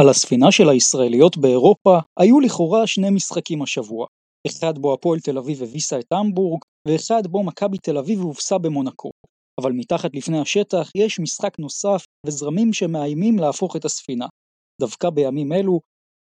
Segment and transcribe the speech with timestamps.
[0.00, 4.06] על הספינה של הישראליות באירופה היו לכאורה שני משחקים השבוע,
[4.46, 9.10] אחד בו הפועל תל אביב הביסה את המבורג, ואחד בו מכבי תל אביב הובסה במונקו.
[9.60, 14.26] אבל מתחת לפני השטח יש משחק נוסף וזרמים שמאיימים להפוך את הספינה.
[14.80, 15.80] דווקא בימים אלו,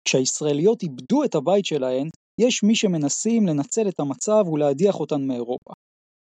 [0.09, 2.09] כשהישראליות איבדו את הבית שלהן,
[2.41, 5.73] יש מי שמנסים לנצל את המצב ולהדיח אותן מאירופה.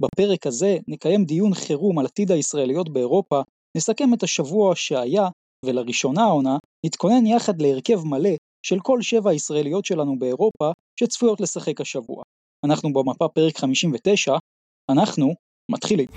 [0.01, 3.41] בפרק הזה נקיים דיון חירום על עתיד הישראליות באירופה,
[3.77, 5.27] נסכם את השבוע שהיה
[5.63, 8.35] ולראשונה העונה, נתכונן יחד להרכב מלא
[8.65, 12.23] של כל שבע הישראליות שלנו באירופה שצפויות לשחק השבוע.
[12.65, 14.37] אנחנו במפה פרק 59,
[14.89, 15.33] אנחנו
[15.71, 16.07] מתחילים.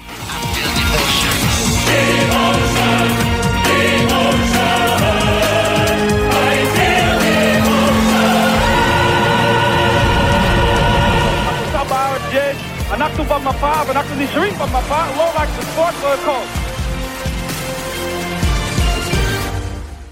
[12.90, 16.65] אנחנו במפה ואנחנו נשארים במפה לא רק בספורט, לא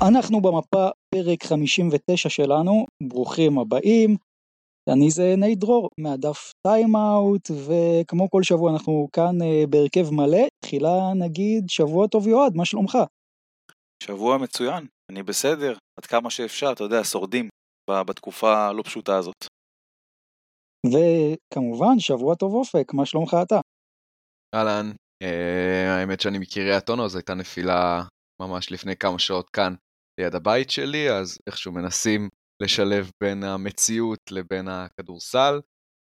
[0.08, 4.16] אנחנו במפה פרק 59 שלנו, ברוכים הבאים.
[4.92, 10.46] אני זה נייט דרור מהדף טיים-אאוט, וכמו כל שבוע אנחנו כאן אה, בהרכב מלא.
[10.64, 12.98] תחילה נגיד שבוע טוב יועד, מה שלומך?
[14.02, 17.48] שבוע מצוין, אני בסדר, עד כמה שאפשר, אתה יודע, שורדים
[17.90, 19.44] בתקופה הלא פשוטה הזאת.
[20.86, 23.60] וכמובן, שבוע טוב אופק, מה שלומך אתה?
[24.54, 28.02] אהלן, אה, האמת שאני מקריית אונו, זו הייתה נפילה
[28.42, 29.74] ממש לפני כמה שעות כאן
[30.20, 32.28] ליד הבית שלי, אז איכשהו מנסים
[32.62, 35.60] לשלב בין המציאות לבין הכדורסל.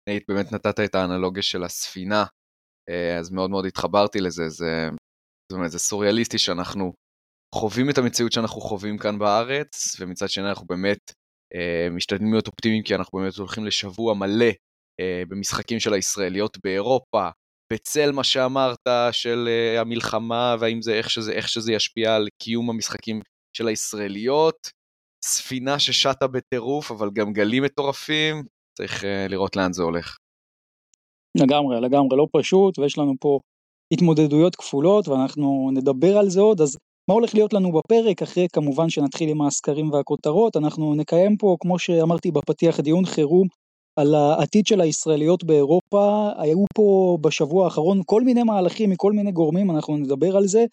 [0.10, 2.26] נייט, באמת נתת את האנלוגיה של הספינה,
[2.90, 4.90] אה, אז מאוד מאוד התחברתי לזה, זה,
[5.52, 6.94] זאת אומרת, זה סוריאליסטי שאנחנו
[7.56, 11.12] חווים את המציאות שאנחנו חווים כאן בארץ, ומצד שני אנחנו באמת
[11.56, 14.52] אה, משתדלים להיות אופטימיים, כי אנחנו באמת הולכים לשבוע מלא
[15.00, 17.30] אה, במשחקים של הישראליות באירופה,
[17.74, 23.22] בצל מה שאמרת של המלחמה, והאם זה איך שזה, איך שזה ישפיע על קיום המשחקים
[23.58, 24.70] של הישראליות,
[25.26, 28.44] ספינה ששטה בטירוף, אבל גם גלים מטורפים,
[28.78, 30.18] צריך uh, לראות לאן זה הולך.
[31.38, 33.40] לגמרי, לגמרי, לא פשוט, ויש לנו פה
[33.94, 36.78] התמודדויות כפולות, ואנחנו נדבר על זה עוד, אז
[37.10, 41.80] מה הולך להיות לנו בפרק, אחרי כמובן שנתחיל עם הסקרים והכותרות, אנחנו נקיים פה, כמו
[41.80, 43.48] שאמרתי בפתיח, דיון חירום
[44.00, 49.72] על העתיד של הישראליות באירופה, היו פה בשבוע האחרון כל מיני מהלכים מכל מיני גורמים,
[49.72, 50.66] אנחנו נדבר על זה,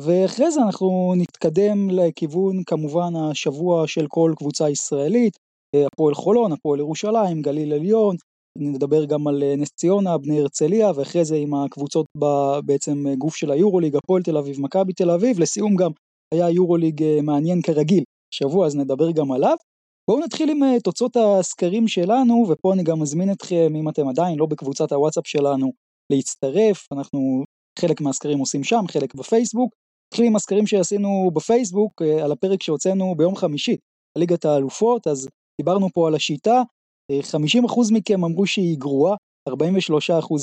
[0.00, 5.36] ואחרי זה אנחנו נתקדם לכיוון כמובן השבוע של כל קבוצה ישראלית,
[5.74, 8.16] אה, הפועל חולון, הפועל ירושלים, גליל עליון,
[8.58, 12.06] נדבר גם על אה, נס ציונה, בני הרצליה, ואחרי זה עם הקבוצות
[12.64, 15.90] בעצם אה, גוף של היורוליג, הפועל תל אביב, מכבי תל אביב, לסיום גם
[16.34, 18.04] היה יורוליג מעניין כרגיל.
[18.34, 19.56] שבוע, אז נדבר גם עליו.
[20.10, 24.46] בואו נתחיל עם תוצאות הסקרים שלנו, ופה אני גם מזמין אתכם, אם אתם עדיין לא
[24.46, 25.72] בקבוצת הוואטסאפ שלנו,
[26.12, 27.44] להצטרף, אנחנו
[27.78, 29.74] חלק מהסקרים עושים שם, חלק בפייסבוק,
[30.06, 33.76] נתחיל עם הסקרים שעשינו בפייסבוק אה, על הפרק שהוצאנו ביום חמישי,
[34.18, 35.28] ליגת האלופות, אז
[35.60, 36.62] דיברנו פה על השיטה,
[37.12, 39.16] 50% אה, מכם אמרו שהיא גרועה,
[39.48, 39.52] 43%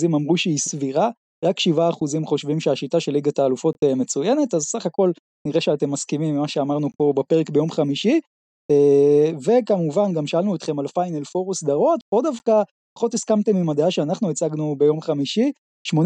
[0.05, 1.09] אמרו שהיא סבירה,
[1.45, 5.11] רק 7% חושבים שהשיטה של ליגת האלופות אה, מצוינת, אז סך הכל
[5.47, 8.19] נראה שאתם מסכימים עם מה שאמרנו פה בפרק ביום חמישי.
[9.45, 12.61] וכמובן גם שאלנו אתכם על פיינל פור סדרות, פה דווקא
[12.97, 15.51] פחות הסכמתם עם הדעה שאנחנו הצגנו ביום חמישי,
[15.95, 15.97] 80%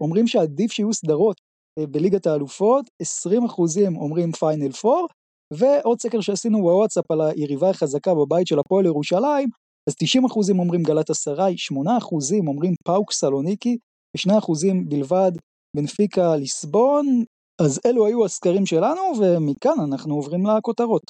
[0.00, 1.36] אומרים שעדיף שיהיו סדרות
[1.78, 3.06] בליגת האלופות, 20%
[3.96, 5.08] אומרים פיינל פור,
[5.52, 9.48] ועוד סקר שעשינו בוואטסאפ על היריבה החזקה בבית של הפועל ירושלים,
[9.88, 9.94] אז
[10.54, 11.76] 90% אומרים גלאטסראיי, 8%
[12.46, 13.78] אומרים פאוק סלוניקי,
[14.18, 14.30] ו2%
[14.88, 15.32] בלבד
[15.76, 17.24] בנפיקה ליסבון,
[17.62, 21.02] אז אלו היו הסקרים שלנו, ומכאן אנחנו עוברים לכותרות.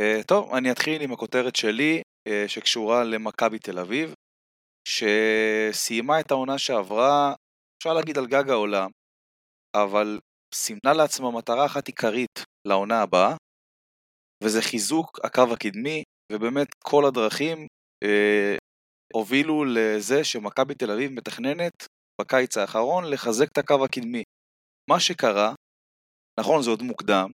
[0.00, 4.14] אה, טוב, אני אתחיל עם הכותרת שלי, אה, שקשורה למכבי תל אביב,
[4.88, 7.34] שסיימה את העונה שעברה,
[7.78, 8.90] אפשר להגיד על גג העולם,
[9.76, 10.18] אבל
[10.54, 13.36] סימנה לעצמה מטרה אחת עיקרית לעונה הבאה,
[14.44, 16.02] וזה חיזוק הקו הקדמי,
[16.32, 17.66] ובאמת כל הדרכים
[18.04, 18.56] אה,
[19.14, 21.86] הובילו לזה שמכבי תל אביב מתכננת
[22.20, 24.22] בקיץ האחרון לחזק את הקו הקדמי.
[24.90, 25.54] מה שקרה,
[26.40, 27.30] נכון זה עוד מוקדם,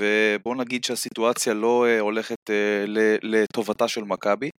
[0.00, 2.84] ובואו נגיד שהסיטואציה לא אה, הולכת אה,
[3.22, 4.50] לטובתה של מכבי,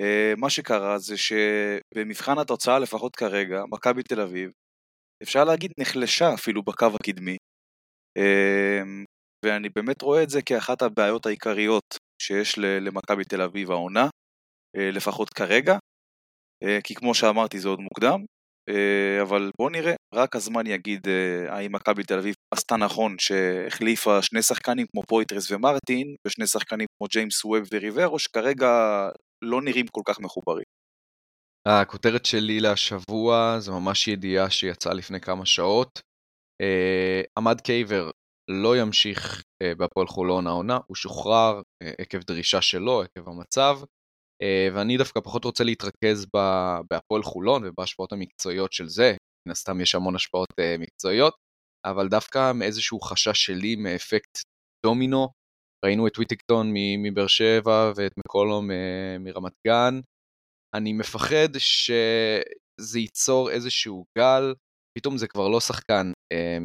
[0.00, 4.50] אה, מה שקרה זה שבמבחן התוצאה לפחות כרגע, מכבי תל אביב
[5.22, 7.36] אפשר להגיד נחלשה אפילו בקו הקדמי.
[8.18, 9.04] אמ,
[9.44, 14.08] ואני באמת רואה את זה כאחת הבעיות העיקריות שיש למכבי תל אביב העונה,
[14.76, 15.78] אה, לפחות כרגע,
[16.64, 18.24] אה, כי כמו שאמרתי זה עוד מוקדם,
[18.68, 21.00] אה, אבל בואו נראה, רק הזמן יגיד
[21.48, 27.06] האם מכבי תל אביב עשתה נכון שהחליפה שני שחקנים כמו פויטרס ומרטין, ושני שחקנים כמו
[27.12, 28.68] ג'יימס ווב וריברו, שכרגע
[29.44, 30.75] לא נראים כל כך מחוברים.
[31.68, 36.00] הכותרת שלי להשבוע זה ממש ידיעה שיצאה לפני כמה שעות.
[36.62, 38.10] Uh, עמד קייבר
[38.50, 39.42] לא ימשיך
[39.76, 41.62] בהפועל חולון העונה, הוא שוחרר
[41.98, 43.78] עקב דרישה שלו, עקב המצב,
[44.74, 46.26] ואני דווקא פחות רוצה להתרכז
[46.90, 49.14] בהפועל חולון ובהשפעות המקצועיות של זה,
[49.46, 50.48] מן הסתם יש המון השפעות
[50.78, 51.34] מקצועיות,
[51.86, 54.38] אבל דווקא מאיזשהו חשש שלי מאפקט
[54.86, 55.28] דומינו,
[55.84, 56.72] ראינו את וויטיקטון
[57.02, 58.70] מבאר שבע ואת מקולום
[59.20, 60.00] מרמת גן,
[60.76, 64.54] אני מפחד שזה ייצור איזשהו גל,
[64.98, 66.58] פתאום זה כבר לא שחקן אה,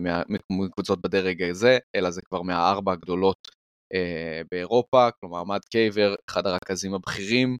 [0.49, 3.47] מקבוצות בדרג הזה, אלא זה כבר מהארבע הגדולות
[3.93, 7.57] אה, באירופה, כלומר אמד קייבר, אחד הרכזים הבכירים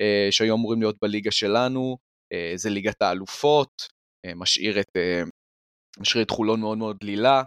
[0.00, 1.96] אה, שהיו אמורים להיות בליגה שלנו,
[2.32, 3.72] אה, זה ליגת האלופות,
[4.26, 5.22] אה, משאיר את, אה,
[6.00, 7.42] משאיר את חולון מאוד מאוד דלילה,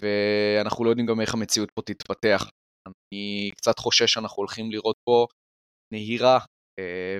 [0.00, 2.50] ואנחנו לא יודעים גם איך המציאות פה תתפתח.
[2.88, 5.26] אני קצת חושש שאנחנו הולכים לראות פה
[5.92, 6.38] נהירה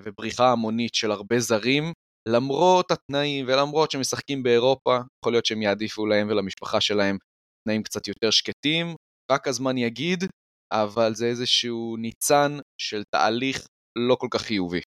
[0.05, 1.85] ובריחה המונית של הרבה זרים,
[2.29, 7.17] למרות התנאים ולמרות שהם משחקים באירופה, יכול להיות שהם יעדיפו להם ולמשפחה שלהם
[7.65, 8.95] תנאים קצת יותר שקטים,
[9.33, 10.25] רק הזמן יגיד,
[10.73, 13.67] אבל זה איזשהו ניצן של תהליך
[14.09, 14.81] לא כל כך חיובי.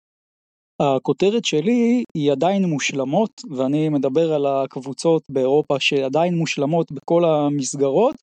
[0.81, 8.15] הכותרת שלי היא עדיין מושלמות, ואני מדבר על הקבוצות באירופה שעדיין מושלמות בכל המסגרות,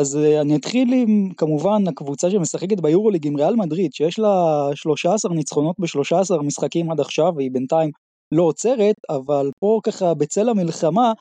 [0.00, 5.34] אז אה, אני אתחיל עם כמובן הקבוצה שמשחקת ביורוליג עם ריאל מדריד שיש לה 13
[5.34, 7.90] ניצחונות ב-13 משחקים עד עכשיו והיא בינתיים
[8.34, 11.12] לא עוצרת אבל פה ככה בצל המלחמה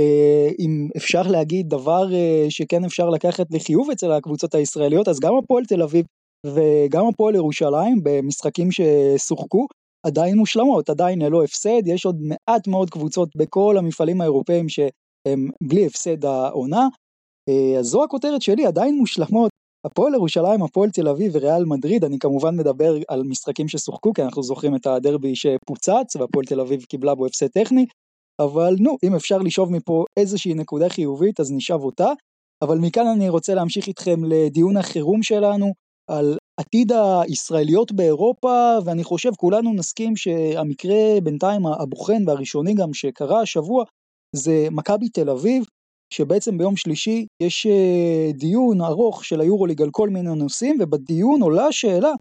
[0.00, 5.34] אה, אם אפשר להגיד דבר אה, שכן אפשר לקחת לחיוב אצל הקבוצות הישראליות אז גם
[5.36, 6.06] הפועל תל אביב
[6.46, 9.66] וגם הפועל ירושלים במשחקים ששוחקו
[10.06, 11.86] עדיין מושלמות עדיין ללא הפסד.
[11.86, 16.88] יש עוד מעט מאוד קבוצות בכל המפעלים האירופאים שהם בלי הפסד העונה
[17.78, 19.50] אז זו הכותרת שלי, עדיין מושלמות.
[19.86, 24.42] הפועל ירושלים, הפועל תל אביב וריאל מדריד, אני כמובן מדבר על משחקים ששוחקו, כי אנחנו
[24.42, 27.86] זוכרים את הדרבי שפוצץ, והפועל תל אביב קיבלה בו הפסד טכני,
[28.40, 32.12] אבל נו, אם אפשר לשאוב מפה איזושהי נקודה חיובית, אז נשאב אותה.
[32.62, 35.72] אבל מכאן אני רוצה להמשיך איתכם לדיון החירום שלנו,
[36.10, 43.84] על עתיד הישראליות באירופה, ואני חושב כולנו נסכים שהמקרה בינתיים הבוחן והראשוני גם שקרה השבוע,
[44.36, 45.64] זה מכבי תל אביב,
[46.14, 51.66] שבעצם ביום שלישי יש אה, דיון ארוך של היורוליג על כל מיני נושאים, ובדיון עולה
[51.66, 52.12] השאלה,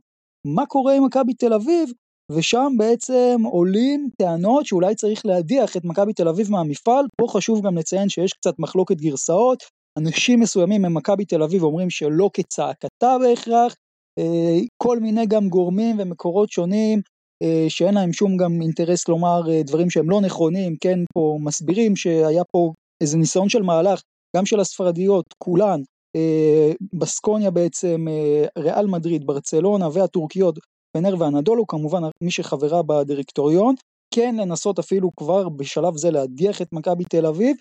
[0.47, 1.89] מה קורה עם מכבי תל אביב,
[2.31, 7.77] ושם בעצם עולים טענות שאולי צריך להדיח את מכבי תל אביב מהמפעל, פה חשוב גם
[7.77, 9.63] לציין שיש קצת מחלוקת גרסאות,
[9.99, 13.75] אנשים מסוימים ממכבי תל אביב אומרים שלא כצעקתה בהכרח,
[14.19, 17.01] אה, כל מיני גם גורמים ומקורות שונים
[17.43, 22.43] אה, שאין להם שום גם אינטרס לומר דברים שהם לא נכונים, כן, פה מסבירים שהיה
[22.51, 24.01] פה איזה ניסיון של מהלך,
[24.37, 25.81] גם של הספרדיות, כולן,
[26.15, 30.59] אה, בסקוניה בעצם, אה, ריאל מדריד, ברצלונה והטורקיות,
[30.97, 33.75] פנר ואנדולו, כמובן מי שחברה בדירקטוריון,
[34.13, 37.57] כן לנסות אפילו כבר בשלב זה להדיח את מכבי תל אביב.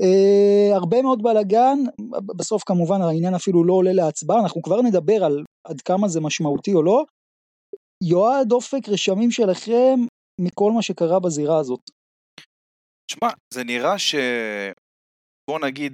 [0.00, 1.78] אה, הרבה מאוד בלאגן,
[2.36, 6.74] בסוף כמובן העניין אפילו לא עולה להצבעה, אנחנו כבר נדבר על עד כמה זה משמעותי
[6.74, 7.04] או לא.
[8.02, 10.00] יועד אופק רשמים שלכם
[10.40, 11.80] מכל מה שקרה בזירה הזאת.
[13.06, 14.14] תשמע, זה נראה ש...
[15.50, 15.92] בוא נגיד,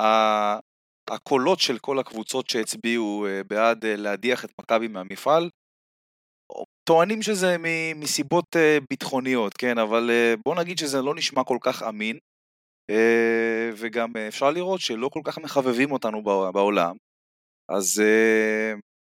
[0.00, 0.04] ה...
[1.10, 5.50] הקולות של כל הקבוצות שהצביעו אה, בעד אה, להדיח את מכבי מהמפעל,
[6.88, 7.56] טוענים שזה.
[7.96, 10.10] מסיבות אה, ביטחוניות, כן, אבל
[10.44, 12.18] בוא נגיד שזה לא נשמע כל כך אמין,
[13.76, 16.22] וגם אפשר לראות שלא כל כך מחבבים אותנו
[16.52, 16.96] בעולם,
[17.70, 18.02] אז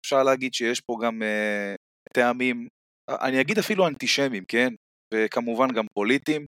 [0.05, 1.21] אפשר להגיד שיש פה גם
[2.13, 2.67] טעמים,
[3.09, 4.73] אני אגיד אפילו אנטישמיים, כן,
[5.13, 6.45] וכמובן גם פוליטיים,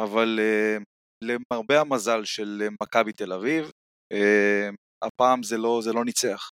[0.00, 0.82] אבל אמ,
[1.24, 3.70] למרבה המזל של מכבי תל אביב,
[4.12, 6.50] אמ, הפעם זה לא, זה לא ניצח.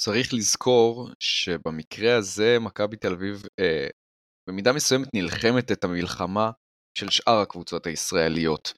[0.00, 3.88] צריך לזכור שבמקרה הזה מכבי תל אביב אה,
[4.48, 6.50] במידה מסוימת נלחמת את המלחמה
[6.98, 8.72] של שאר הקבוצות הישראליות.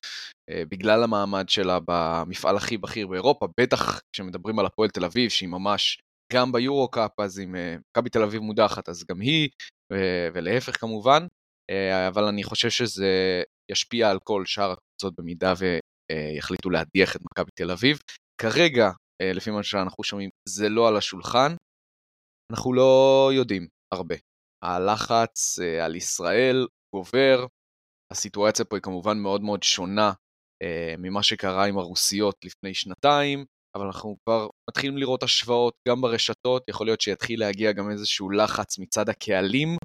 [0.51, 5.49] אה, בגלל המעמד שלה במפעל הכי בכיר באירופה, בטח כשמדברים על הפועל תל אביב, שהיא
[5.49, 5.99] ממש
[6.33, 9.49] גם ביורו קאפ, אז אם אה, מכבי תל אביב מודחת, אז גם היא,
[10.35, 11.27] ולהפך כמובן.
[11.71, 17.51] אה, אבל אני חושב שזה ישפיע על כל שאר הקבוצות במידה ויחליטו להדיח את מכבי
[17.55, 17.99] תל אביב.
[18.41, 18.91] כרגע,
[19.23, 21.55] אה, לפי מה שאנחנו שומעים, זה לא על השולחן.
[22.53, 24.15] אנחנו לא יודעים הרבה.
[24.65, 27.47] הלחץ אה, על ישראל גובר,
[28.13, 30.13] הסיטואציה פה היא כמובן מאוד מאוד שונה
[30.99, 33.45] ממה שקרה עם הרוסיות לפני שנתיים,
[33.77, 38.79] אבל אנחנו כבר מתחילים לראות השוואות גם ברשתות, יכול להיות שיתחיל להגיע גם איזשהו לחץ
[38.79, 39.77] מצד הקהלים.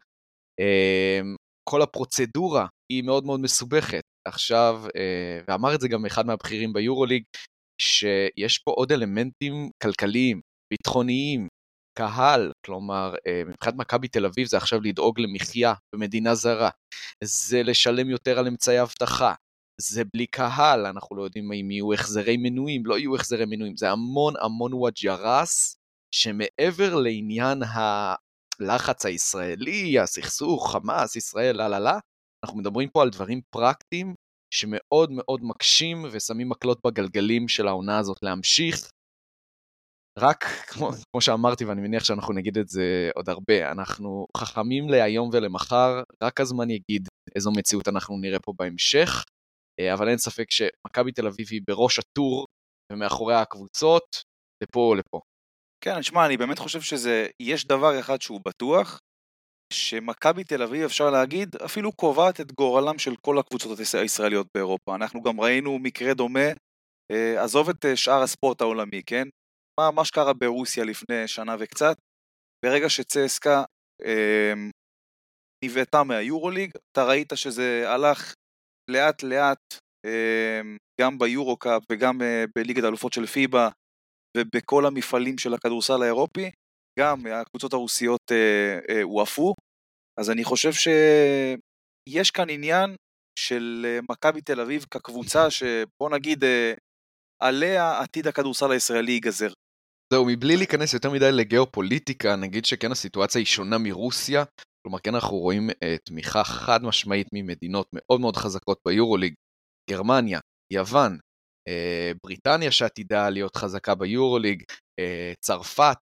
[1.69, 4.03] כל הפרוצדורה היא מאוד מאוד מסובכת.
[4.27, 7.23] עכשיו, אה, ואמר את זה גם אחד מהבכירים ביורוליג,
[7.81, 10.41] שיש פה עוד אלמנטים כלכליים,
[10.73, 11.47] ביטחוניים,
[11.97, 16.69] קהל, כלומר, אה, מבחינת מכבי תל אביב זה עכשיו לדאוג למחיה במדינה זרה,
[17.23, 19.33] זה לשלם יותר על אמצעי אבטחה,
[19.81, 23.91] זה בלי קהל, אנחנו לא יודעים אם יהיו החזרי מנויים, לא יהיו החזרי מנויים, זה
[23.91, 25.75] המון המון וואג'רס,
[26.15, 27.61] שמעבר לעניין
[28.61, 31.99] הלחץ הישראלי, הסכסוך, חמאס, ישראל, לה לה לה,
[32.45, 34.15] אנחנו מדברים פה על דברים פרקטיים
[34.53, 38.91] שמאוד מאוד מקשים ושמים מקלות בגלגלים של העונה הזאת להמשיך.
[40.19, 45.29] רק, כמו, כמו שאמרתי, ואני מניח שאנחנו נגיד את זה עוד הרבה, אנחנו חכמים להיום
[45.33, 49.23] ולמחר, רק הזמן יגיד איזו מציאות אנחנו נראה פה בהמשך,
[49.79, 52.45] אה, אבל אין ספק שמכבי תל אביב היא בראש הטור
[52.91, 54.03] ומאחורי הקבוצות,
[54.63, 55.21] לפה או לפה.
[55.83, 58.99] כן, שמע, אני באמת חושב שזה, יש דבר אחד שהוא בטוח,
[59.73, 64.95] שמכבי תל אביב, אפשר להגיד, אפילו קובעת את גורלם של כל הקבוצות הישראליות באירופה.
[64.95, 66.47] אנחנו גם ראינו מקרה דומה,
[67.11, 69.27] אה, עזוב את אה, שאר הספורט העולמי, כן?
[69.79, 71.95] מה, מה שקרה ברוסיה לפני שנה וקצת,
[72.65, 73.63] ברגע שצסקה
[74.05, 74.53] אה,
[75.65, 78.33] נבעטה מהיורוליג, אתה ראית שזה הלך
[78.91, 80.61] לאט לאט אה,
[81.01, 83.69] גם ביורו-קאפ וגם אה, בליגת האלופות של פיבה
[84.37, 86.51] ובכל המפעלים של הכדורסל האירופי,
[86.99, 89.53] גם הקבוצות הרוסיות אה, אה, הועפו,
[90.19, 92.95] אז אני חושב שיש כאן עניין
[93.39, 96.73] של אה, מכבי תל אביב כקבוצה שבוא נגיד אה,
[97.41, 99.49] עליה עתיד הכדורסל הישראלי ייגזר.
[100.13, 104.43] זהו, מבלי להיכנס יותר מדי לגיאופוליטיקה, נגיד שכן הסיטואציה היא שונה מרוסיה,
[104.83, 105.73] כלומר כן אנחנו רואים uh,
[106.05, 109.33] תמיכה חד משמעית ממדינות מאוד מאוד חזקות ביורוליג,
[109.89, 110.39] גרמניה,
[110.73, 111.17] יוון,
[112.23, 114.63] בריטניה שעתידה להיות חזקה ביורוליג,
[115.01, 115.97] uh, צרפת,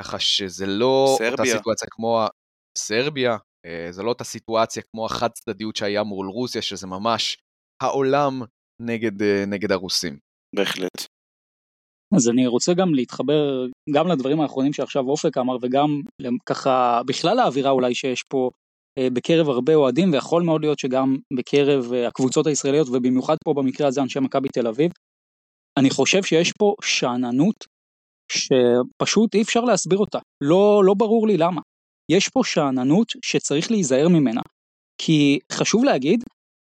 [0.00, 1.32] ככה שזה לא סרביה.
[1.32, 2.26] אותה סיטואציה כמו
[2.78, 7.36] סרביה, uh, זה לא אותה סיטואציה כמו החד צדדיות שהיה מול רוסיה, שזה ממש
[7.82, 8.42] העולם
[8.82, 10.18] נגד, נגד הרוסים.
[10.56, 11.06] בהחלט.
[12.16, 15.88] אז אני רוצה גם להתחבר גם לדברים האחרונים שעכשיו אופק אמר וגם
[16.46, 18.67] ככה בכלל האווירה אולי שיש פה אה,
[19.12, 24.02] בקרב הרבה אוהדים ויכול מאוד להיות שגם בקרב אה, הקבוצות הישראליות ובמיוחד פה במקרה הזה
[24.02, 24.92] אנשי מכבי תל אביב.
[25.78, 27.64] אני חושב שיש פה שאננות
[28.32, 31.60] שפשוט אי אפשר להסביר אותה, לא, לא ברור לי למה.
[32.12, 34.40] יש פה שאננות שצריך להיזהר ממנה.
[35.02, 36.24] כי חשוב להגיד,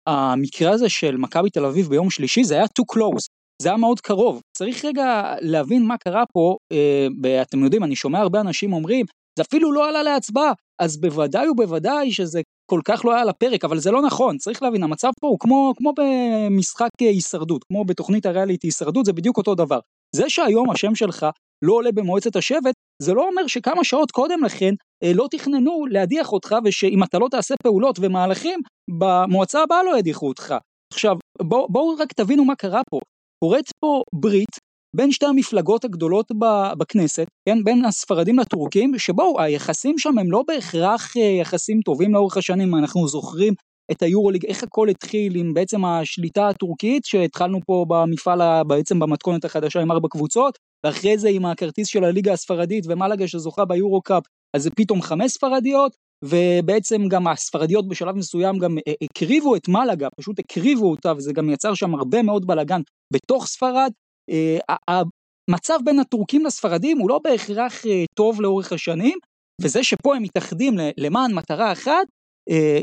[0.08, 3.26] המקרה הזה של מכבי תל אביב ביום שלישי זה היה too close,
[3.62, 4.40] זה היה מאוד קרוב.
[4.56, 9.06] צריך רגע להבין מה קרה פה, אה, אתם יודעים, אני שומע הרבה אנשים אומרים,
[9.38, 13.64] זה אפילו לא עלה להצבעה, אז בוודאי ובוודאי שזה כל כך לא היה על הפרק,
[13.64, 18.26] אבל זה לא נכון, צריך להבין, המצב פה הוא כמו, כמו במשחק הישרדות, כמו בתוכנית
[18.26, 19.78] הריאליטי הישרדות, זה בדיוק אותו דבר.
[20.16, 21.26] זה שהיום השם שלך
[21.64, 26.32] לא עולה במועצת השבט, זה לא אומר שכמה שעות קודם לכן אה, לא תכננו להדיח
[26.32, 28.60] אותך, ושאם אתה לא תעשה פעולות ומהלכים,
[28.98, 30.54] במועצה הבאה לא ידיחו אותך.
[30.92, 33.00] עכשיו, בואו בוא רק תבינו מה קרה פה.
[33.44, 34.56] קורית פה ברית
[34.96, 36.32] בין שתי המפלגות הגדולות
[36.78, 42.36] בכנסת, כן, בין הספרדים לטורקים, שבואו, היחסים שם הם לא בהכרח אה, יחסים טובים לאורך
[42.36, 43.54] השנים, אנחנו זוכרים
[43.90, 49.80] את היורוליג, איך הכל התחיל עם בעצם השליטה הטורקית, שהתחלנו פה במפעל, בעצם במתכונת החדשה
[49.80, 54.22] עם ארבע קבוצות, ואחרי זה עם הכרטיס של הליגה הספרדית ומלאגה שזוכה ביורו קאפ,
[54.56, 55.92] אז זה פתאום חמש ספרדיות,
[56.24, 61.50] ובעצם גם הספרדיות בשלב מסוים גם אה, הקריבו את מלאגה, פשוט הקריבו אותה, וזה גם
[61.50, 62.80] יצר שם הרבה מאוד בלאגן
[63.12, 63.90] בתוך ספרד.
[64.30, 69.18] אה, המצב בין הטורקים לספרדים הוא לא בהכרח אה, טוב לאורך השנים,
[69.62, 72.06] וזה שפה הם מתאחדים למען מטרה אחת,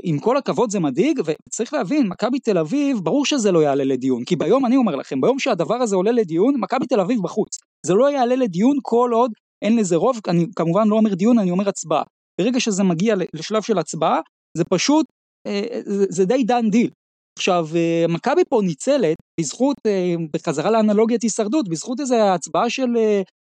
[0.03, 4.23] עם כל הכבוד זה מדאיג, וצריך להבין, מכבי תל אביב, ברור שזה לא יעלה לדיון,
[4.23, 7.57] כי ביום, אני אומר לכם, ביום שהדבר הזה עולה לדיון, מכבי תל אביב בחוץ.
[7.85, 11.51] זה לא יעלה לדיון כל עוד אין לזה רוב, אני כמובן לא אומר דיון, אני
[11.51, 12.03] אומר הצבעה.
[12.41, 14.19] ברגע שזה מגיע לשלב של הצבעה,
[14.57, 15.05] זה פשוט,
[15.47, 16.89] אה, זה די דן דיל.
[17.37, 22.89] עכשיו, אה, מכבי פה ניצלת בזכות, אה, בחזרה לאנלוגיית הישרדות, בזכות איזו הצבעה של,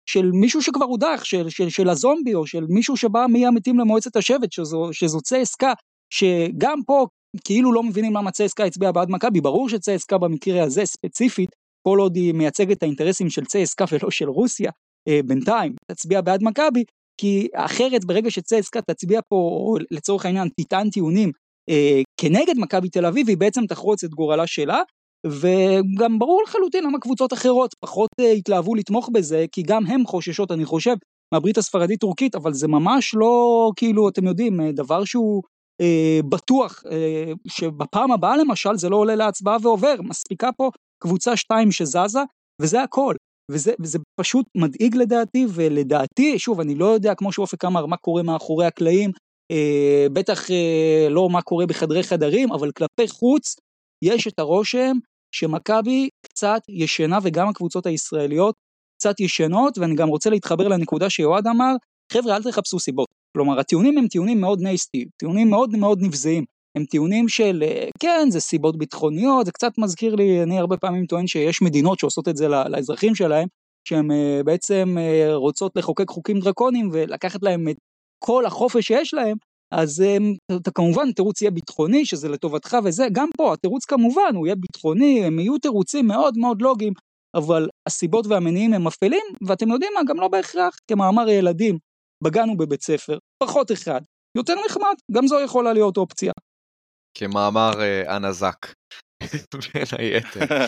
[0.10, 4.52] של מישהו שכבר הודח, של, של, של הזומבי, או של מישהו שבא מהמתים למועצת השבט,
[4.92, 5.74] שזו, צסקה,
[6.14, 7.08] שגם פה
[7.44, 11.50] כאילו לא מבינים למה צסקה הצביעה בעד מכבי, ברור שצסקה במקרה הזה ספציפית,
[11.88, 14.72] כל עוד היא מייצגת את האינטרסים של צסקה ולא של רוסיה,
[15.26, 16.84] בינתיים תצביע בעד מכבי,
[17.22, 21.45] כי אחרת ברגע שצסקה תצביע פה לצורך העניין תטען טיעונים אה,
[22.18, 24.82] כנגד מכבי תל אביב היא בעצם תחרוץ את גורלה שלה
[25.28, 30.52] וגם ברור לחלוטין למה קבוצות אחרות פחות אה, התלהבו לתמוך בזה כי גם הם חוששות
[30.52, 30.96] אני חושב
[31.34, 35.42] מהברית הספרדית טורקית אבל זה ממש לא כאילו אתם יודעים אה, דבר שהוא
[35.82, 39.96] אה, בטוח אה, שבפעם הבאה למשל זה לא עולה להצבעה ועובר.
[40.02, 40.70] מספיקה פה
[41.04, 42.20] קבוצה שתיים שזזה
[42.62, 43.16] וזה הכל.
[43.52, 48.24] וזה, וזה פשוט מדאיג לדעתי, ולדעתי, שוב, אני לא יודע, כמו שאופק אמר, מה קורה
[48.24, 49.16] מאחורי הקלעים, אה,
[50.14, 53.56] בטח אה, לא מה קורה בחדרי חדרים, אבל כלפי חוץ,
[54.02, 54.98] יש את הרושם
[55.32, 58.56] שמכבי קצת ישנה, וגם הקבוצות הישראליות
[58.98, 61.76] קצת ישנות, ואני גם רוצה להתחבר לנקודה שיועד אמר,
[62.12, 63.08] חבר'ה, אל תחפשו סיבות.
[63.38, 66.46] כלומר, הטיעונים הם טיעונים מאוד נייסטי, טיעונים מאוד מאוד נבזיים.
[66.78, 67.64] הם טיעונים של
[68.00, 72.28] כן זה סיבות ביטחוניות זה קצת מזכיר לי אני הרבה פעמים טוען שיש מדינות שעושות
[72.28, 73.48] את זה לאזרחים שלהם
[73.88, 74.12] שהן
[74.46, 74.98] בעצם
[75.34, 77.76] רוצות לחוקק חוקים דרקוניים ולקחת להם את
[78.20, 79.38] כל החופש שיש להם
[79.74, 80.04] אז
[80.56, 85.26] אתה כמובן תירוץ יהיה ביטחוני שזה לטובתך וזה גם פה התירוץ כמובן הוא יהיה ביטחוני
[85.26, 86.94] הם יהיו תירוצים מאוד מאוד לוגיים
[87.36, 91.78] אבל הסיבות והמניעים הם אפלים ואתם יודעים מה גם לא בהכרח כמאמר ילדים
[92.24, 94.02] בגן ובבית ספר פחות אחד
[94.38, 96.32] יותר נחמד גם זו יכולה להיות אופציה.
[97.18, 98.74] כמאמר אה, אנה זק
[99.74, 100.66] בין היתר.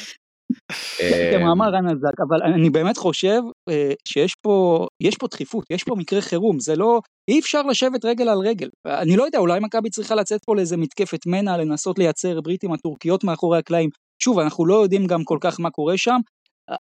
[1.34, 5.96] כמאמר אנה זק אבל אני באמת חושב אה, שיש פה יש פה דחיפות יש פה
[5.98, 7.00] מקרה חירום זה לא
[7.30, 8.70] אי אפשר לשבת רגל על רגל.
[8.86, 12.74] אני לא יודע אולי מכבי צריכה לצאת פה לאיזה מתקפת מנע לנסות לייצר ברית עם
[12.74, 13.90] הטורקיות מאחורי הקלעים.
[14.24, 16.20] שוב אנחנו לא יודעים גם כל כך מה קורה שם.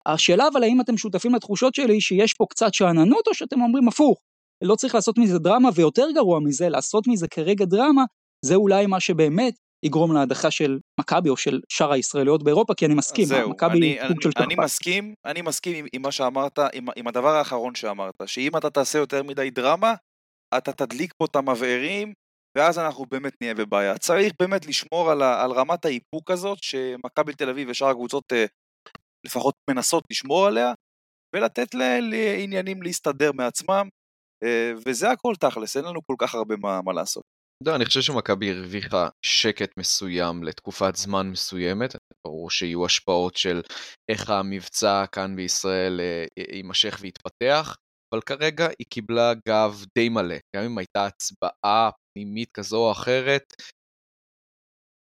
[0.06, 4.18] השאלה אבל האם אתם שותפים לתחושות שלי שיש פה קצת שאננות או שאתם אומרים הפוך?
[4.64, 8.04] לא צריך לעשות מזה דרמה ויותר גרוע מזה לעשות מזה כרגע דרמה
[8.44, 12.94] זה אולי מה שבאמת יגרום להדחה של מכבי או של שאר הישראליות באירופה כי אני
[12.94, 17.06] מסכים, מכבי אני, סוג של אני מסכים, אני מסכים עם, עם מה שאמרת, עם, עם
[17.08, 19.94] הדבר האחרון שאמרת, שאם אתה תעשה יותר מדי דרמה,
[20.58, 22.12] אתה תדליק פה את המבערים
[22.56, 23.98] ואז אנחנו באמת נהיה בבעיה.
[23.98, 28.44] צריך באמת לשמור על, ה, על רמת האיפוק הזאת שמכבי תל אביב ושאר הקבוצות אה,
[29.26, 30.72] לפחות מנסות לשמור עליה
[31.34, 33.88] ולתת לעניינים להסתדר מעצמם
[34.44, 37.22] אה, וזה הכל תכלס, אין לנו כל כך הרבה מה, מה לעשות.
[37.64, 41.90] לא, אני חושב שמכבי הרוויחה שקט מסוים לתקופת זמן מסוימת,
[42.26, 43.60] ברור שיהיו השפעות של
[44.10, 47.76] איך המבצע כאן בישראל אה, יימשך ויתפתח,
[48.14, 53.54] אבל כרגע היא קיבלה גב די מלא, גם אם הייתה הצבעה פנימית כזו או אחרת,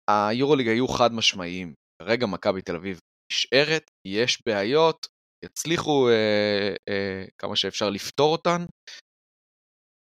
[0.09, 2.99] היורוליג היו חד משמעיים, כרגע מכבי תל אביב
[3.31, 5.07] נשארת, יש בעיות,
[5.45, 8.65] יצליחו אה, אה, כמה שאפשר לפתור אותן,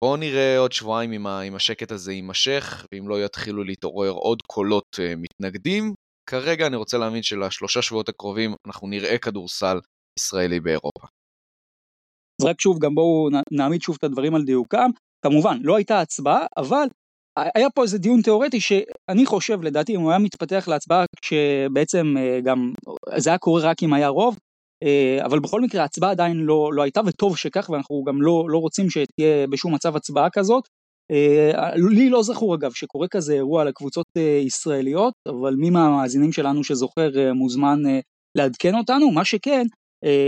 [0.03, 4.85] בואו נראה עוד שבועיים אם, אם השקט הזה יימשך, ואם לא יתחילו להתעורר עוד קולות
[4.95, 5.93] uh, מתנגדים.
[6.29, 9.77] כרגע אני רוצה להאמין שלשלושה שבועות הקרובים אנחנו נראה כדורסל
[10.19, 11.07] ישראלי באירופה.
[12.41, 14.89] אז רק שוב, גם בואו נעמיד שוב את הדברים על דיוקם.
[15.25, 16.87] כמובן, לא הייתה הצבעה, אבל
[17.55, 22.39] היה פה איזה דיון תיאורטי שאני חושב, לדעתי, אם הוא היה מתפתח להצבעה, כשבעצם אה,
[22.43, 22.73] גם,
[23.17, 24.37] זה היה קורה רק אם היה רוב,
[25.25, 28.89] אבל בכל מקרה ההצבעה עדיין לא, לא הייתה וטוב שכך ואנחנו גם לא, לא רוצים
[28.89, 30.63] שתהיה בשום מצב הצבעה כזאת.
[31.11, 36.63] אה, לי לא זכור אגב שקורה כזה אירוע לקבוצות אה, ישראליות אבל מי מהמאזינים שלנו
[36.63, 37.79] שזוכר מוזמן
[38.37, 39.65] לעדכן אותנו מה שכן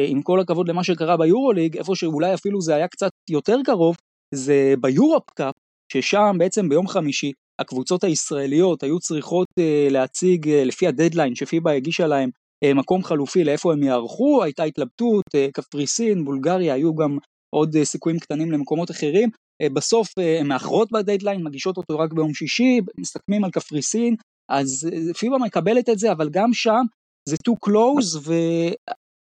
[0.08, 3.96] עם כל הכבוד למה שקרה ביורוליג איפה שאולי אפילו זה היה קצת יותר קרוב
[4.36, 5.54] זה ביורופ קאפ
[5.94, 9.48] ששם בעצם ביום חמישי הקבוצות הישראליות היו צריכות
[9.90, 12.43] להציג לפי הדדליין שפיבה הגישה להם אה,
[12.76, 17.18] מקום חלופי לאיפה הם יערכו, הייתה התלבטות, אה, קפריסין, בולגריה, היו גם
[17.56, 19.30] עוד אה, סיכויים קטנים למקומות אחרים.
[19.74, 20.08] בסוף
[20.40, 24.16] הן מאחרות בדדליין, מגישות אותו רק ביום שישי, מסכמים על קפריסין,
[24.52, 26.82] אז פיבה מקבלת את זה, אבל גם שם
[27.30, 28.30] זה too close,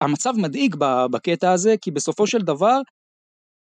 [0.01, 0.75] והמצב מדאיג
[1.11, 2.81] בקטע הזה, כי בסופו של דבר,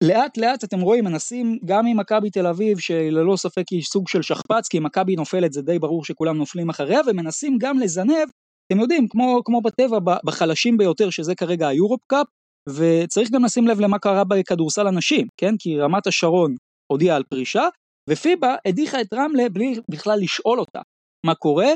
[0.03, 4.23] לאט לאט אתם רואים מנסים גם עם מכבי תל אביב שללא ספק היא סוג של
[4.23, 8.29] שכפ"ץ כי מכבי נופלת זה די ברור שכולם נופלים אחריה ומנסים גם לזנב
[8.67, 12.27] אתם יודעים, כמו, כמו בטבע, בחלשים ביותר, שזה כרגע היורופ קאפ,
[12.69, 15.55] וצריך גם לשים לב למה קרה בכדורסל הנשים, כן?
[15.59, 16.57] כי רמת השרון
[16.93, 17.69] הודיעה על פרישה,
[18.11, 20.81] ופיבה הדיחה את רמלה בלי בכלל לשאול אותה
[21.27, 21.69] מה קורה,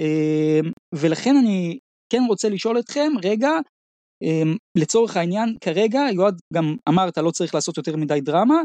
[0.00, 1.78] אמ, ולכן אני
[2.12, 3.50] כן רוצה לשאול אתכם, רגע,
[4.22, 8.62] אמ, לצורך העניין, כרגע, יועד גם אמרת לא צריך לעשות יותר מדי דרמה,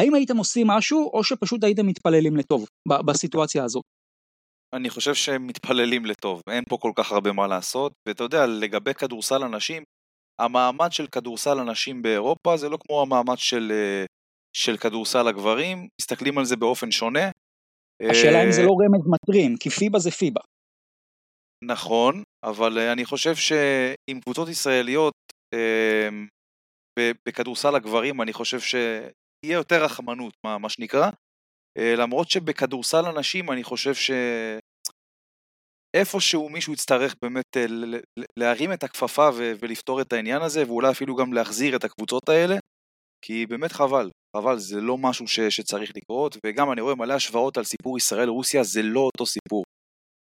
[0.00, 3.84] האם הייתם עושים משהו, או שפשוט הייתם מתפללים לטוב בסיטואציה הזאת?
[4.74, 8.94] אני חושב שהם מתפללים לטוב, אין פה כל כך הרבה מה לעשות, ואתה יודע, לגבי
[8.94, 9.82] כדורסל הנשים,
[10.40, 14.04] המעמד של כדורסל הנשים באירופה זה לא כמו המעמד של, אה,
[14.56, 17.30] של כדורסל הגברים, מסתכלים על זה באופן שונה.
[18.10, 20.40] השאלה אם זה אה, לא רמז מטרים, כי פיבה זה פיבה.
[21.64, 25.14] נכון, אבל אה, אני חושב שעם קבוצות ישראליות
[27.28, 31.10] בכדורסל הגברים, אני חושב שיהיה יותר רחמנות, מה, מה שנקרא,
[31.78, 33.92] למרות שבכדורסל הנשים אני חושב
[35.94, 37.64] שאיפשהו מישהו יצטרך באמת אה,
[38.38, 42.56] להרים את הכפפה ולפתור את העניין הזה, ואולי אפילו גם להחזיר את הקבוצות האלה,
[43.24, 47.56] כי באמת חבל, חבל, זה לא משהו ש, שצריך לקרות, וגם אני רואה מלא השוואות
[47.56, 49.64] על סיפור ישראל-רוסיה, זה לא אותו סיפור.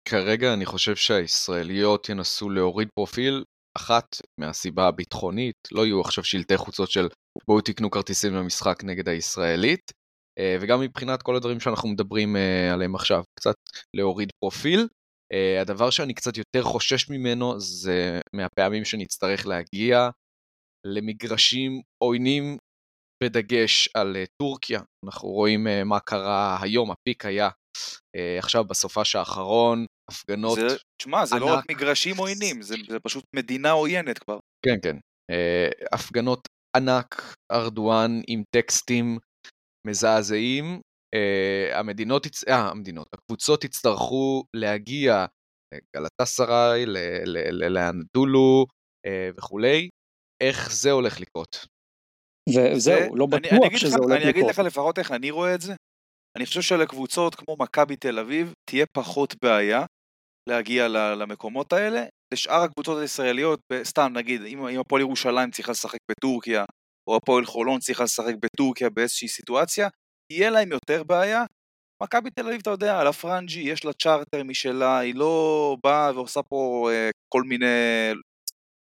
[0.10, 3.44] כרגע אני חושב שהישראליות ינסו להוריד פרופיל,
[3.78, 7.08] אחת מהסיבה הביטחונית, לא יהיו עכשיו שלטי חוצות של
[7.48, 10.05] בואו תקנו כרטיסים למשחק נגד הישראלית, אה,
[10.62, 13.56] וגם מבחינת כל הדברים שאנחנו מדברים אה, עליהם עכשיו, קצת
[13.94, 14.88] להוריד פרופיל.
[15.34, 20.10] אה, הדבר שאני קצת יותר חושש ממנו זה מהפעמים שנצטרך להגיע
[20.88, 22.58] למגרשים עוינים
[23.24, 24.82] בדגש על טורקיה.
[25.06, 27.50] אנחנו רואים מה קרה היום, הפיק היה
[28.40, 30.68] עכשיו בסופש האחרון, הפגנות זה,
[31.02, 31.46] תשמע, זה ענק.
[31.46, 34.40] לא רק מגרשים עוינים, זה, זה פשוט מדינה עוינת כבר.
[34.66, 34.98] כן, כן.
[35.94, 39.18] הפגנות ענק, ארדואן עם טקסטים
[39.86, 40.82] מזעזעים.
[41.74, 45.26] המדינות, אה, המדינות, הקבוצות יצטרכו להגיע
[45.74, 46.86] לגלתה סראי,
[47.52, 48.66] לאנדולו
[49.38, 49.90] וכולי.
[50.44, 51.66] איך זה הולך לקרות?
[52.50, 54.22] וזהו, לא בטוח שזה הולך לקרות.
[54.22, 55.74] אני אגיד לך לפחות איך אני רואה את זה.
[56.38, 59.86] אני חושב שלקבוצות כמו מכבי תל אביב תהיה פחות בעיה
[60.50, 62.04] להגיע למקומות האלה.
[62.34, 66.66] לשאר הקבוצות הישראליות, סתם נגיד, אם הפועל ירושלים צריכה לשחק בטורקיה,
[67.10, 69.88] או הפועל חולון צריכה לשחק בטורקיה באיזושהי סיטואציה,
[70.34, 71.44] יהיה להם יותר בעיה.
[72.04, 76.42] מכבי תל אביב, אתה יודע, על הפרנג'י, יש לה צ'רטר משלה, היא לא באה ועושה
[76.44, 77.66] פה אה, כל מיני...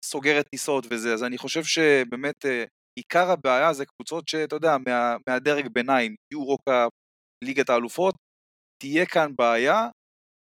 [0.05, 2.63] סוגרת טיסות וזה, אז אני חושב שבאמת אה,
[2.99, 6.91] עיקר הבעיה זה קבוצות שאתה יודע, מה, מהדרג ביניים, יורו-קאפ,
[7.43, 8.15] ליגת האלופות,
[8.81, 9.89] תהיה כאן בעיה,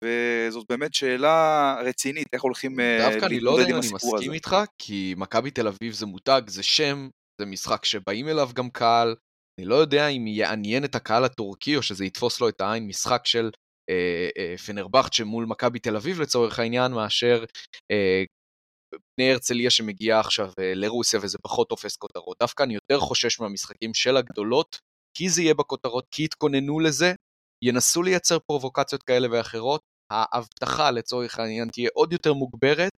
[0.04, 3.20] וזאת באמת שאלה רצינית, איך הולכים להתמודד עם הסיפור הזה.
[3.20, 6.62] דווקא אני לא יודע אם אני מסכים איתך, כי מכבי תל אביב זה מותג, זה
[6.62, 7.08] שם,
[7.40, 9.14] זה משחק שבאים אליו גם קהל,
[9.60, 12.86] אני לא יודע אם יעניין את הקהל הטורקי, או שזה יתפוס לו את העין.
[12.86, 13.50] משחק של
[13.90, 17.44] אה, אה, פנרבכצ'ה מול מכבי תל אביב לצורך העניין, מאשר
[17.90, 18.24] אה,
[18.94, 22.36] בני הרצליה שמגיעה עכשיו אה, לרוסיה וזה פחות תופס כותרות.
[22.40, 24.78] דווקא אני יותר חושש מהמשחקים של הגדולות,
[25.16, 27.12] כי זה יהיה בכותרות, כי יתכוננו לזה,
[27.64, 29.80] ינסו לייצר פרובוקציות כאלה ואחרות,
[30.12, 32.92] ההבטחה לצורך העניין תהיה עוד יותר מוגברת,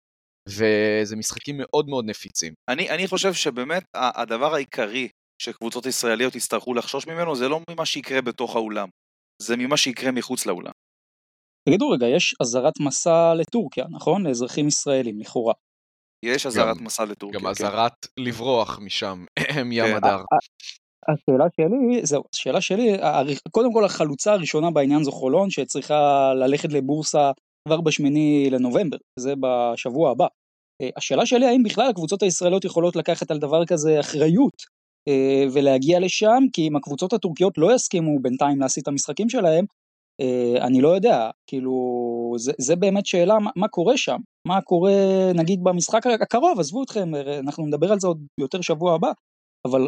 [0.47, 2.53] וזה משחקים מאוד מאוד נפיצים.
[2.69, 5.09] אני, אני חושב שבאמת הדבר העיקרי
[5.41, 8.87] שקבוצות ישראליות יצטרכו לחשוש ממנו זה לא ממה שיקרה בתוך האולם,
[9.41, 10.71] זה ממה שיקרה מחוץ לאולם.
[11.69, 14.27] תגידו רגע, יש אזהרת מסע לטורקיה, נכון?
[14.27, 15.53] לאזרחים ישראלים, לכאורה.
[16.25, 17.39] יש אזהרת מסע לטורקיה.
[17.39, 17.49] גם כן.
[17.49, 18.23] אזהרת כן.
[18.23, 19.25] לברוח משם,
[19.65, 19.95] מים כן.
[19.95, 20.23] הדר.
[21.09, 22.97] השאלה שלי, זהו, השאלה שלי,
[23.51, 27.31] קודם כל החלוצה הראשונה בעניין זו חולון, שצריכה ללכת לבורסה
[27.67, 30.27] כבר בשמיני לנובמבר, זה בשבוע הבא.
[30.81, 34.61] אה, השאלה שלי, האם בכלל הקבוצות הישראליות יכולות לקחת על דבר כזה אחריות
[35.07, 39.65] אה, ולהגיע לשם, כי אם הקבוצות הטורקיות לא יסכימו בינתיים להסיט את המשחקים שלהם,
[40.21, 41.73] אה, אני לא יודע, כאילו,
[42.37, 44.93] זה, זה באמת שאלה מה, מה קורה שם, מה קורה
[45.35, 49.11] נגיד במשחק הקרוב, עזבו אתכם, אנחנו נדבר על זה עוד יותר שבוע הבא,
[49.67, 49.87] אבל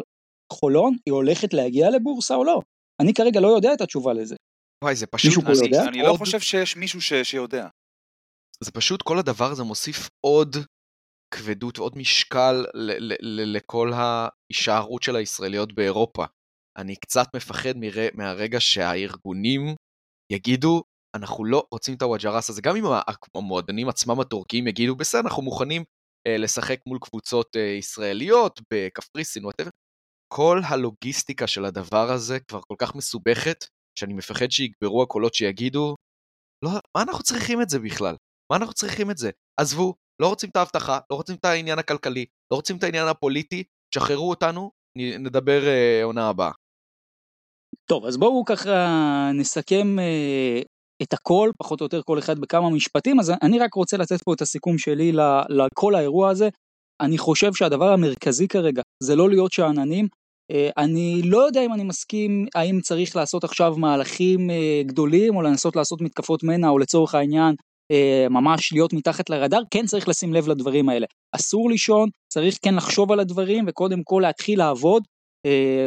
[0.52, 2.60] חולון, היא הולכת להגיע לבורסה או לא?
[3.00, 4.36] אני כרגע לא יודע את התשובה לזה.
[4.84, 5.26] וואי, זה פשוט...
[5.26, 5.88] מישהו פה יודע?
[5.88, 7.12] אני לא חושב שיש מישהו ש...
[7.12, 7.68] שיודע.
[8.64, 10.56] זה פשוט, כל הדבר הזה מוסיף עוד
[11.34, 16.24] כבדות ועוד משקל ל- ל- ל- לכל ההישארות של הישראליות באירופה.
[16.76, 18.08] אני קצת מפחד מר...
[18.14, 19.74] מהרגע שהארגונים
[20.32, 20.82] יגידו,
[21.16, 22.84] אנחנו לא רוצים את הוואג'רס הזה, גם אם
[23.34, 25.84] המועדונים עצמם הטורקיים יגידו, בסדר, אנחנו מוכנים
[26.26, 29.70] אה, לשחק מול קבוצות אה, ישראליות בקפריסין, whatever,
[30.32, 33.64] כל הלוגיסטיקה של הדבר הזה כבר כל כך מסובכת,
[33.98, 35.96] שאני מפחד שיגברו הקולות שיגידו,
[36.64, 38.16] לא, מה אנחנו צריכים את זה בכלל?
[38.52, 39.30] מה אנחנו צריכים את זה?
[39.60, 43.64] עזבו, לא רוצים את האבטחה, לא רוצים את העניין הכלכלי, לא רוצים את העניין הפוליטי,
[43.94, 46.50] תשחררו אותנו, נדבר אה, עונה הבאה.
[47.90, 48.70] טוב, אז בואו ככה
[49.34, 50.62] נסכם אה,
[51.02, 54.34] את הכל, פחות או יותר כל אחד בכמה משפטים, אז אני רק רוצה לתת פה
[54.34, 55.12] את הסיכום שלי
[55.48, 56.48] לכל האירוע הזה.
[57.00, 60.08] אני חושב שהדבר המרכזי כרגע זה לא להיות שאננים.
[60.50, 65.42] אה, אני לא יודע אם אני מסכים האם צריך לעשות עכשיו מהלכים אה, גדולים או
[65.42, 67.54] לנסות לעשות מתקפות מנע או לצורך העניין
[67.90, 71.06] אה, ממש להיות מתחת לרדאר, כן צריך לשים לב לדברים האלה.
[71.32, 75.02] אסור לישון, צריך כן לחשוב על הדברים וקודם כל להתחיל לעבוד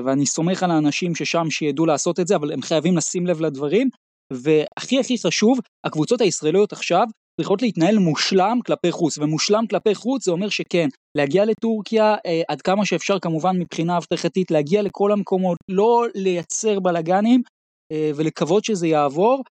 [0.05, 3.89] ואני סומך על האנשים ששם שידעו לעשות את זה, אבל הם חייבים לשים לב לדברים.
[4.33, 7.07] והכי הכי חשוב, הקבוצות הישראליות עכשיו
[7.41, 12.61] צריכות להתנהל מושלם כלפי חוץ, ומושלם כלפי חוץ זה אומר שכן, להגיע לטורקיה אה, עד
[12.61, 17.41] כמה שאפשר כמובן מבחינה אבטחתית, להגיע לכל המקומות, לא לייצר בלאגנים
[17.91, 19.43] אה, ולקוות שזה יעבור.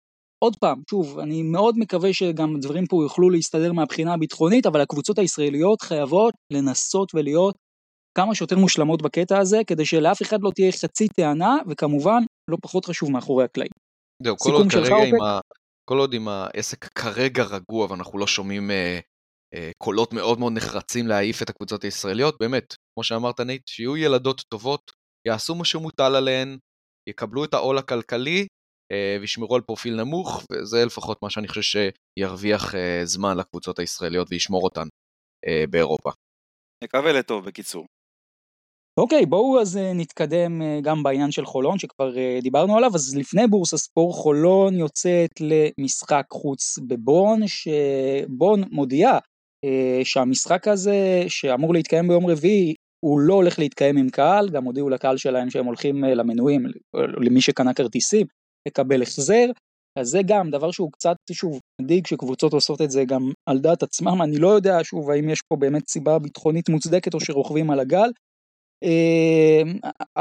[0.45, 5.19] עוד פעם, שוב, אני מאוד מקווה שגם דברים פה יוכלו להסתדר מהבחינה הביטחונית, אבל הקבוצות
[5.19, 7.55] הישראליות חייבות לנסות ולהיות
[8.19, 12.85] כמה שיותר מושלמות בקטע הזה, כדי שלאף אחד לא תהיה חצי טענה, וכמובן, לא פחות
[12.85, 13.71] חשוב מאחורי הקלעים.
[14.23, 15.41] זהו, כל עוד כרגע עם ה...
[15.85, 19.01] כל עוד עם העסק כרגע רגוע ואנחנו לא שומעים אה,
[19.55, 24.43] אה, קולות מאוד מאוד נחרצים להעיף את הקבוצות הישראליות, באמת, כמו שאמרת נייט, שיהיו ילדות
[24.49, 24.93] טובות,
[25.29, 26.59] יעשו מה שמוטל עליהן,
[27.09, 28.47] יקבלו את העול הכלכלי
[28.93, 31.81] אה, וישמרו על פרופיל נמוך, וזה לפחות מה שאני חושב
[32.19, 34.87] שירוויח אה, זמן לקבוצות הישראליות וישמור אותן
[35.47, 36.11] אה, באירופה.
[36.85, 37.87] נקווה לטוב בקיצור.
[39.01, 43.17] אוקיי, בואו אז אה, נתקדם אה, גם בעניין של חולון, שכבר אה, דיברנו עליו, אז
[43.17, 49.19] לפני בורסה ספור, חולון יוצאת למשחק חוץ בבון, שבון מודיעה
[50.05, 52.75] שהמשחק הזה, שאמור להתקיים ביום רביעי,
[53.05, 57.75] הוא לא הולך להתקיים עם קהל, גם הודיעו לקהל שלהם שהם הולכים למנויים, למי שקנה
[57.75, 58.27] כרטיסים,
[58.69, 59.47] לקבל החזר.
[59.99, 63.83] אז זה גם דבר שהוא קצת, שוב, מדאיג שקבוצות עושות את זה גם על דעת
[63.83, 67.81] עצמם, אני לא יודע, שוב, האם יש פה באמת סיבה ביטחונית מוצדקת או שרוכבים על
[67.81, 68.11] הגל.
[68.83, 69.63] אה,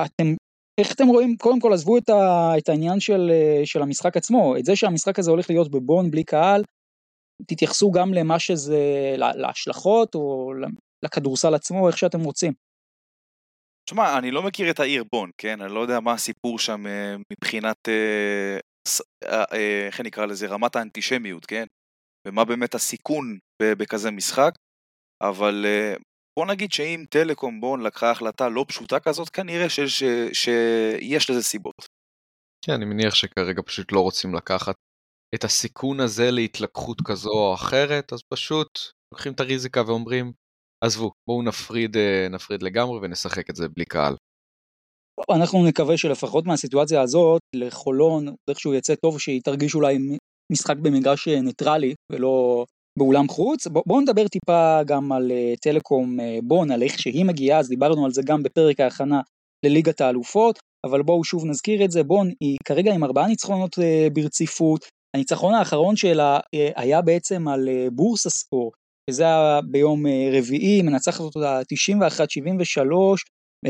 [0.06, 0.36] אתם,
[0.80, 4.58] איך אתם רואים, קודם כל עזבו את, ה, את העניין של, אה, של המשחק עצמו,
[4.58, 6.64] את זה שהמשחק הזה הולך להיות בבון בלי קהל,
[7.48, 8.80] תתייחסו גם למה שזה,
[9.18, 10.54] להשלכות או
[11.06, 12.54] לכדורסל עצמו, איך שאתם רוצים.
[13.86, 15.62] תשמע, אני לא מכיר את העיר בון, כן?
[15.62, 17.90] אני לא יודע מה הסיפור שם אה, מבחינת,
[19.88, 21.66] איך נקרא לזה, רמת האנטישמיות, כן?
[22.28, 24.52] ומה באמת הסיכון בכזה משחק,
[25.24, 25.66] אבל
[26.40, 31.76] בוא נגיד שאם טלקום בון לקחה החלטה לא פשוטה כזאת, כנראה שיש, שיש לזה סיבות.
[32.66, 34.76] כן, אני מניח שכרגע פשוט לא רוצים לקחת
[35.36, 38.80] את הסיכון הזה להתלקחות כזו או אחרת, אז פשוט
[39.14, 40.32] לוקחים את הריזיקה ואומרים,
[40.84, 44.16] עזבו, בואו נפריד, אה, נפריד לגמרי ונשחק את זה בלי קהל.
[45.36, 49.98] אנחנו נקווה שלפחות מהסיטואציה הזאת, לחולון, איכשהו יצא טוב שהיא תרגיש אולי
[50.52, 52.66] משחק במגרש אה, ניטרלי ולא
[53.00, 53.68] באולם חוץ.
[53.68, 58.06] בואו נדבר טיפה גם על uh, טלקום uh, בון, על איך שהיא מגיעה, אז דיברנו
[58.06, 59.22] על זה גם בפרק ההכנה
[59.66, 64.14] לליגת האלופות, אבל בואו שוב נזכיר את זה, בון היא כרגע עם ארבעה ניצחונות uh,
[64.14, 66.40] ברציפות, הניצחון האחרון שלה
[66.76, 68.72] היה בעצם על uh, בורסה ספור,
[69.10, 72.82] וזה היה ביום רביעי, מנצחת אותה 91-73,
[73.68, 73.70] uh,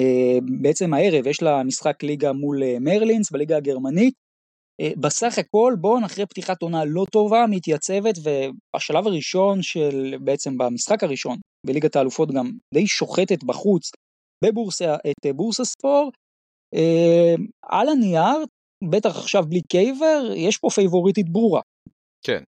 [0.61, 4.20] בעצם הערב יש לה משחק ליגה מול מרלינס בליגה הגרמנית, אה,
[4.97, 11.37] בסך הכל בון אחרי פתיחת עונה לא טובה מתייצבת ובשלב הראשון של בעצם במשחק הראשון
[11.67, 13.91] בליגת האלופות גם די שוחטת בחוץ
[14.43, 16.11] בבורסה את אה, בורסהספור.
[16.75, 18.45] אה, על הנייר
[18.91, 21.61] בטח עכשיו בלי קייבר יש פה פייבוריטית ברורה.
[22.25, 22.43] כן,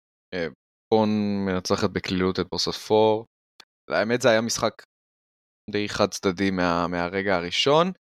[0.93, 1.09] בון
[1.45, 3.25] מנצחת בקלילות את בורסהספור.
[3.89, 4.83] האמת זה היה משחק
[5.71, 7.91] די חד צדדי מה, מהרגע הראשון.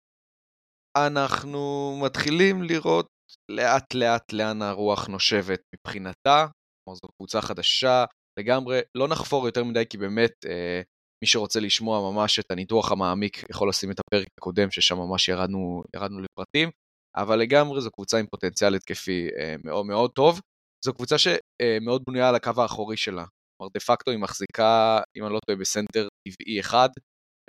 [0.97, 3.07] אנחנו מתחילים לראות
[3.51, 6.47] לאט לאט לאן הרוח נושבת מבחינתה,
[6.85, 8.05] כלומר זו קבוצה חדשה
[8.38, 10.83] לגמרי, לא נחפור יותר מדי כי באמת אה,
[11.25, 15.83] מי שרוצה לשמוע ממש את הניתוח המעמיק יכול לשים את הפרק הקודם ששם ממש ירדנו,
[15.97, 16.71] ירדנו לפרטים,
[17.16, 20.40] אבל לגמרי זו קבוצה עם פוטנציאל התקפי אה, מאוד מאוד טוב,
[20.85, 23.25] זו קבוצה שמאוד אה, בנויה על הקו האחורי שלה,
[23.57, 26.88] כלומר דה פקטו היא מחזיקה, אם אני לא טועה, בסנטר טבעי אחד,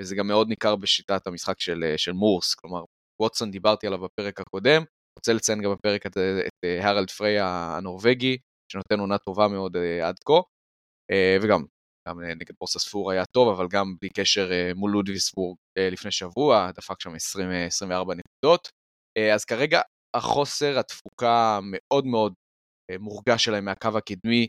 [0.02, 2.84] וזה גם מאוד ניכר בשיטת המשחק של, אה, של מורס, כלומר
[3.22, 4.84] ווטסון דיברתי עליו בפרק הקודם,
[5.20, 8.38] רוצה לציין גם בפרק את, את אה, הרלד פריי הנורבגי,
[8.72, 10.34] שנותן עונה טובה מאוד אה, עד כה,
[11.12, 11.64] אה, וגם
[12.08, 17.02] גם נגד בורסה ספור היה טוב, אבל גם בלי קשר מול לודוויסבורג לפני שבוע, דפק
[17.02, 18.70] שם 20, 24 נקודות.
[19.34, 19.82] אז כרגע
[20.16, 22.34] החוסר התפוקה מאוד מאוד
[23.00, 24.48] מורגש שלהם מהקו הקדמי,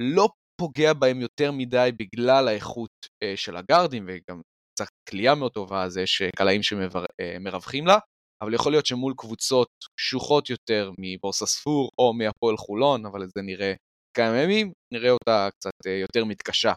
[0.00, 0.28] לא
[0.60, 2.90] פוגע בהם יותר מדי בגלל האיכות
[3.36, 4.40] של הגארדים, וגם
[4.74, 7.98] קצת כליאה מאוד טובה, אז יש קלעים שמרווחים לה,
[8.42, 13.42] אבל יכול להיות שמול קבוצות קשוחות יותר מבורסה ספור או מהפועל חולון, אבל את זה
[13.42, 13.72] נראה
[14.16, 16.72] כמה ימים, נראה אותה קצת אה, יותר מתקשה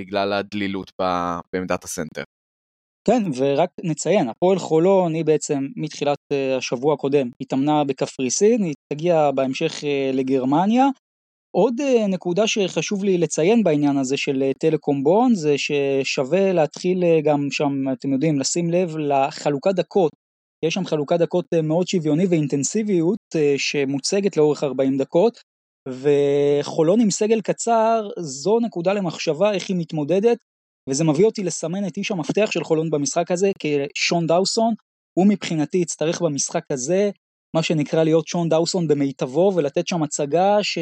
[0.00, 0.90] בגלל הדלילות
[1.52, 2.22] בעמדת הסנטר.
[3.06, 9.30] כן, ורק נציין, הפועל חולון היא בעצם מתחילת אה, השבוע הקודם התאמנה בקפריסין, היא תגיע
[9.30, 10.86] בהמשך אה, לגרמניה.
[11.56, 11.74] עוד
[12.08, 18.12] נקודה שחשוב לי לציין בעניין הזה של טלקום בון זה ששווה להתחיל גם שם, אתם
[18.12, 20.12] יודעים, לשים לב לחלוקת דקות
[20.66, 25.40] יש שם חלוקת דקות אה, מאוד שוויוני ואינטנסיביות אה, שמוצגת לאורך 40 דקות,
[25.88, 30.38] וחולון עם סגל קצר זו נקודה למחשבה איך היא מתמודדת,
[30.90, 33.50] וזה מביא אותי לסמן את איש המפתח של חולון במשחק הזה
[33.94, 34.74] כשון דאוסון,
[35.18, 37.10] הוא מבחינתי יצטרך במשחק הזה
[37.56, 40.78] מה שנקרא להיות שון דאוסון במיטבו ולתת שם הצגה ש...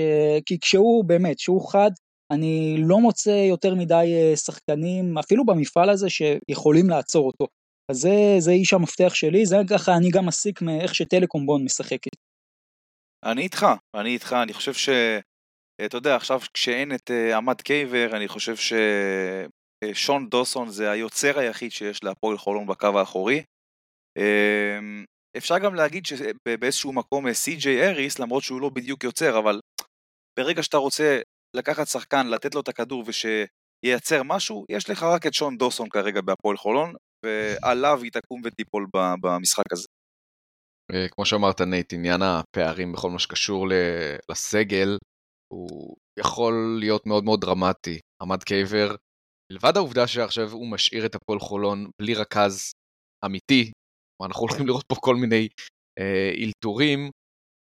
[0.46, 1.90] כי כשהוא באמת, כשהוא חד,
[2.32, 7.46] אני לא מוצא יותר מדי אה, שחקנים, אפילו במפעל הזה, שיכולים לעצור אותו.
[7.92, 12.16] אז זה, זה איש המפתח שלי, זה ככה אני גם מסיק מאיך שטלקום בון משחקת.
[13.24, 14.88] אני איתך, אני איתך, אני חושב ש...
[14.88, 20.90] אה, אתה יודע, עכשיו כשאין את uh, עמד קייבר, אני חושב ששון uh, דוסון זה
[20.90, 23.44] היוצר היחיד שיש להפועל חולון בקו האחורי.
[24.18, 24.22] אה,
[25.36, 29.60] אפשר גם להגיד שבאיזשהו מקום סי.ג'יי האריס, למרות שהוא לא בדיוק יוצר, אבל
[30.38, 31.20] ברגע שאתה רוצה
[31.56, 36.20] לקחת שחקן, לתת לו את הכדור ושייצר משהו, יש לך רק את שון דוסון כרגע
[36.20, 36.94] בהפועל חולון,
[37.24, 38.86] ועליו היא תקום ותיפול
[39.22, 39.86] במשחק הזה.
[40.92, 43.66] אה, כמו שאמרת נייט, עניין הפערים בכל מה שקשור
[44.30, 44.98] לסגל,
[45.52, 47.98] הוא יכול להיות מאוד מאוד דרמטי.
[48.22, 48.94] אמד קייבר,
[49.52, 52.72] מלבד העובדה שעכשיו הוא משאיר את הפועל חולון בלי רכז
[53.24, 53.72] אמיתי,
[54.26, 55.48] אנחנו הולכים לראות פה כל מיני
[55.98, 57.10] אה, אלתורים,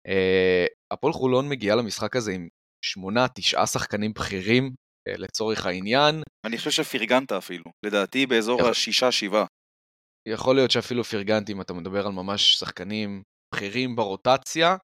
[0.07, 2.47] אה, הפועל חולון מגיעה למשחק הזה עם
[2.85, 4.73] שמונה, תשעה שחקנים בכירים,
[5.07, 6.21] אה, לצורך העניין.
[6.45, 8.71] אני חושב שפרגנת אפילו, לדעתי באזור יכול...
[8.71, 9.45] השישה-שבעה.
[10.33, 13.23] יכול להיות שאפילו פרגנתי אם אתה מדבר על ממש שחקנים
[13.55, 14.75] בכירים ברוטציה.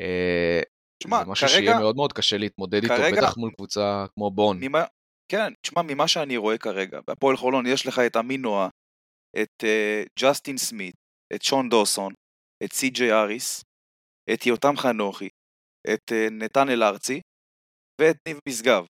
[0.00, 0.60] אה,
[1.02, 4.30] שמה, זה משהו כרגע, שיהיה מאוד מאוד קשה להתמודד איתו, כרגע, בטח מול קבוצה כמו
[4.30, 4.58] בון.
[4.60, 4.84] ממה,
[5.32, 8.68] כן, תשמע, ממה שאני רואה כרגע, בהפועל חולון יש לך את אמינואה,
[9.42, 10.94] את uh, ג'סטין סמית,
[11.34, 12.12] את שון דוסון,
[12.64, 13.62] את סי.ג'יי אריס,
[14.34, 15.28] את יותם חנוכי,
[15.94, 17.20] את uh, נתנאל ארצי
[18.00, 18.84] ואת ניב משגב.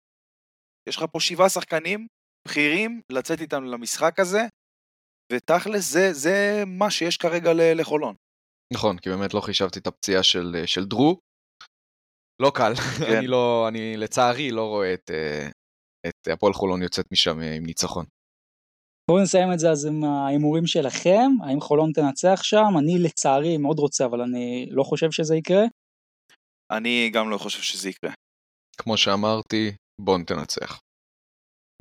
[0.89, 2.07] יש לך פה שבעה שחקנים
[2.47, 4.41] בכירים לצאת איתם למשחק הזה,
[5.33, 8.15] ותכלס זה, זה מה שיש כרגע לחולון.
[8.73, 11.19] נכון, כי באמת לא חישבתי את הפציעה של, של דרו.
[12.41, 13.17] לא קל, כן.
[13.17, 15.47] אני לא, אני לצערי לא רואה את, אה,
[16.07, 18.05] את הפועל חולון יוצאת משם עם ניצחון.
[19.11, 22.77] בואו נסיים את זה אז עם ההימורים שלכם, האם חולון תנצח שם?
[22.79, 25.63] אני לצערי מאוד רוצה, אבל אני לא חושב שזה יקרה.
[26.71, 28.11] אני גם לא חושב שזה יקרה.
[28.77, 30.79] כמו שאמרתי, בואו תנצח.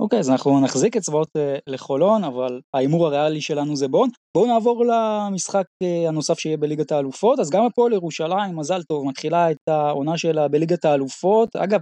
[0.01, 4.09] אוקיי, אז אנחנו נחזיק אצבעות uh, לחולון, אבל ההימור הריאלי שלנו זה בון.
[4.37, 9.51] בואו נעבור למשחק uh, הנוסף שיהיה בליגת האלופות, אז גם הפועל ירושלים, מזל טוב, מתחילה
[9.51, 11.55] את העונה שלה בליגת האלופות.
[11.55, 11.79] אגב,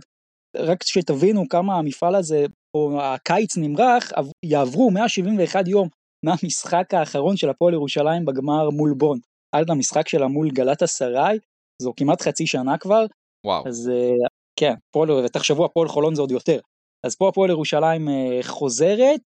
[0.58, 2.46] רק שתבינו כמה המפעל הזה,
[2.78, 4.12] או הקיץ נמרח,
[4.46, 5.88] יעברו 171 יום
[6.26, 9.20] מהמשחק האחרון של הפועל ירושלים בגמר מול בון,
[9.56, 11.40] עד למשחק שלה מול גלת אסריי,
[11.82, 13.06] זו כמעט חצי שנה כבר.
[13.46, 13.68] וואו.
[13.68, 14.28] אז uh,
[14.60, 16.60] כן, פועל, ותחשבו הפועל חולון זה עוד יותר.
[17.06, 19.20] אז פה הפועל ירושלים אה, חוזרת,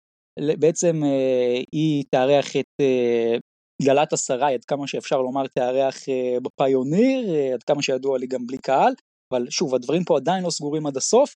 [0.60, 3.36] בעצם אה, היא תארח את אה,
[3.82, 5.96] גלת אסריי, עד כמה שאפשר לומר תארח
[6.44, 8.94] בפיוניר, עד כמה שידוע לי גם בלי קהל,
[9.34, 11.36] אבל שוב, הדברים פה עדיין לא סגורים עד הסוף.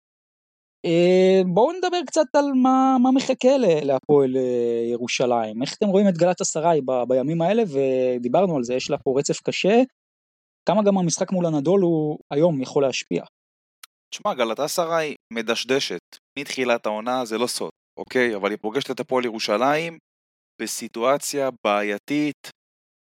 [1.53, 4.35] בואו נדבר קצת על מה, מה מחכה להפועל
[4.91, 8.97] ירושלים, איך אתם רואים את גלת אסריי ב, בימים האלה, ודיברנו על זה, יש לה
[8.97, 9.81] פה רצף קשה,
[10.69, 13.23] כמה גם המשחק מול הנדול הוא היום יכול להשפיע.
[14.13, 16.01] תשמע, גלתה סראי מדשדשת
[16.39, 18.35] מתחילת העונה, זה לא סוד, אוקיי?
[18.35, 19.97] אבל היא פוגשת את הפועל ירושלים
[20.61, 22.49] בסיטואציה בעייתית,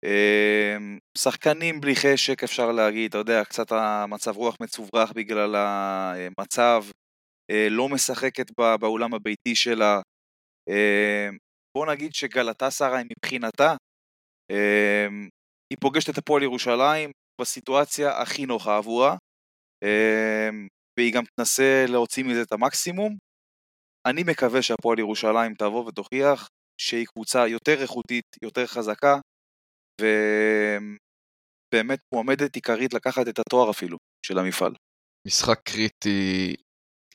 [0.06, 0.78] אה,
[1.18, 6.84] שחקנים בלי חשק אפשר להגיד, אתה יודע, קצת המצב רוח מצוברח בגלל המצב,
[7.52, 10.02] אה, לא משחקת באולם הביתי שלה.
[10.70, 11.30] אה,
[11.78, 13.76] בוא נגיד שגלתה סראי מבחינתה,
[14.52, 15.08] אה,
[15.70, 17.12] היא פוגשת את הפועל ירושלים
[17.42, 19.16] בסיטואציה הכי נוחה עבורה.
[21.00, 23.18] והיא גם תנסה להוציא מזה את המקסימום.
[24.06, 26.48] אני מקווה שהפועל ירושלים תבוא ותוכיח
[26.82, 29.20] שהיא קבוצה יותר איכותית, יותר חזקה,
[30.02, 34.74] ובאמת מועמדת עיקרית לקחת את התואר אפילו של המפעל.
[35.28, 36.56] משחק קריטי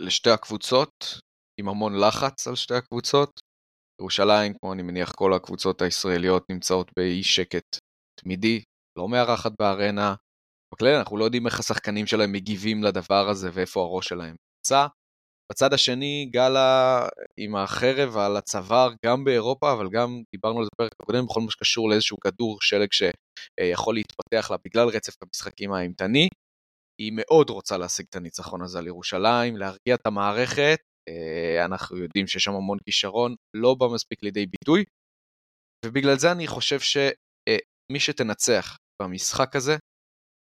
[0.00, 1.20] לשתי הקבוצות,
[1.60, 3.30] עם המון לחץ על שתי הקבוצות.
[4.00, 7.78] ירושלים, כמו אני מניח כל הקבוצות הישראליות, נמצאות באי שקט
[8.20, 8.62] תמידי,
[8.98, 10.14] לא מארחת בארנה,
[10.74, 14.86] בכלל אנחנו לא יודעים איך השחקנים שלהם מגיבים לדבר הזה ואיפה הראש שלהם נמצא.
[15.52, 20.92] בצד השני, גלה עם החרב על הצוואר גם באירופה, אבל גם דיברנו על זה בפרק
[21.02, 26.28] הקודם, בכל מה שקשור לאיזשהו כדור שלג שיכול להתפתח לה בגלל רצף המשחקים האימתני.
[27.00, 30.78] היא מאוד רוצה להשיג את הניצחון הזה על ירושלים, להרגיע את המערכת.
[31.08, 34.84] אה, אנחנו יודעים שיש שם המון כישרון, לא בא מספיק לידי ביטוי.
[35.86, 39.76] ובגלל זה אני חושב שמי שתנצח במשחק הזה,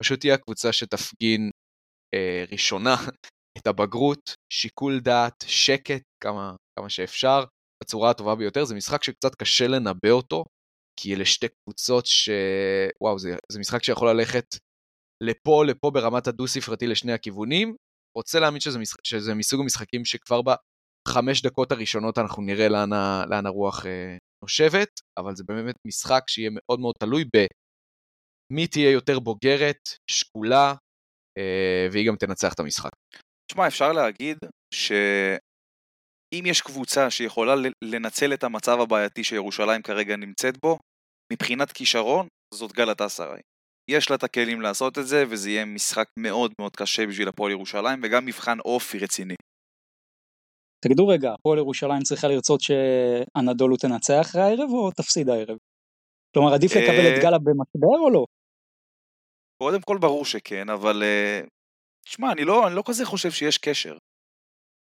[0.03, 1.49] פשוט תהיה הקבוצה שתפגין
[2.13, 2.95] אה, ראשונה
[3.57, 7.43] את הבגרות, שיקול דעת, שקט, כמה, כמה שאפשר,
[7.83, 8.65] בצורה הטובה ביותר.
[8.65, 10.45] זה משחק שקצת קשה לנבא אותו,
[10.99, 12.29] כי אלה שתי קבוצות ש...
[13.01, 14.45] וואו, זה, זה משחק שיכול ללכת
[15.23, 17.75] לפה, לפה ברמת הדו-ספרתי לשני הכיוונים.
[18.17, 22.89] רוצה להאמין שזה, משחק, שזה מסוג המשחקים שכבר בחמש דקות הראשונות אנחנו נראה לאן,
[23.29, 24.89] לאן הרוח אה, נושבת,
[25.19, 27.45] אבל זה באמת משחק שיהיה מאוד מאוד תלוי ב...
[28.51, 30.73] מי תהיה יותר בוגרת, שקולה,
[31.37, 32.91] אה, והיא גם תנצח את המשחק.
[33.51, 34.37] תשמע, אפשר להגיד
[34.73, 40.77] שאם יש קבוצה שיכולה לנצל את המצב הבעייתי שירושלים כרגע נמצאת בו,
[41.33, 43.41] מבחינת כישרון, זאת גלת אסריי.
[43.91, 47.51] יש לה את הכלים לעשות את זה, וזה יהיה משחק מאוד מאוד קשה בשביל הפועל
[47.51, 49.35] ירושלים, וגם מבחן אופי רציני.
[50.83, 55.57] תגידו רגע, הפועל ירושלים צריכה לרצות שאנדולו תנצח הערב או תפסיד הערב?
[56.33, 58.25] כלומר, עדיף לקבל את אה, גלה במשבר או לא?
[59.63, 61.41] קודם כל ברור שכן, אבל אה,
[62.05, 63.97] תשמע, אני לא, אני לא כזה חושב שיש קשר.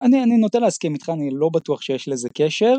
[0.02, 2.74] אני, אני נוטה להסכים איתך, אני לא בטוח שיש לזה קשר.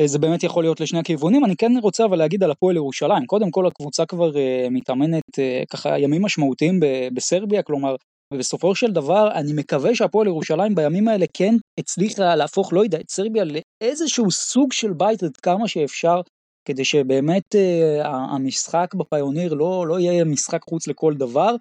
[0.00, 1.44] אה, זה באמת יכול להיות לשני הכיוונים.
[1.44, 3.26] אני כן רוצה אבל להגיד על הפועל ירושלים.
[3.26, 7.96] קודם כל הקבוצה כבר uh, מתאמנת uh, ככה ימים משמעותיים ב- בסרביה, כלומר,
[8.34, 13.10] ובסופו של דבר אני מקווה שהפועל ירושלים בימים האלה כן הצליחה להפוך, לא יודע, את
[13.10, 16.20] סרביה לאיזשהו סוג של בית עד כמה שאפשר
[16.66, 21.54] כדי שבאמת uh, המשחק בפיוניר לא, לא יהיה משחק חוץ לכל דבר.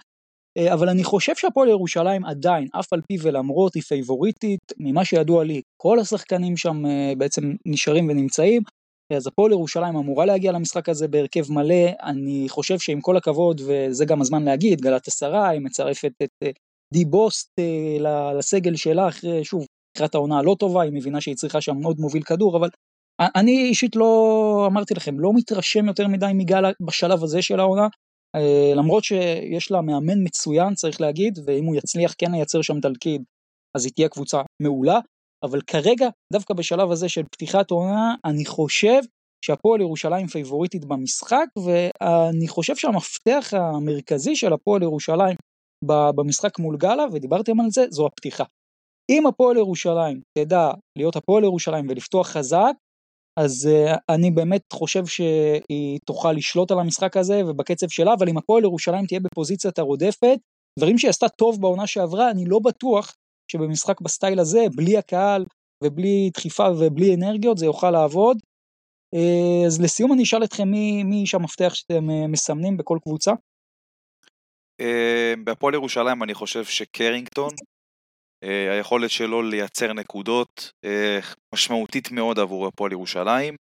[0.60, 5.44] Uh, אבל אני חושב שהפועל ירושלים עדיין, אף על פי ולמרות היא פייבוריטית, ממה שידוע
[5.44, 8.62] לי, כל השחקנים שם uh, בעצם נשארים ונמצאים.
[9.14, 14.06] אז הפועל ירושלים אמורה להגיע למשחק הזה בהרכב מלא, אני חושב שעם כל הכבוד, וזה
[14.06, 16.56] גם הזמן להגיד, גלת עשרה, היא מצרפת את
[16.94, 17.50] דיבוסט
[18.38, 22.24] לסגל שלה אחרי, שוב, לקראת העונה הלא טובה, היא מבינה שהיא צריכה שם עוד מוביל
[22.24, 22.70] כדור, אבל
[23.20, 27.88] אני אישית לא, אמרתי לכם, לא מתרשם יותר מדי מגל בשלב הזה של העונה,
[28.76, 33.24] למרות שיש לה מאמן מצוין, צריך להגיד, ואם הוא יצליח כן לייצר שם תלכיד,
[33.78, 35.00] אז היא תהיה קבוצה מעולה,
[35.44, 39.00] אבל כרגע, דווקא בשלב הזה של פתיחת עונה, אני חושב
[39.46, 45.36] שהפועל ירושלים פייבוריטית במשחק, ואני חושב שהמפתח המרכזי של הפועל ירושלים
[46.16, 48.44] במשחק מול גאלה, ודיברתם על זה, זו הפתיחה.
[49.12, 52.74] אם הפועל ירושלים תדע להיות הפועל ירושלים ולפתוח חזק,
[53.40, 58.38] אז uh, אני באמת חושב שהיא תוכל לשלוט על המשחק הזה ובקצב שלה, אבל אם
[58.38, 60.38] הפועל ירושלים תהיה בפוזיציית הרודפת,
[60.80, 63.16] דברים שהיא עשתה טוב בעונה שעברה, אני לא בטוח
[63.52, 65.46] שבמשחק בסטייל הזה, בלי הקהל
[65.84, 68.38] ובלי דחיפה ובלי אנרגיות, זה יוכל לעבוד.
[69.16, 73.32] Uh, אז לסיום אני אשאל אתכם מי, מי איש המפתח שאתם uh, מסמנים בכל קבוצה?
[75.44, 77.50] בהפועל ירושלים אני חושב שקרינגטון
[78.48, 81.20] היכולת שלו לייצר נקודות אה,
[81.54, 83.56] משמעותית מאוד עבור הפועל ירושלים.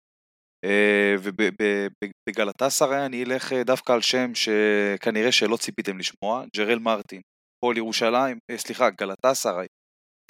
[0.64, 7.20] אה, ובגלטסרי אני אלך דווקא על שם שכנראה שלא ציפיתם לשמוע, ג'רל מרטין.
[7.58, 9.66] הפועל ירושלים, סליחה, גלטסרי,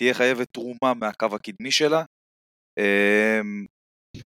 [0.00, 2.04] תהיה חייבת תרומה מהקו הקדמי שלה.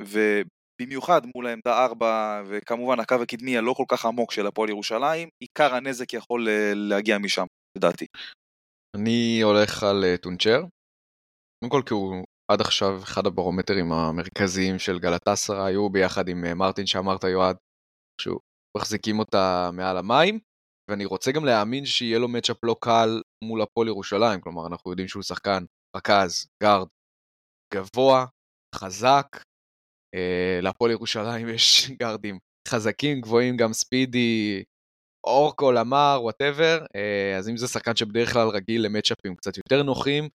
[0.02, 5.74] ובמיוחד מול העמדה 4, וכמובן הקו הקדמי הלא כל כך עמוק של הפועל ירושלים, עיקר
[5.74, 7.44] הנזק יכול להגיע משם,
[7.78, 8.06] לדעתי.
[8.96, 10.60] אני הולך על אה, טונצ'ר.
[11.60, 16.54] קודם כל כי הוא עד עכשיו אחד הברומטרים המרכזיים של גלטסרה, היו ביחד עם אה,
[16.54, 17.56] מרטין שאמרת יועד,
[18.20, 18.40] שהוא
[18.76, 20.38] מחזיקים אותה מעל המים,
[20.90, 25.08] ואני רוצה גם להאמין שיהיה לו מצ'אפ לא קל מול הפועל ירושלים, כלומר אנחנו יודעים
[25.08, 25.64] שהוא שחקן
[25.96, 26.88] רכז, גארד,
[27.74, 28.26] גבוה,
[28.74, 29.26] חזק,
[30.14, 32.38] אה, להפועל ירושלים יש גארדים
[32.68, 34.64] חזקים, גבוהים, גם ספידי,
[35.26, 40.28] אורקו, למר, whatever, אה, אז אם זה שחקן שבדרך כלל רגיל למצ'אפים קצת יותר נוחים,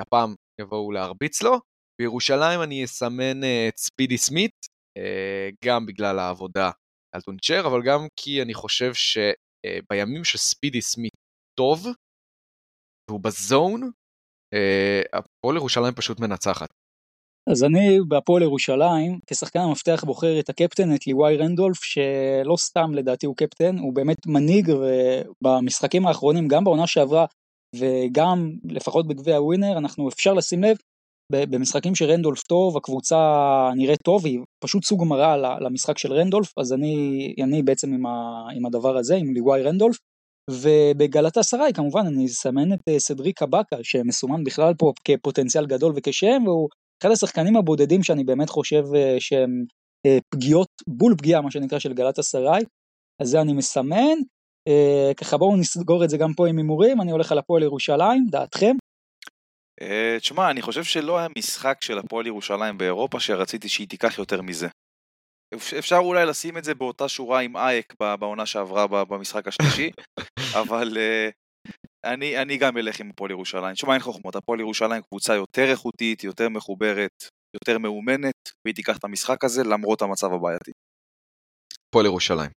[0.00, 1.60] הפעם יבואו להרביץ לו.
[2.00, 4.66] בירושלים אני אסמן אה, את ספידי סמית,
[4.98, 6.70] אה, גם בגלל העבודה
[7.14, 11.14] על טונצ'ר, אבל גם כי אני חושב שבימים שספידי סמית
[11.58, 11.86] טוב,
[13.10, 13.90] והוא ב zone,
[15.12, 16.68] הפועל ירושלים פשוט מנצחת.
[17.50, 23.26] אז אני בהפועל ירושלים, כשחקן המפתח בוחר את הקפטן, את ליוואי רנדולף, שלא סתם לדעתי
[23.26, 24.72] הוא קפטן, הוא באמת מנהיג,
[25.42, 27.26] ובמשחקים האחרונים, גם בעונה שעברה,
[27.76, 30.76] וגם לפחות בגביע הווינר, אנחנו אפשר לשים לב,
[31.32, 33.16] במשחקים שרנדולף טוב, הקבוצה
[33.76, 38.46] נראית טוב, היא פשוט סוג מראה למשחק של רנדולף, אז אני, אני בעצם עם, ה,
[38.56, 39.96] עם הדבר הזה, עם ליוואי רנדולף.
[40.50, 46.42] ובגלתה סראי כמובן אני אסמן את אה, סדריק קבקה שמסומן בכלל פה כפוטנציאל גדול וכשם
[46.46, 46.68] והוא
[47.02, 49.64] אחד השחקנים הבודדים שאני באמת חושב אה, שהם
[50.06, 52.62] אה, פגיעות, בול פגיעה מה שנקרא של גלת אסריי,
[53.22, 54.16] אז זה אני מסמן.
[54.68, 58.26] אה, ככה בואו נסגור את זה גם פה עם הימורים, אני הולך על הפועל ירושלים,
[58.30, 58.76] דעתכם?
[60.20, 64.68] תשמע, אני חושב שלא היה משחק של הפועל ירושלים באירופה שרציתי שהיא תיקח יותר מזה.
[65.54, 69.90] אפשר אולי לשים את זה באותה שורה עם אייק בעונה שעברה במשחק השלישי,
[70.60, 70.96] אבל
[72.04, 73.74] אני, אני גם אלך עם הפועל ירושלים.
[73.74, 79.04] תשמע, אין חוכמות, הפועל ירושלים קבוצה יותר איכותית, יותר מחוברת, יותר מאומנת, והיא תיקח את
[79.04, 80.70] המשחק הזה למרות המצב הבעייתי.
[81.88, 82.50] הפועל ירושלים.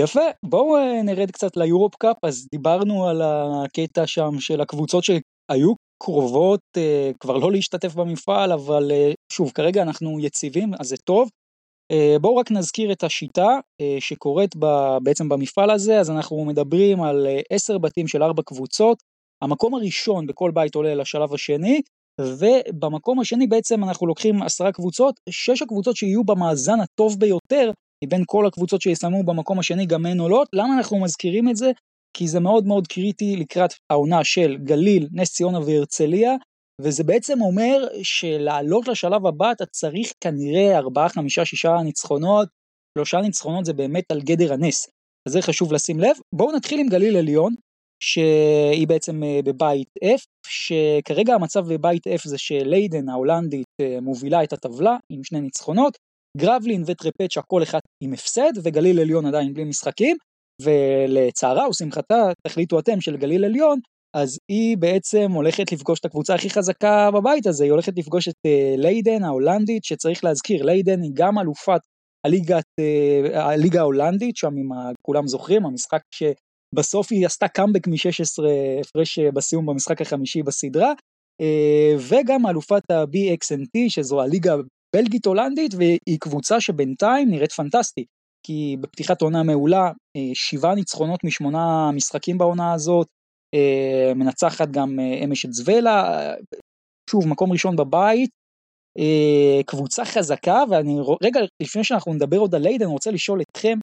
[0.00, 5.74] יפה, בואו אה, נרד קצת ליורופ קאפ, אז דיברנו על הקטע שם של הקבוצות שהיו
[6.02, 11.28] קרובות אה, כבר לא להשתתף במפעל, אבל אה, שוב, כרגע אנחנו יציבים, אז זה טוב.
[11.92, 14.56] אה, בואו רק נזכיר את השיטה אה, שקורית
[15.02, 19.02] בעצם במפעל הזה, אז אנחנו מדברים על אה, עשר בתים של ארבע קבוצות,
[19.42, 21.80] המקום הראשון בכל בית עולה לשלב השני,
[22.20, 27.70] ובמקום השני בעצם אנחנו לוקחים עשרה קבוצות, שש הקבוצות שיהיו במאזן הטוב ביותר
[28.04, 30.48] מבין כל הקבוצות שיסיימו במקום השני גם הן עולות.
[30.52, 31.70] למה אנחנו מזכירים את זה?
[32.16, 36.32] כי זה מאוד מאוד קריטי לקראת העונה של גליל, נס ציונה והרצליה,
[36.80, 42.48] וזה בעצם אומר שלעלות לשלב הבא אתה צריך כנראה 4, 5, 6 ניצחונות,
[42.98, 44.86] שלושה ניצחונות זה באמת על גדר הנס.
[45.28, 46.16] אז זה חשוב לשים לב.
[46.34, 47.54] בואו נתחיל עם גליל עליון,
[48.02, 54.52] שהיא בעצם אה, בבית F, שכרגע המצב בבית F זה שליידן ההולנדית אה, מובילה את
[54.52, 55.96] הטבלה עם שני ניצחונות,
[56.36, 60.16] גרבלין וטרפצ'ה כל אחד עם הפסד, וגליל עליון עדיין בלי משחקים,
[60.62, 63.80] ולצערה ושמחתה, תחליטו אתם של גליל עליון,
[64.14, 68.34] אז היא בעצם הולכת לפגוש את הקבוצה הכי חזקה בבית הזה, היא הולכת לפגוש את
[68.46, 71.80] uh, ליידן ההולנדית, שצריך להזכיר, ליידן היא גם אלופת
[72.26, 74.68] הליגת, uh, הליגה ההולנדית, שם אם
[75.02, 78.44] כולם זוכרים, המשחק שבסוף היא עשתה קאמבק מ-16
[78.80, 80.92] הפרש אה, בסיום במשחק החמישי בסדרה,
[82.08, 84.54] וגם אלופת ה-BXNT, שזו הליגה
[84.94, 88.06] הבלגית הולנדית, והיא קבוצה שבינתיים נראית פנטסטית.
[88.46, 89.90] כי בפתיחת עונה מעולה,
[90.34, 93.06] שבעה ניצחונות משמונה משחקים בעונה הזאת,
[94.16, 96.30] מנצחת גם אמש את זוולה,
[97.10, 98.30] שוב מקום ראשון בבית,
[99.66, 103.78] קבוצה חזקה ואני רגע לפני שאנחנו נדבר עוד על ליידן רוצה לשאול אתכם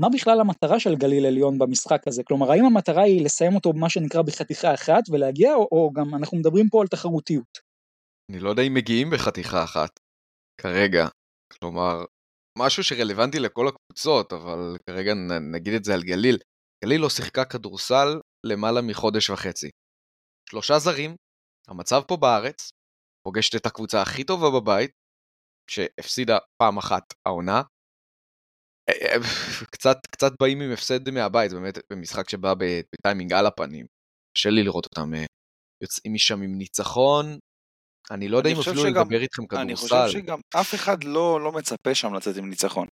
[0.00, 2.22] מה בכלל המטרה של גליל עליון במשחק הזה?
[2.24, 6.38] כלומר האם המטרה היא לסיים אותו במה שנקרא בחתיכה אחת ולהגיע או, או גם אנחנו
[6.38, 7.58] מדברים פה על תחרותיות.
[8.32, 9.90] אני לא יודע אם מגיעים בחתיכה אחת
[10.60, 11.08] כרגע.
[11.52, 12.04] כלומר
[12.58, 15.14] משהו שרלוונטי לכל הקבוצות אבל כרגע
[15.54, 16.38] נגיד את זה על גליל
[16.84, 18.08] גליל לא שיחקה כדורסל
[18.46, 19.70] למעלה מחודש וחצי.
[20.50, 21.16] שלושה זרים
[21.68, 22.70] המצב פה בארץ
[23.24, 24.90] פוגשת את הקבוצה הכי טובה בבית,
[25.70, 27.62] שהפסידה פעם אחת העונה.
[28.88, 29.16] אה, אה,
[29.74, 33.86] קצת, קצת באים עם הפסד מהבית, באמת במשחק שבא בטיימינג על הפנים.
[34.36, 35.24] קשה לי לראות אותם אה,
[35.82, 37.38] יוצאים משם עם ניצחון.
[38.10, 39.62] אני לא יודע אם אפילו שגם, לדבר איתכם כדורסל.
[39.62, 42.86] אני חושב שגם אף אחד לא, לא מצפה שם לצאת עם ניצחון.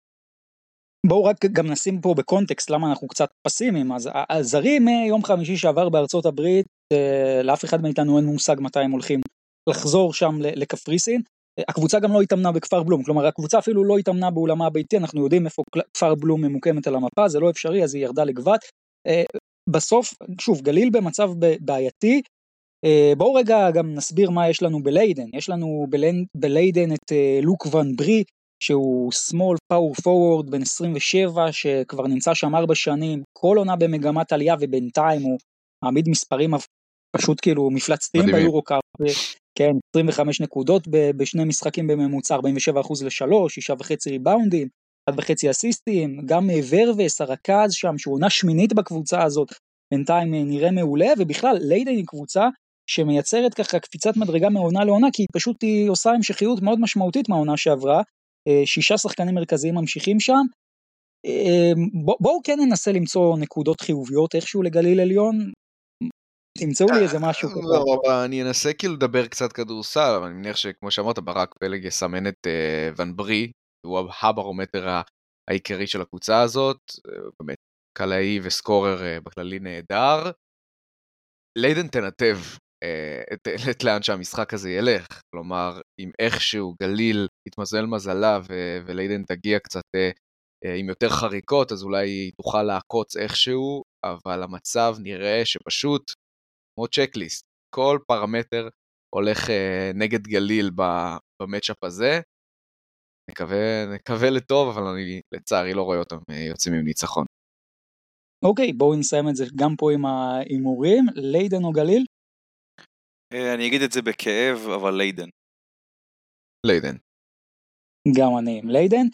[1.07, 5.89] בואו רק גם נשים פה בקונטקסט למה אנחנו קצת פסימיים, אז הזרים יום חמישי שעבר
[5.89, 6.67] בארצות הברית,
[7.45, 9.21] לאף אחד מאיתנו אין מושג מתי הם הולכים
[9.69, 11.21] לחזור שם לקפריסין.
[11.69, 15.47] הקבוצה גם לא התאמנה בכפר בלום, כלומר הקבוצה אפילו לא התאמנה באולמה הביתי, אנחנו יודעים
[15.47, 15.63] איפה
[15.97, 18.61] כפר בלום ממוקמת על המפה, זה לא אפשרי, אז היא ירדה לגבת.
[19.07, 19.23] אה,
[19.71, 21.31] בסוף, שוב, גליל במצב
[21.61, 22.23] בעייתי,
[22.85, 25.27] אה, בואו רגע גם נסביר מה יש לנו בליידן.
[25.33, 25.87] יש לנו
[26.37, 28.25] בליידן את אה, לוק ון ברי,
[28.65, 34.55] שהוא small power forward בן 27, שכבר נמצא שם ארבע שנים, כל עונה במגמת עלייה
[34.61, 35.39] ובינתיים הוא
[35.85, 36.51] מעמיד מספרים
[37.17, 38.81] פשוט כאילו מפלצתיים ביורו-קאפ,
[39.59, 42.39] כן, 25 נקודות בשני משחקים בממוצע, 47%
[43.05, 44.69] ל-3, 6.5 ריבאונדים,
[45.11, 49.49] 1.5 אסיסטים, גם ורווס, הרכז שם, שהוא עונה שמינית בקבוצה הזאת,
[49.95, 52.49] בינתיים אה, נראה מעולה, ובכלל ליידן היא קבוצה
[52.91, 57.57] שמייצרת ככה קפיצת מדרגה מעונה לעונה, כי היא פשוט היא עושה המשכיות מאוד משמעותית מהעונה
[57.57, 58.03] שעברה,
[58.65, 60.43] שישה שחקנים מרכזיים ממשיכים שם.
[62.21, 65.53] בואו כן ננסה למצוא נקודות חיוביות איכשהו לגליל עליון,
[66.59, 67.61] תמצאו לי איזה משהו כזה.
[67.61, 72.27] לא, אני אנסה כאילו לדבר קצת כדורסל, אבל אני מניח שכמו שאמרת, ברק פלג יסמן
[72.27, 73.51] את אה, ון ברי,
[73.87, 75.01] הוא הברומטר
[75.51, 76.79] העיקרי של הקבוצה הזאת,
[77.09, 77.59] אה, באמת
[77.99, 80.31] קלעי וסקורר אה, בכללי נהדר.
[81.59, 82.37] ליידן תנתב
[83.71, 88.41] את לאן שהמשחק הזה ילך, כלומר, אם איכשהו גליל יתמזל מזלה
[88.87, 89.85] וליידן תגיע קצת
[90.81, 96.13] עם יותר חריקות, אז אולי היא תוכל לעקוץ איכשהו, אבל המצב נראה שפשוט
[96.75, 98.69] כמו checklist, כל פרמטר
[99.15, 99.53] הולך אה,
[99.95, 100.71] נגד גליל
[101.43, 102.21] ב matchup הזה.
[103.31, 107.25] נקווה, נקווה לטוב, אבל אני לצערי לא רואה אותם אה, יוצאים עם ניצחון.
[108.45, 111.05] אוקיי, okay, בואו נסיים את זה גם פה עם ההימורים.
[111.15, 112.05] ליידן או גליל?
[113.35, 115.29] אה, אני אגיד את זה בכאב, אבל ליידן.
[116.67, 116.97] ליידן.
[118.17, 119.07] גם אני עם ליידן.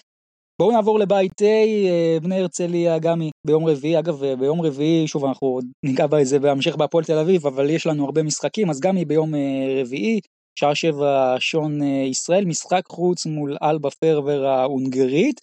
[0.58, 5.08] בואו נעבור לבית A, אה, בני הרצליה גם היא ביום רביעי, אגב אה, ביום רביעי,
[5.08, 8.90] שוב אנחנו ניגע בזה בהמשך בהפועל תל אביב, אבל יש לנו הרבה משחקים, אז גם
[8.90, 10.20] היא ביום אה, רביעי,
[10.58, 15.40] שעה שבע שעון ישראל, משחק חוץ מול אלבה פהרוואר ההונגרית.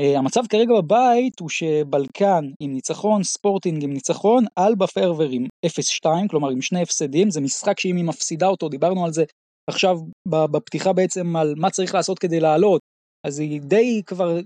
[0.00, 6.50] המצב כרגע בבית הוא שבלקן עם ניצחון, ספורטינג עם ניצחון, אלבה פהרוואר עם 0-2, כלומר
[6.50, 9.24] עם שני הפסדים, זה משחק שאם היא מפסידה אותו, דיברנו על זה
[9.70, 12.80] עכשיו בפתיחה בעצם על מה צריך לעשות כדי לעלות,
[13.26, 14.38] אז היא די כבר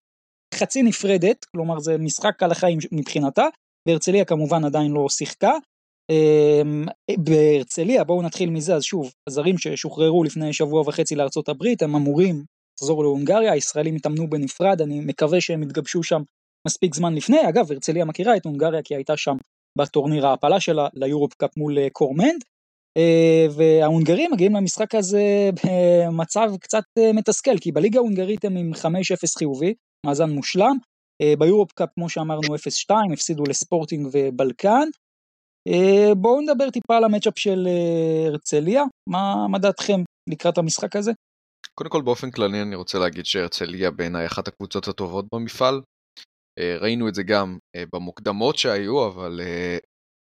[0.54, 3.46] חצי נפרדת, כלומר זה משחק על החיים מבחינתה,
[3.88, 5.52] בהרצליה כמובן עדיין לא שיחקה.
[6.10, 6.84] אמ,
[7.18, 12.44] בהרצליה, בואו נתחיל מזה, אז שוב, הזרים ששוחררו לפני שבוע וחצי לארצות הברית, הם אמורים
[12.82, 16.22] לחזור להונגריה, הישראלים התאמנו בנפרד, אני מקווה שהם יתגבשו שם
[16.66, 17.48] מספיק זמן לפני.
[17.48, 19.36] אגב, הרצליה מכירה את הונגריה כי הייתה שם
[19.78, 22.44] בטורניר ההעפלה שלה ליורופ קאפ מול אה, קורמנד.
[22.96, 28.86] אה, וההונגרים מגיעים למשחק הזה במצב קצת אה, מתסכל, כי בליגה ההונגרית הם עם 5-0
[29.38, 29.74] חיובי,
[30.06, 30.76] מאזן מושלם.
[31.38, 32.54] ביורופ קאפ כמו שאמרנו
[32.90, 34.88] 0-2 הפסידו לספורטינג ובלקן.
[36.16, 37.68] בואו נדבר טיפה על המצ'אפ של
[38.26, 41.12] הרצליה, מה, מה דעתכם לקראת המשחק הזה?
[41.74, 45.80] קודם כל באופן כללי אני רוצה להגיד שהרצליה בעיניי אחת הקבוצות הטובות במפעל.
[46.80, 47.58] ראינו את זה גם
[47.92, 49.40] במוקדמות שהיו, אבל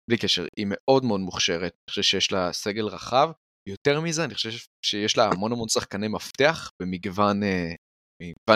[0.10, 3.32] בלי קשר, היא מאוד מאוד מוכשרת, אני חושב שיש לה סגל רחב.
[3.70, 4.50] יותר מזה, אני חושב
[4.86, 7.42] שיש לה המון המון שחקני מפתח במגוון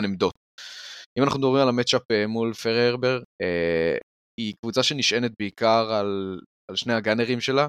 [0.03, 0.33] עמדות.
[1.17, 3.97] אם אנחנו מדברים על המצ'אפ אה, מול פררבר, אה,
[4.39, 6.39] היא קבוצה שנשענת בעיקר על,
[6.69, 7.65] על שני הגאנרים שלה,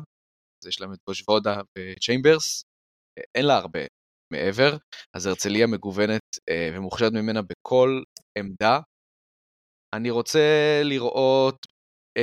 [0.62, 2.62] אז יש להם את בושוודה וצ'יימברס,
[3.18, 3.80] אה, אין לה הרבה
[4.32, 4.76] מעבר,
[5.14, 8.02] אז הרצליה מגוונת אה, ומוכשרת ממנה בכל
[8.38, 8.80] עמדה.
[9.94, 10.40] אני רוצה
[10.84, 11.66] לראות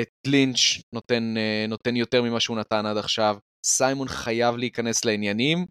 [0.01, 5.65] את לינץ' נותן, אה, נותן יותר ממה שהוא נתן עד עכשיו, סיימון חייב להיכנס לעניינים.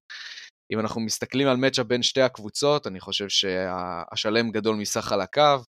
[0.73, 5.63] אם אנחנו מסתכלים על מצ'אפ בין שתי הקבוצות, אני חושב שהשלם גדול מסך על הקו,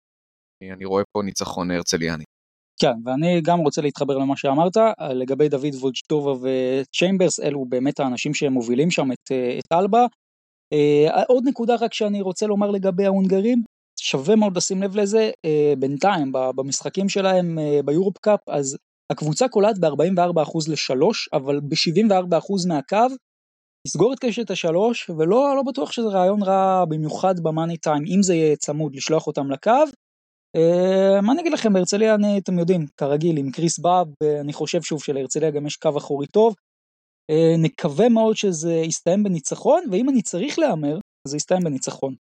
[0.75, 2.23] אני רואה פה ניצחון הרצליאני.
[2.81, 4.77] כן, ואני גם רוצה להתחבר למה שאמרת,
[5.15, 10.05] לגבי דוד וולג'טובה וצ'יימברס, אלו באמת האנשים שמובילים שם את, את אלבה.
[11.27, 13.63] עוד נקודה רק שאני רוצה לומר לגבי ההונגרים,
[13.99, 15.31] שווה מאוד לשים לב לזה,
[15.79, 18.77] בינתיים במשחקים שלהם ביורופ קאפ, אז
[19.11, 22.97] הקבוצה קולעת ב-44% ל-3, אבל ב-74% מהקו,
[23.87, 28.35] לסגור את קשת השלוש, ולא לא בטוח שזה רעיון רע במיוחד במאני טיים, אם זה
[28.35, 29.71] יהיה צמוד, לשלוח אותם לקו.
[31.21, 34.07] מה אני אגיד לכם, בהרצליה אתם יודעים, כרגיל, עם קריס באב,
[34.41, 36.55] אני חושב שוב שלהרצליה גם יש קו אחורי טוב.
[37.31, 42.15] Uh, נקווה מאוד שזה יסתיים בניצחון, ואם אני צריך להמר, זה יסתיים בניצחון.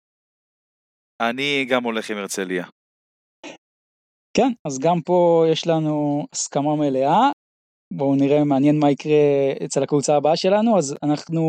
[1.21, 2.65] אני גם הולך עם הרצליה.
[4.37, 7.31] כן, אז גם פה יש לנו הסכמה מלאה.
[7.95, 9.13] בואו נראה, מעניין מה יקרה
[9.65, 11.43] אצל הקבוצה הבאה שלנו, אז אנחנו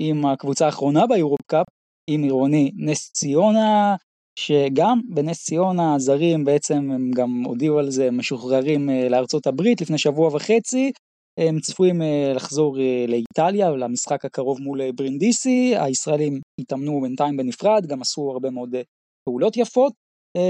[0.00, 1.66] עם הקבוצה האחרונה ביורופ קאפ,
[2.10, 3.96] עם עירוני נס ציונה,
[4.38, 9.98] שגם בנס ציונה הזרים בעצם הם גם הודיעו על זה משוחררים אה, לארצות הברית לפני
[9.98, 10.92] שבוע וחצי,
[11.40, 18.02] הם צפויים אה, לחזור אה, לאיטליה למשחק הקרוב מול ברינדיסי, הישראלים התאמנו בינתיים בנפרד, גם
[18.02, 18.74] עשו הרבה מאוד
[19.28, 19.92] פעולות יפות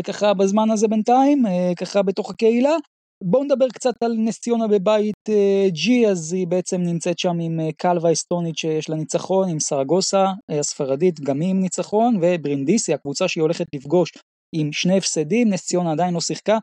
[0.06, 1.42] ככה בזמן הזה בינתיים,
[1.78, 2.76] ככה בתוך הקהילה.
[3.24, 5.28] בואו נדבר קצת על נס ציונה בבית
[5.74, 11.20] G, אז היא בעצם נמצאת שם עם קלווה אסטונית שיש לה ניצחון, עם סרגוסה הספרדית
[11.20, 14.12] גם היא עם ניצחון, וברינדיסי, הקבוצה שהיא הולכת לפגוש
[14.54, 16.58] עם שני הפסדים, נס ציונה עדיין לא שיחקה.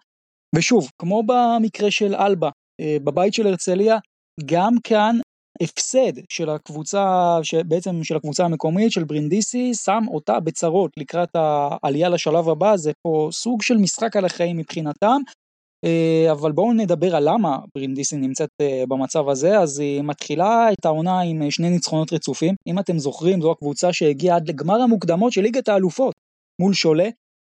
[0.55, 2.49] ושוב, כמו במקרה של אלבה,
[3.03, 3.97] בבית של הרצליה,
[4.45, 5.15] גם כאן
[5.61, 12.49] הפסד של הקבוצה, בעצם של הקבוצה המקומית של ברינדיסי, שם אותה בצרות לקראת העלייה לשלב
[12.49, 15.21] הבא, זה פה סוג של משחק על החיים מבחינתם.
[15.85, 20.85] אה, אבל בואו נדבר על למה ברינדיסי נמצאת אה, במצב הזה, אז היא מתחילה את
[20.85, 22.55] העונה עם אה, שני ניצחונות רצופים.
[22.67, 26.13] אם אתם זוכרים, זו הקבוצה שהגיעה עד לגמר המוקדמות של ליגת האלופות
[26.61, 27.09] מול שולה.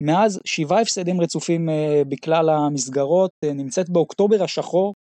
[0.06, 1.70] מאז שבעה הפסדים רצופים
[2.08, 4.94] בכלל המסגרות, נמצאת באוקטובר השחור,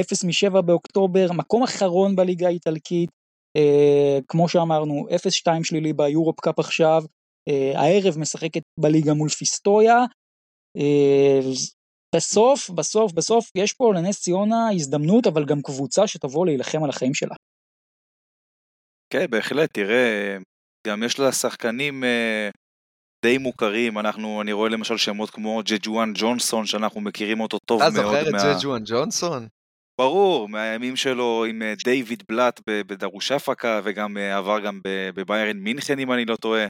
[0.00, 3.10] 0 מ-7 באוקטובר, מקום אחרון בליגה האיטלקית,
[4.28, 5.06] כמו שאמרנו,
[5.48, 7.02] 0-2 שלילי ביורופ קאפ עכשיו,
[7.74, 10.04] הערב משחקת בליגה מול פיסטויה,
[12.16, 17.14] בסוף, בסוף, בסוף יש פה לנס ציונה הזדמנות, אבל גם קבוצה שתבוא להילחם על החיים
[17.14, 17.34] שלה.
[19.12, 20.36] כן, בהחלט, תראה,
[20.86, 22.48] גם יש לה שחקנים אה,
[23.24, 27.92] די מוכרים, אנחנו, אני רואה למשל שמות כמו ג'ג'ואן ג'ונסון, שאנחנו מכירים אותו טוב מאוד.
[27.92, 28.54] אתה זוכר את מה...
[28.54, 29.48] ג'ג'ואן ג'ונסון?
[30.00, 36.12] ברור, מהימים שלו עם אה, דיוויד בלאט בדרושפקה, וגם אה, עבר גם בביירן מינכן, אם
[36.12, 36.66] אני לא טועה.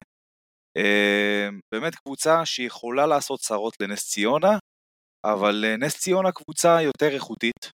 [1.74, 4.58] באמת קבוצה שיכולה לעשות צרות לנס ציונה,
[5.24, 7.70] אבל אה, נס ציונה קבוצה יותר איכותית.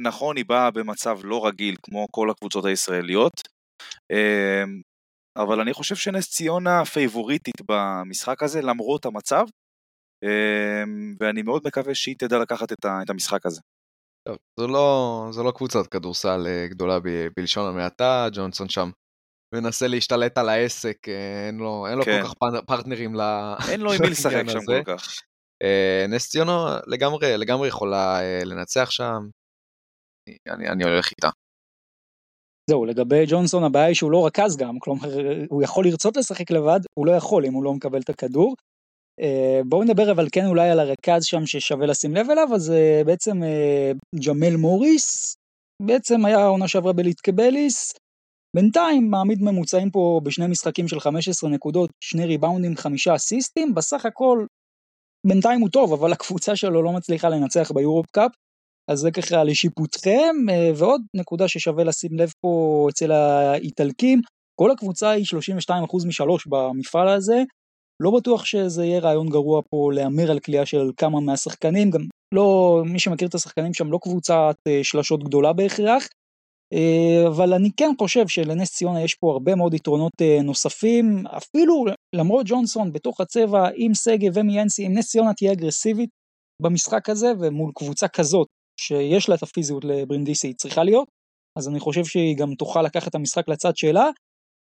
[0.00, 3.32] נכון, היא באה במצב לא רגיל כמו כל הקבוצות הישראליות,
[5.42, 9.44] אבל אני חושב שנס ציונה פייבוריטית במשחק הזה למרות המצב,
[10.24, 13.60] אמ, ואני מאוד מקווה שהיא תדע לקחת את המשחק הזה.
[14.28, 18.90] טוב, זו לא, זו לא קבוצת כדורסל אה, גדולה ב, בלשון המעטה, ג'ונסון שם
[19.54, 22.22] מנסה להשתלט על העסק, אה, אין לו, אין לו כן.
[22.22, 22.34] כל כך
[22.66, 23.20] פרטנרים ל...
[23.72, 25.20] אין לו עם מי לשחק שם כל כך.
[25.62, 29.20] אה, נס ציונה לגמרי, לגמרי יכולה אה, לנצח שם,
[30.48, 31.28] אני, אני הולך איתה.
[32.70, 35.08] זהו, לגבי ג'ונסון הבעיה היא שהוא לא רכז גם, כלומר
[35.48, 38.54] הוא יכול לרצות לשחק לבד, הוא לא יכול אם הוא לא מקבל את הכדור.
[39.20, 42.72] אה, בואו נדבר אבל כן אולי על הרכז שם ששווה לשים לב אליו, אז
[43.06, 43.42] בעצם
[44.26, 45.36] ג'מל מוריס,
[45.82, 47.92] בעצם היה עונה שעברה בליטקבליס,
[48.56, 54.46] בינתיים מעמיד ממוצעים פה בשני משחקים של 15 נקודות, שני ריבאונדים, חמישה אסיסטים, בסך הכל
[55.26, 58.30] בינתיים הוא טוב, אבל הקבוצה שלו לא מצליחה לנצח ביורופ קאפ,
[58.90, 64.20] אז זה ככה לשיפוטכם, אה, ועוד נקודה ששווה לשים לב פה אצל האיטלקים,
[64.60, 67.42] כל הקבוצה היא 32% משלוש במפעל הזה,
[68.02, 72.00] לא בטוח שזה יהיה רעיון גרוע פה להמר על כליאה של כמה מהשחקנים, גם
[72.34, 76.08] לא, מי שמכיר את השחקנים שם לא קבוצת אה, שלשות גדולה בהכרח,
[76.72, 80.12] אה, אבל אני כן חושב שלנס ציונה יש פה הרבה מאוד יתרונות
[80.44, 81.84] נוספים, אפילו
[82.14, 86.10] למרות ג'ונסון בתוך הצבע עם שגב ומיאנסי, אם נס ציונה תהיה אגרסיבית
[86.62, 88.46] במשחק הזה ומול קבוצה כזאת
[88.80, 91.08] שיש לה את הפיזיות לברינדיסי היא צריכה להיות,
[91.58, 94.10] אז אני חושב שהיא גם תוכל לקחת את המשחק לצד שלה,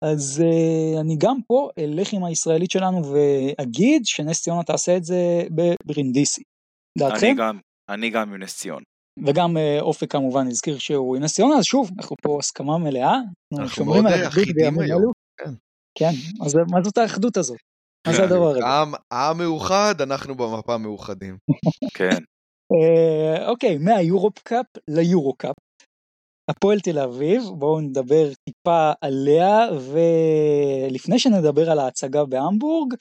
[0.05, 5.43] אז uh, אני גם פה אלך עם הישראלית שלנו ואגיד שנס ציונה תעשה את זה
[5.51, 6.43] בברינדיסי.
[6.99, 7.27] דעתכם?
[7.27, 8.85] אני גם, אני גם עם נס ציונה.
[9.27, 13.15] וגם אה, אופק כמובן הזכיר שהוא עם נס ציונה, אז שוב, אנחנו פה הסכמה מלאה.
[13.53, 15.13] אנחנו שומרים על האחדות בימים אלו.
[15.41, 15.51] כן.
[15.99, 16.11] כן,
[16.47, 17.59] אז מה זאת האחדות הזאת?
[18.07, 18.61] מה זה הדבר הזה?
[19.11, 21.37] העם מאוחד, אנחנו במפה מאוחדים.
[21.99, 22.19] כן.
[22.73, 25.55] אה, אוקיי, מהיורופ קאפ ליורו קאפ.
[26.51, 32.95] הפועל תל אביב, בואו נדבר טיפה עליה, ולפני שנדבר על ההצגה בהמבורג,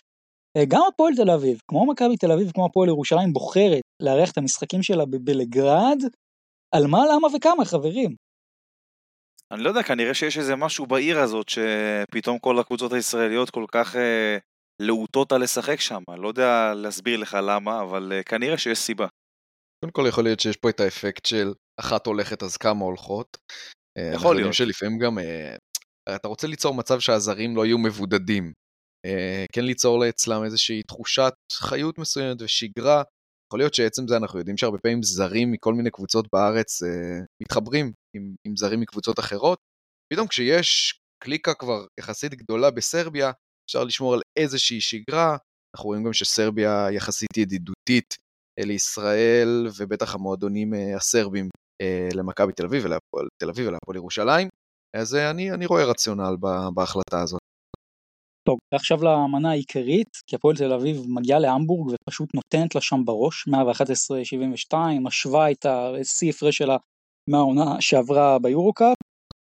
[0.68, 4.84] גם הפועל תל אביב, כמו מכבי תל אביב, כמו הפועל ירושלים, בוחרת לארח את המשחקים
[4.84, 5.98] שלה בבלגרד,
[6.76, 8.16] על מה, למה וכמה, חברים?
[9.52, 13.96] אני לא יודע, כנראה שיש איזה משהו בעיר הזאת, שפתאום כל הקבוצות הישראליות כל כך
[13.96, 14.38] אה,
[14.82, 16.02] להוטות על לשחק שם.
[16.10, 19.08] אני לא יודע להסביר לך למה, אבל אה, כנראה שיש סיבה.
[19.86, 23.38] קודם כל יכול להיות שיש פה את האפקט של אחת הולכת אז כמה הולכות.
[23.98, 24.54] אה, יכול להיות.
[24.54, 25.56] שלפעמים גם, אה,
[26.16, 28.54] אתה רוצה ליצור מצב שהזרים לא יהיו מבודדים.
[29.06, 33.04] אה, כן ליצור אצלם איזושהי תחושת חיות מסוימת ושגרה.
[33.48, 36.84] יכול להיות שעצם זה אנחנו יודעים שהרבה פעמים זרים מכל מיני קבוצות בארץ
[37.42, 39.60] מתחברים עם, עם זרים מקבוצות אחרות.
[40.14, 43.32] פתאום כשיש קליקה כבר יחסית גדולה בסרביה,
[43.70, 45.38] אפשר לשמור על איזושהי שגרה.
[45.76, 48.16] אנחנו רואים גם שסרביה יחסית ידידותית
[48.60, 51.50] לישראל, ובטח המועדונים אה, הסרבים
[51.82, 54.48] אה, למכבי תל אביב ולהפועל תל אביב ולהפועל ירושלים.
[54.96, 56.36] אז אה, אני, אני רואה רציונל
[56.74, 57.40] בהחלטה הזאת.
[58.48, 63.48] טוב, עכשיו למנה העיקרית, כי הפועל תל אביב מגיעה להמבורג ופשוט נותנת לה שם בראש,
[64.74, 66.78] 111-72, משווה את השיא הפרש שלה
[67.30, 68.98] מהעונה שעברה ביורו-קאפ,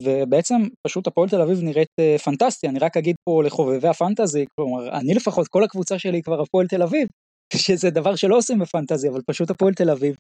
[0.02, 0.54] ובעצם
[0.86, 1.88] פשוט הפועל תל אביב נראית
[2.24, 6.66] פנטסטי, אני רק אגיד פה לחובבי הפנטזי, כלומר, אני לפחות, כל הקבוצה שלי כבר הפועל
[6.66, 7.08] תל אביב,
[7.56, 10.16] שזה דבר שלא עושים בפנטזי, אבל פשוט הפועל תל אביב.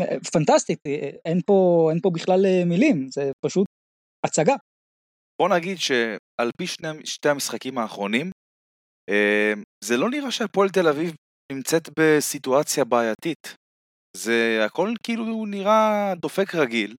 [0.00, 3.66] אה, פנטסטית, אה, אין פה, אין פה בכלל מילים, זה פשוט
[4.26, 4.54] הצגה.
[5.42, 8.30] בוא נגיד שעל פי שני, שתי המשחקים האחרונים,
[9.10, 9.52] אה,
[9.84, 11.14] זה לא נראה שהפועל תל אביב
[11.52, 13.54] נמצאת בסיטואציה בעייתית.
[14.16, 16.94] זה הכל כאילו נראה דופק רגיל,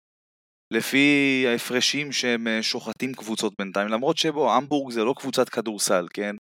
[0.73, 6.35] לפי ההפרשים שהם אה, שוחטים קבוצות בינתיים, למרות שבו, המבורג זה לא קבוצת כדורסל, כן?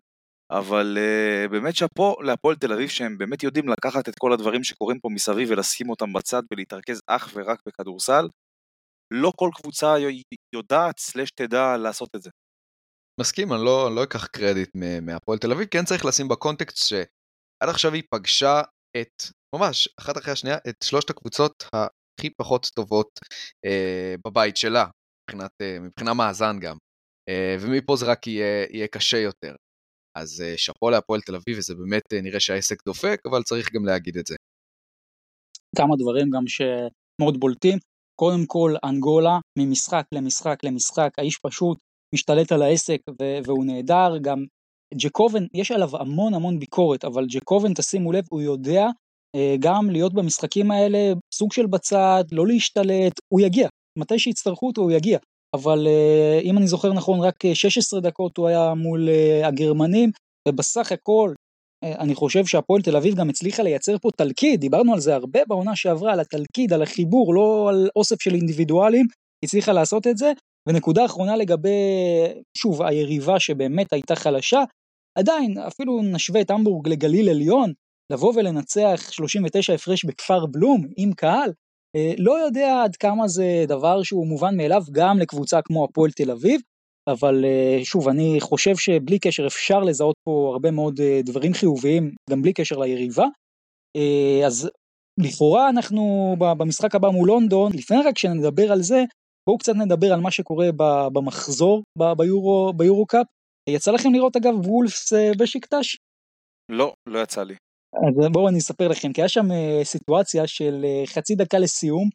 [0.51, 5.01] אבל uh, באמת שאפו להפועל תל אביב שהם באמת יודעים לקחת את כל הדברים שקורים
[5.01, 8.29] פה מסביב ולשים אותם בצד ולהתרכז אך ורק בכדורסל.
[9.13, 9.95] לא כל קבוצה
[10.55, 12.31] יודעת סלש תדע לעשות את זה.
[13.21, 14.71] מסכים, אני לא, לא אקח קרדיט
[15.03, 18.61] מהפועל תל אביב, כן צריך לשים בקונטקסט שעד עכשיו היא פגשה
[18.97, 19.23] את,
[19.55, 23.19] ממש, אחת אחרי השנייה, את שלושת הקבוצות הכי פחות טובות
[23.65, 24.87] אה, בבית שלה,
[25.31, 26.77] מבחינת, אה, מבחינה מאזן גם.
[27.29, 29.55] אה, ומפה זה רק יהיה, יהיה קשה יותר.
[30.21, 33.85] אז אה, שאפו להפועל תל אביב, וזה באמת אה, נראה שהעסק דופק, אבל צריך גם
[33.85, 34.35] להגיד את זה.
[35.77, 37.79] כמה דברים גם שמאוד בולטים.
[38.21, 41.79] קודם כל אנגולה ממשחק למשחק למשחק, האיש פשוט
[42.15, 43.01] משתלט על העסק
[43.47, 44.45] והוא נהדר, גם
[44.95, 48.87] ג'קובן, יש עליו המון המון ביקורת, אבל ג'קובן, תשימו לב, הוא יודע
[49.37, 54.83] אה, גם להיות במשחקים האלה סוג של בצד, לא להשתלט, הוא יגיע, מתי שיצטרכו אותו
[54.83, 55.19] הוא יגיע,
[55.55, 60.11] אבל אה, אם אני זוכר נכון, רק 16 דקות הוא היה מול אה, הגרמנים,
[60.49, 61.35] ובסך הכל
[61.85, 65.41] אה, אני חושב שהפועל תל אביב גם הצליחה לייצר פה תלכיד, דיברנו על זה הרבה
[65.49, 69.07] בעונה שעברה, על התלכיד, על החיבור, לא על אוסף של אינדיבידואלים,
[69.45, 70.33] הצליחה לעשות את זה.
[70.69, 71.69] ונקודה אחרונה לגבי,
[72.57, 74.63] שוב, היריבה שבאמת הייתה חלשה,
[75.19, 77.73] עדיין, אפילו נשווה את המבורג לגליל עליון,
[78.13, 81.55] לבוא ולנצח 39 הפרש בכפר בלום עם קהל, אה,
[82.19, 86.61] לא יודע עד כמה זה דבר שהוא מובן מאליו גם לקבוצה כמו הפועל תל אביב,
[87.09, 92.15] אבל אה, שוב, אני חושב שבלי קשר אפשר לזהות פה הרבה מאוד אה, דברים חיוביים,
[92.31, 93.27] גם בלי קשר ליריבה.
[93.97, 94.71] אה, אז
[95.21, 99.05] לכאורה אנחנו במשחק הבא מול לונדון, לפני רק שנדבר על זה,
[99.47, 100.69] בואו קצת נדבר על מה שקורה
[101.13, 101.83] במחזור
[102.17, 103.27] ביורו, ביורו קאפ.
[103.69, 105.97] יצא לכם לראות אגב וולפס בשקטש?
[106.73, 107.55] לא, לא יצא לי.
[108.07, 109.47] אז בואו אני אספר לכם, כי היה שם
[109.83, 112.09] סיטואציה של חצי דקה לסיום,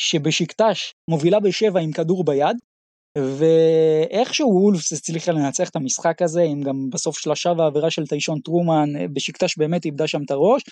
[0.00, 2.56] שבשקטש מובילה בשבע עם כדור ביד,
[3.18, 8.88] ואיכשהו וולפס הצליחה לנצח את המשחק הזה, עם גם בסוף שלושה ועבירה של טיישון טרומן,
[9.12, 10.62] בשקטש באמת איבדה שם את הראש.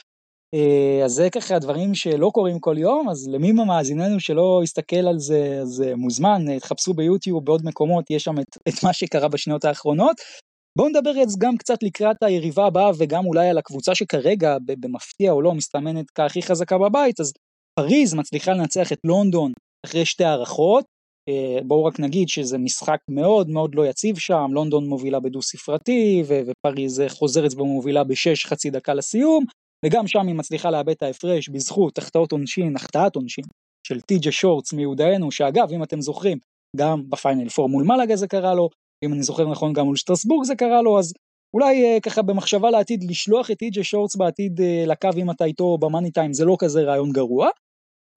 [0.55, 5.19] אה, אז זה ככה דברים שלא קורים כל יום, אז למי ממאזיננו שלא יסתכל על
[5.19, 9.29] זה, אז אה, מוזמן, אה, תחפשו ביוטיוב, בעוד מקומות, יש שם את, את מה שקרה
[9.29, 10.17] בשניות האחרונות.
[10.79, 15.55] בואו נדבר גם קצת לקראת היריבה הבאה וגם אולי על הקבוצה שכרגע, במפתיע או לא,
[15.55, 17.33] מסתמנת כהכי חזקה בבית, אז
[17.81, 19.53] פריז מצליחה לנצח את לונדון
[19.87, 20.85] אחרי שתי הערכות,
[21.29, 26.23] אה, בואו רק נגיד שזה משחק מאוד מאוד לא יציב שם, לונדון מובילה בדו ספרתי
[26.27, 29.45] ופריז חוזרת ומובילה בשש חצי דקה לסיום,
[29.85, 33.45] וגם שם היא מצליחה לאבד את ההפרש בזכות החטאות עונשין, החטאת עונשין
[33.87, 36.39] של טי.ג'ה שורטס מיודענו, שאגב אם אתם זוכרים
[36.77, 38.69] גם בפיינל פור מול מלאגה זה קרה לו,
[39.05, 41.13] אם אני זוכר נכון גם מול שטרסבורג זה קרה לו, אז
[41.57, 45.79] אולי אה, ככה במחשבה לעתיד לשלוח את טי.ג'יי שורטס בעתיד אה, לקו עם אתה איתו
[45.79, 47.49] במאני טיים זה לא כזה רעיון גרוע.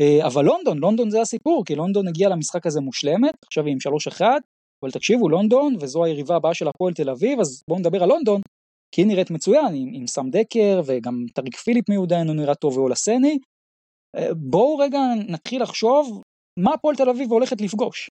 [0.01, 3.93] אה, אבל לונדון, לונדון זה הסיפור, כי לונדון הגיעה למשחק הזה מושלמת, עכשיו היא עם
[4.19, 4.21] 3-1,
[4.83, 8.41] אבל תקשיבו, לונדון, וזו היריבה הבאה של הפועל תל אביב, אז בואו נדבר על לונדון,
[8.91, 13.39] כי היא נראית מצוין, עם, עם סם דקר, וגם טאריק פיליפ מיודענו נראה טוב ואולסני.
[14.15, 16.21] אה, בואו רגע נתחיל לחשוב
[16.59, 18.09] מה הפועל תל אביב הולכת לפגוש.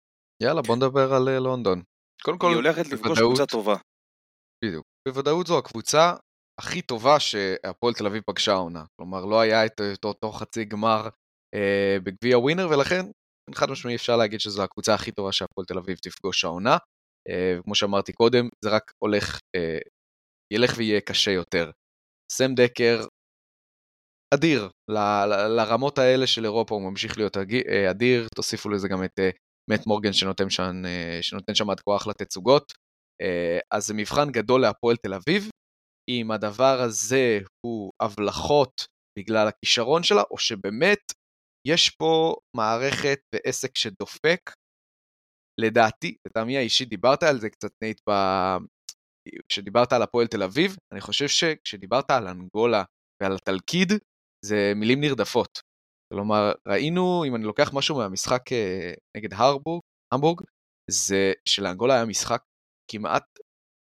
[0.44, 1.82] יאללה, בוא נדבר על אה, לונדון.
[2.24, 3.76] קודם כל, היא הולכת לפגוש קבוצה טובה.
[4.66, 4.86] בדיוק.
[5.08, 6.14] בוודאות זו הקבוצה
[6.62, 8.86] הכי טובה שהפועל תל אביב פגשה העונה.
[8.96, 11.10] כלומר, לא היה את אותו חצי גמר
[11.56, 13.06] אה, בגביע ווינר, ולכן
[13.56, 16.78] חד משמעי אפשר להגיד שזו הקבוצה הכי טובה שהפועל תל אביב תפגוש העונה.
[17.30, 19.80] אה, כמו שאמרתי קודם, זה רק הולך, אה,
[20.54, 21.72] ילך ויהיה קשה יותר.
[22.32, 23.06] סם דקר
[24.34, 29.04] אדיר, ל- ל- לרמות האלה של אירופה הוא ממשיך להיות אה, אדיר, תוסיפו לזה גם
[29.04, 29.30] את אה,
[29.72, 32.74] מאט מורגן שנותן שם, אה, שנותן שם עד כה אחלה תצוגות.
[33.72, 35.50] אז זה מבחן גדול להפועל תל אביב,
[36.10, 38.86] אם הדבר הזה הוא הבלחות
[39.20, 41.00] בגלל הכישרון שלה, או שבאמת
[41.68, 44.52] יש פה מערכת ועסק שדופק.
[45.62, 48.14] לדעתי, לטעמי האישי, דיברת על זה קצת נייט ב...
[49.50, 52.84] כשדיברת על הפועל תל אביב, אני חושב שכשדיברת על אנגולה
[53.24, 53.92] ועל התלכיד,
[54.46, 55.69] זה מילים נרדפות.
[56.14, 59.82] כלומר, ראינו, אם אני לוקח משהו מהמשחק אה, נגד הרבורג,
[60.14, 60.42] המבורג,
[60.92, 62.42] זה שלאנגולה היה משחק
[62.92, 63.24] כמעט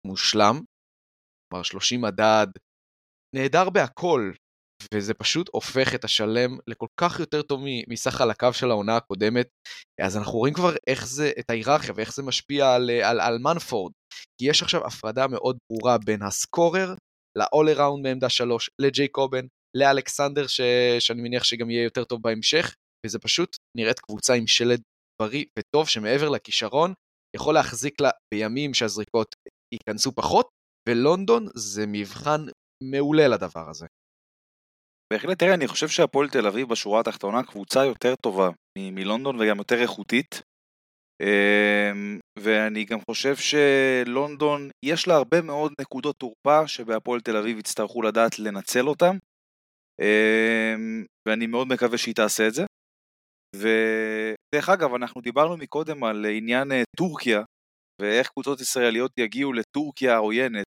[0.06, 0.60] מושלם,
[1.48, 2.46] כלומר 30 מדד,
[3.34, 4.32] נהדר בהכל,
[4.94, 9.48] וזה פשוט הופך את השלם לכל כך יותר טוב מסך חלקיו של העונה הקודמת.
[10.00, 13.92] אז אנחנו רואים כבר איך זה, את ההיררכיה ואיך זה משפיע על, על, על מנפורד.
[14.40, 16.94] כי יש עכשיו הפרדה מאוד ברורה בין הסקורר
[17.38, 19.46] ל-all around מעמדה 3, לג'יי קובן,
[19.76, 20.60] לאלכסנדר, ש...
[20.98, 22.74] שאני מניח שגם יהיה יותר טוב בהמשך,
[23.06, 24.82] וזה פשוט נראית קבוצה עם שלד
[25.22, 26.92] בריא וטוב, שמעבר לכישרון,
[27.36, 29.34] יכול להחזיק לה בימים שהזריקות
[29.74, 30.48] ייכנסו פחות,
[30.88, 32.40] ולונדון זה מבחן
[32.82, 33.86] מעולה לדבר הזה.
[35.12, 38.48] בהחלט, תראה, אני חושב שהפועל תל אביב בשורה התחתונה קבוצה יותר טובה
[38.78, 40.42] מ- מלונדון וגם יותר איכותית.
[41.22, 48.02] אמ, ואני גם חושב שלונדון, יש לה הרבה מאוד נקודות תורפה שבהפועל תל אביב יצטרכו
[48.02, 49.16] לדעת לנצל אותם.
[50.02, 52.64] אמ, ואני מאוד מקווה שהיא תעשה את זה.
[53.56, 57.42] ודרך אגב, אנחנו דיברנו מקודם על עניין אה, טורקיה,
[58.02, 60.66] ואיך קבוצות ישראליות יגיעו לטורקיה העוינת.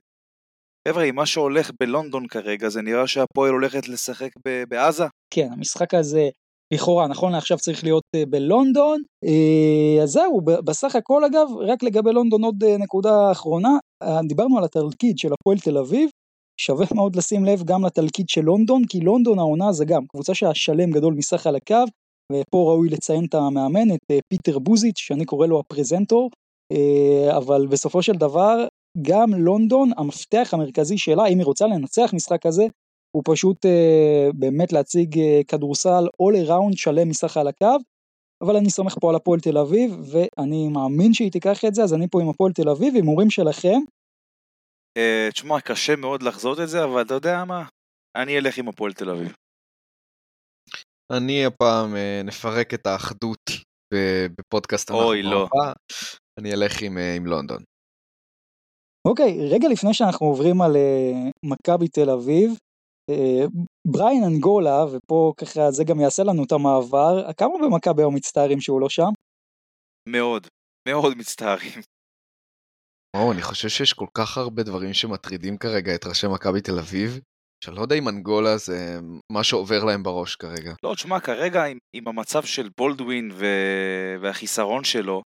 [0.89, 4.31] חבר'ה, מה שהולך בלונדון כרגע, זה נראה שהפועל הולכת לשחק
[4.69, 5.05] בעזה?
[5.35, 6.29] כן, המשחק הזה
[6.75, 9.03] לכאורה, נכון לעכשיו צריך להיות אה, בלונדון.
[9.25, 13.79] אה, אז זהו, בסך הכל אגב, רק לגבי לונדון עוד נקודה אחרונה,
[14.29, 16.11] דיברנו על התלקיד של הפועל תל אביב,
[16.61, 20.91] שווה מאוד לשים לב גם לתלקיט של לונדון, כי לונדון העונה זה גם קבוצה שהשלם
[20.91, 21.85] גדול מסך על הקו,
[22.33, 26.31] ופה ראוי לציין את המאמן, את אה, פיטר בוזיץ', שאני קורא לו הפרזנטור,
[26.73, 28.67] אה, אבל בסופו של דבר,
[29.03, 32.67] גם לונדון, המפתח המרכזי שלה, אם היא רוצה לנצח משחק כזה,
[33.17, 37.77] הוא פשוט אה, באמת להציג כדורסל all around שלם מסך על הקו,
[38.43, 41.95] אבל אני סומך פה על הפועל תל אביב, ואני מאמין שהיא תיקח את זה, אז
[41.95, 43.79] אני פה עם הפועל תל אביב, הימורים שלכם,
[45.33, 47.65] תשמע, קשה מאוד לחזות את זה, אבל אתה יודע מה?
[48.17, 49.33] אני אלך עם הפועל תל אביב.
[51.13, 53.41] אני הפעם אה, נפרק את האחדות
[54.41, 55.49] בפודקאסט אוי, לא.
[56.41, 57.63] אני אלך עם, אה, עם לונדון.
[59.09, 60.77] אוקיי, רגע לפני שאנחנו עוברים על
[61.45, 62.51] מכבי תל אביב,
[63.87, 68.81] בריין אנגולה, ופה ככה זה גם יעשה לנו את המעבר, כמה במכבי היום מצטערים שהוא
[68.81, 69.11] לא שם?
[70.09, 70.47] מאוד,
[70.89, 71.81] מאוד מצטערים.
[73.17, 77.21] וואו, אני חושב שיש כל כך הרבה דברים שמטרידים כרגע את ראשי מכבי תל אביב,
[77.65, 78.99] שאני לא יודע אם אנגולה זה
[79.33, 80.75] מה שעובר להם בראש כרגע.
[80.83, 83.47] לא, תשמע, כרגע עם, עם המצב של בולדווין ו...
[84.23, 85.23] והחיסרון שלו,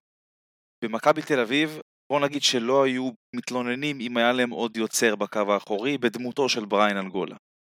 [0.83, 1.79] במכבי תל אביב,
[2.11, 6.97] בוא נגיד שלא היו מתלוננים אם היה להם עוד יוצר בקו האחורי בדמותו של בריין
[6.97, 7.35] אנגולה.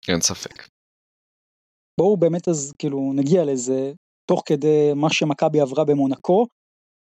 [0.08, 0.68] אין ספק.
[2.00, 3.92] בואו באמת אז כאילו נגיע לזה
[4.30, 6.46] תוך כדי מה שמכבי עברה במונקו,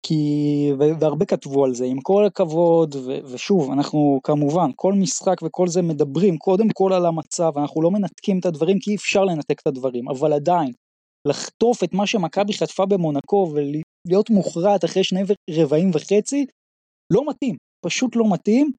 [0.07, 5.68] כי, והרבה כתבו על זה, עם כל הכבוד, ו, ושוב, אנחנו כמובן, כל משחק וכל
[5.68, 9.61] זה מדברים קודם כל על המצב, אנחנו לא מנתקים את הדברים כי אי אפשר לנתק
[9.61, 10.72] את הדברים, אבל עדיין,
[11.28, 15.20] לחטוף את מה שמכבי חטפה במונקו ולהיות מוכרעת אחרי שני
[15.51, 16.46] רבעים וחצי,
[17.12, 18.70] לא מתאים, פשוט לא מתאים.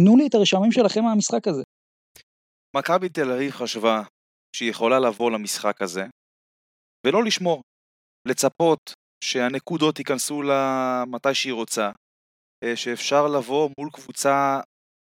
[0.00, 1.62] תנו לי את הרשמים שלכם מהמשחק הזה.
[2.76, 4.02] מכבי תל אביב חשבה
[4.56, 6.04] שהיא יכולה לבוא למשחק הזה
[7.06, 7.62] ולא לשמור,
[8.28, 8.80] לצפות
[9.24, 11.90] שהנקודות ייכנסו לה מתי שהיא רוצה,
[12.64, 14.60] אה, שאפשר לבוא מול קבוצה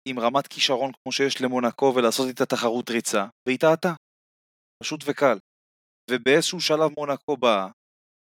[0.08, 3.94] עם רמת כישרון כמו שיש למונקו ולעשות איתה תחרות ריצה, והיא טעתה.
[4.84, 5.38] פשוט וקל.
[6.12, 7.68] ובאיזשהו שלב מונקו באה,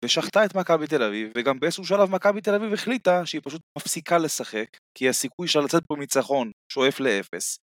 [0.05, 4.17] ושחטה את מכבי תל אביב, וגם באיזשהו שלב מכבי תל אביב החליטה שהיא פשוט מפסיקה
[4.17, 7.57] לשחק, כי הסיכוי שלה לצאת פה ניצחון שואף לאפס,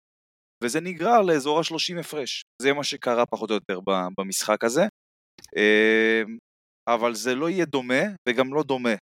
[0.63, 2.43] וזה נגרר לאזור ה-30 הפרש.
[2.61, 3.79] זה מה שקרה פחות או יותר
[4.17, 4.83] במשחק הזה.
[6.89, 8.95] אבל זה לא יהיה דומה, וגם לא דומה,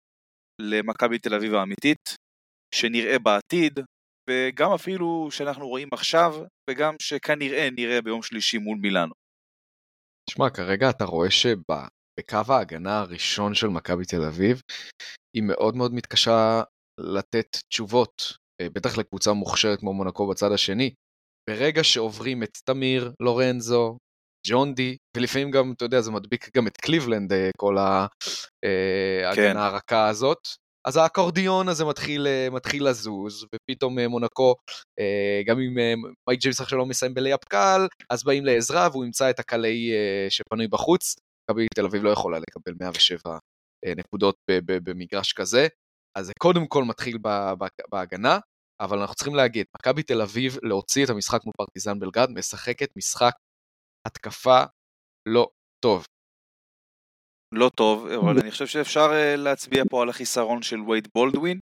[0.62, 2.16] למכבי תל אביב האמיתית,
[2.76, 3.80] שנראה בעתיד,
[4.30, 6.36] וגם אפילו שאנחנו רואים עכשיו,
[6.70, 9.14] וגם שכנראה נראה ביום שלישי מול מילאנו.
[10.30, 14.62] תשמע, כרגע אתה רואה שבקו ההגנה הראשון של מכבי תל אביב,
[15.36, 16.62] היא מאוד מאוד מתקשה
[17.00, 20.94] לתת תשובות, אה, בטח לקבוצה מוכשרת כמו מונקו בצד השני.
[21.50, 23.98] ברגע שעוברים את תמיר, לורנזו,
[24.48, 29.58] ג'ון די, ולפעמים גם, אתה יודע, זה מדביק גם את קליבלנד, אה, כל ההגנה כן.
[29.58, 30.48] הרכה הזאת,
[30.88, 34.56] אז האקורדיון הזה מתחיל, אה, מתחיל לזוז, ופתאום אה, מונקו,
[35.46, 35.74] גם אם
[36.28, 39.92] מייק ג'יימס עכשיו לא מסיים בלייאפ קל, אז באים לעזרה והוא ימצא את הקלעי
[40.30, 41.16] שפנוי בחוץ.
[41.44, 43.38] מכבי תל אביב לא יכולה לקבל 107
[43.86, 44.36] נקודות
[44.66, 45.68] במגרש כזה,
[46.18, 47.18] אז זה קודם כל מתחיל
[47.92, 48.40] בהגנה,
[48.82, 53.34] אבל אנחנו צריכים להגיד, מכבי תל אביב להוציא את המשחק מול פרטיזן בלגרד, משחקת משחק
[54.08, 54.64] התקפה
[55.30, 55.50] לא
[55.86, 56.06] טוב.
[57.54, 61.60] לא טוב, אבל אני חושב שאפשר אה, להצביע פה על החיסרון של וייד בולדווין.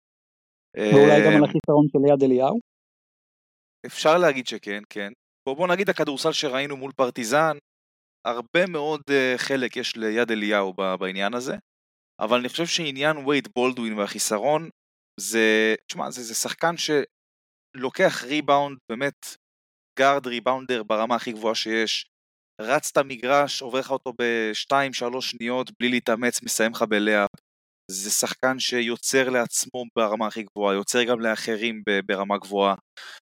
[0.76, 2.60] ואולי גם על אה, החיסרון של יד אליהו?
[3.86, 5.12] אפשר להגיד שכן, כן.
[5.48, 7.56] בוא, בוא נגיד הכדורסל שראינו מול פרטיזן,
[8.26, 11.56] הרבה מאוד uh, חלק יש ליד אליהו בעניין הזה,
[12.20, 14.68] אבל אני חושב שעניין וייד בולדווין והחיסרון
[15.20, 19.26] זה, תשמע, זה, זה שחקן שלוקח ריבאונד, באמת
[19.98, 22.06] גארד ריבאונדר ברמה הכי גבוהה שיש,
[22.60, 27.30] רץ את המגרש, עובר לך אותו ב-2-3 שניות בלי להתאמץ, מסיים לך בלייאפ.
[27.90, 32.74] זה שחקן שיוצר לעצמו ברמה הכי גבוהה, יוצר גם לאחרים ברמה גבוהה.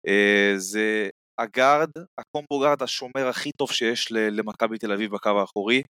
[0.09, 1.09] אה, זה
[1.41, 1.91] הגארד,
[2.21, 5.83] ה combo guard השומר הכי טוב שיש למכבי תל אביב בקו האחורי.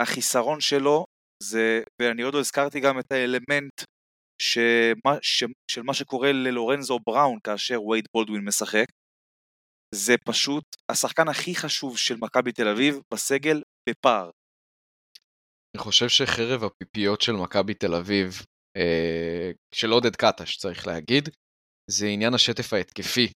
[0.00, 1.04] החיסרון שלו
[1.42, 3.82] זה, ואני עוד לא הזכרתי גם את האלמנט
[4.42, 8.84] שמה, ש, של מה שקורה ללורנזו בראון כאשר וייד בולדווין משחק.
[9.94, 14.30] זה פשוט השחקן הכי חשוב של מכבי תל אביב בסגל בפער.
[15.76, 18.32] אני חושב שחרב הפיפיות של מכבי תל אביב,
[18.76, 21.28] אה, של עודד קטש צריך להגיד,
[21.90, 23.32] זה עניין השטף ההתקפי.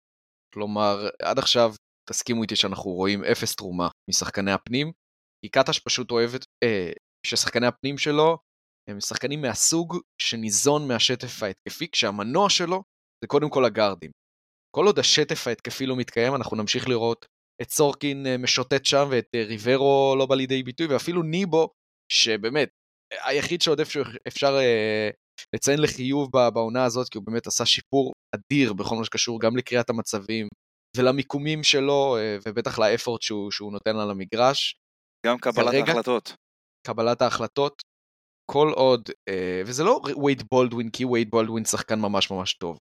[0.53, 1.73] כלומר, עד עכשיו
[2.09, 4.91] תסכימו איתי שאנחנו רואים אפס תרומה משחקני הפנים,
[5.41, 6.29] כי קטש פשוט אוהב
[6.63, 6.91] אה,
[7.27, 8.37] ששחקני הפנים שלו
[8.89, 12.83] הם שחקנים מהסוג שניזון מהשטף ההתקפי, כשהמנוע שלו
[13.23, 14.11] זה קודם כל הגארדים.
[14.77, 17.25] כל עוד השטף ההתקפי לא מתקיים, אנחנו נמשיך לראות
[17.61, 21.69] את סורקין אה, משוטט שם ואת אה, ריברו לא בא לידי ביטוי, ואפילו ניבו,
[22.11, 22.69] שבאמת,
[23.25, 23.79] היחיד שעוד
[24.27, 25.09] אפשר אה,
[25.55, 29.89] לציין לחיוב בעונה הזאת, כי הוא באמת עשה שיפור אדיר בכל מה שקשור גם לקריאת
[29.89, 30.47] המצבים
[30.97, 34.75] ולמיקומים שלו, ובטח לאפורט שהוא, שהוא נותן על המגרש.
[35.25, 36.33] גם קבלת כרגע, ההחלטות.
[36.87, 37.81] קבלת ההחלטות,
[38.51, 39.09] כל עוד,
[39.65, 42.77] וזה לא וייד בולדווין, כי וייד בולדווין שחקן ממש ממש טוב.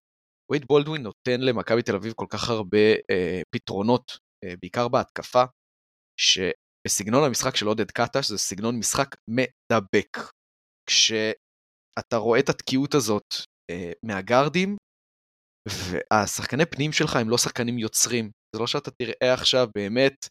[0.53, 5.45] וייד בולדווין נותן למכבי תל אביב כל כך הרבה אה, פתרונות, אה, בעיקר בהתקפה,
[6.21, 10.19] שבסגנון המשחק של עודד קטש זה סגנון משחק מדבק.
[10.89, 13.35] כשאתה רואה את התקיעות הזאת
[13.71, 14.77] אה, מהגארדים,
[15.69, 18.31] והשחקני פנים שלך הם לא שחקנים יוצרים.
[18.55, 20.29] זה לא שאתה תראה עכשיו באמת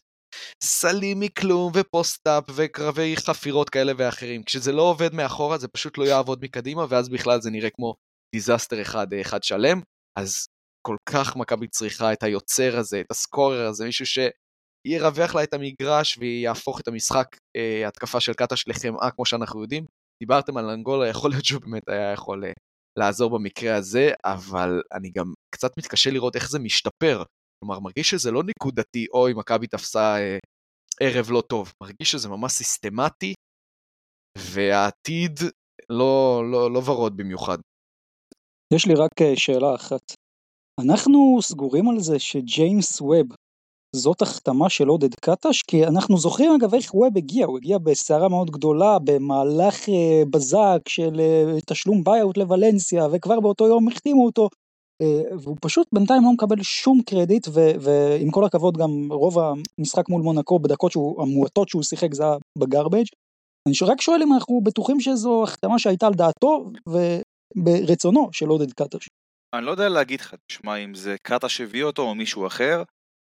[0.64, 4.42] סלים מכלום ופוסט-אפ וקרבי חפירות כאלה ואחרים.
[4.42, 7.94] כשזה לא עובד מאחורה זה פשוט לא יעבוד מקדימה ואז בכלל זה נראה כמו
[8.34, 9.80] דיזסטר אחד, אחד שלם.
[10.18, 10.46] אז
[10.86, 16.18] כל כך מכבי צריכה את היוצר הזה, את הסקורר הזה, מישהו שירווח לה את המגרש
[16.18, 19.86] ויהפוך את המשחק אה, התקפה של קטש לחמאה כמו שאנחנו יודעים.
[20.22, 22.52] דיברתם על אנגולה, יכול להיות שהוא באמת היה יכול אה,
[22.98, 27.22] לעזור במקרה הזה, אבל אני גם קצת מתקשה לראות איך זה משתפר.
[27.60, 30.38] כלומר, מרגיש שזה לא נקודתי, אוי, מכבי תפסה אה,
[31.00, 31.72] ערב לא טוב.
[31.82, 33.34] מרגיש שזה ממש סיסטמטי,
[34.38, 35.40] והעתיד
[35.90, 37.58] לא, לא, לא ורוד במיוחד.
[38.74, 40.14] יש לי רק אה, שאלה אחת.
[40.80, 43.26] אנחנו סגורים על זה שג'יימס ווב
[43.96, 45.62] זאת החתמה של עודד קטש?
[45.62, 50.88] כי אנחנו זוכרים אגב איך ווב הגיע, הוא הגיע בסערה מאוד גדולה, במהלך אה, בזק
[50.88, 54.48] של אה, תשלום buyout לוולנסיה, וכבר באותו יום החתימו אותו,
[55.02, 60.08] אה, והוא פשוט בינתיים לא מקבל שום קרדיט, ו, ועם כל הכבוד גם רוב המשחק
[60.08, 63.06] מול מונקו בדקות שהוא, המועטות שהוא שיחק זה היה ב garbage.
[63.68, 66.70] אני רק שואל אם אנחנו בטוחים שזו החתמה שהייתה על דעתו,
[67.54, 69.08] ברצונו של עודד קטש.
[69.54, 72.82] אני לא יודע להגיד לך, תשמע, אם זה קטש הביא אותו או מישהו אחר,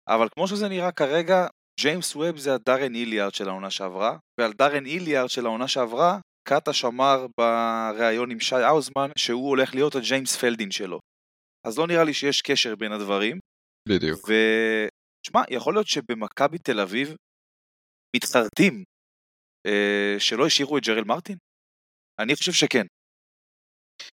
[0.08, 1.48] אבל כמו שזה נראה כרגע,
[1.80, 6.86] ג'יימס ווב זה הדארן איליארד של העונה שעברה, ועל דארן איליארד של העונה שעברה, קטש
[6.86, 11.00] אמר בריאיון עם שי האוזמן שהוא הולך להיות הג'יימס פלדין שלו.
[11.68, 13.40] אז לא נראה לי שיש קשר בין הדברים.
[13.90, 14.20] בדיוק.
[14.20, 17.16] ותשמע, יכול להיות שבמכבי תל אביב
[18.16, 18.84] מתחרטים
[19.68, 21.38] אה, שלא השאירו את ג'רל מרטין?
[22.20, 22.86] אני חושב שכן.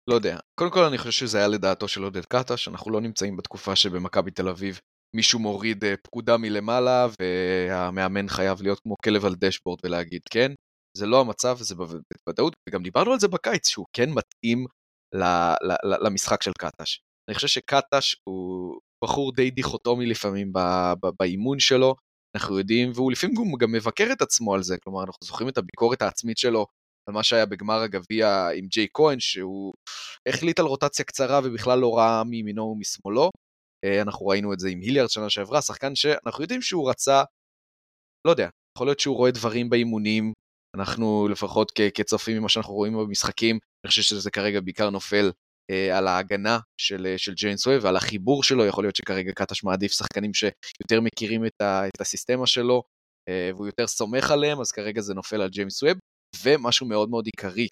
[0.09, 0.37] לא יודע.
[0.59, 4.31] קודם כל אני חושב שזה היה לדעתו של עודד קטש, אנחנו לא נמצאים בתקופה שבמכבי
[4.31, 4.79] תל אביב
[5.15, 10.51] מישהו מוריד אה, פקודה מלמעלה והמאמן חייב להיות כמו כלב על דשבורד ולהגיד כן.
[10.97, 14.65] זה לא המצב, זה בוודאות, וגם דיברנו על זה בקיץ, שהוא כן מתאים
[16.01, 16.99] למשחק של קטש.
[17.29, 20.51] אני חושב שקטש הוא בחור די דיכוטומי לפעמים
[21.19, 21.95] באימון שלו,
[22.35, 26.01] אנחנו יודעים, והוא לפעמים גם מבקר את עצמו על זה, כלומר אנחנו זוכרים את הביקורת
[26.01, 26.65] העצמית שלו
[27.11, 29.73] על מה שהיה בגמר הגביע עם ג'יי כהן, שהוא
[30.27, 33.29] החליט על רוטציה קצרה ובכלל לא ראה מימינו ומשמאלו.
[34.01, 37.23] אנחנו ראינו את זה עם היליארד שנה שעברה, שחקן שאנחנו יודעים שהוא רצה,
[38.27, 40.33] לא יודע, יכול להיות שהוא רואה דברים באימונים,
[40.77, 45.31] אנחנו לפחות כצופים ממה שאנחנו רואים במשחקים, אני חושב שזה כרגע בעיקר נופל
[45.71, 49.63] אה, על ההגנה של, אה, של ג'יינס ווב ועל החיבור שלו, יכול להיות שכרגע קטש
[49.63, 52.83] מעדיף שחקנים שיותר מכירים את, ה, את הסיסטמה שלו
[53.29, 55.97] אה, והוא יותר סומך עליהם, אז כרגע זה נופל על ג'יימס ווב,
[56.43, 57.67] ומשהו מאוד מאוד עיקרי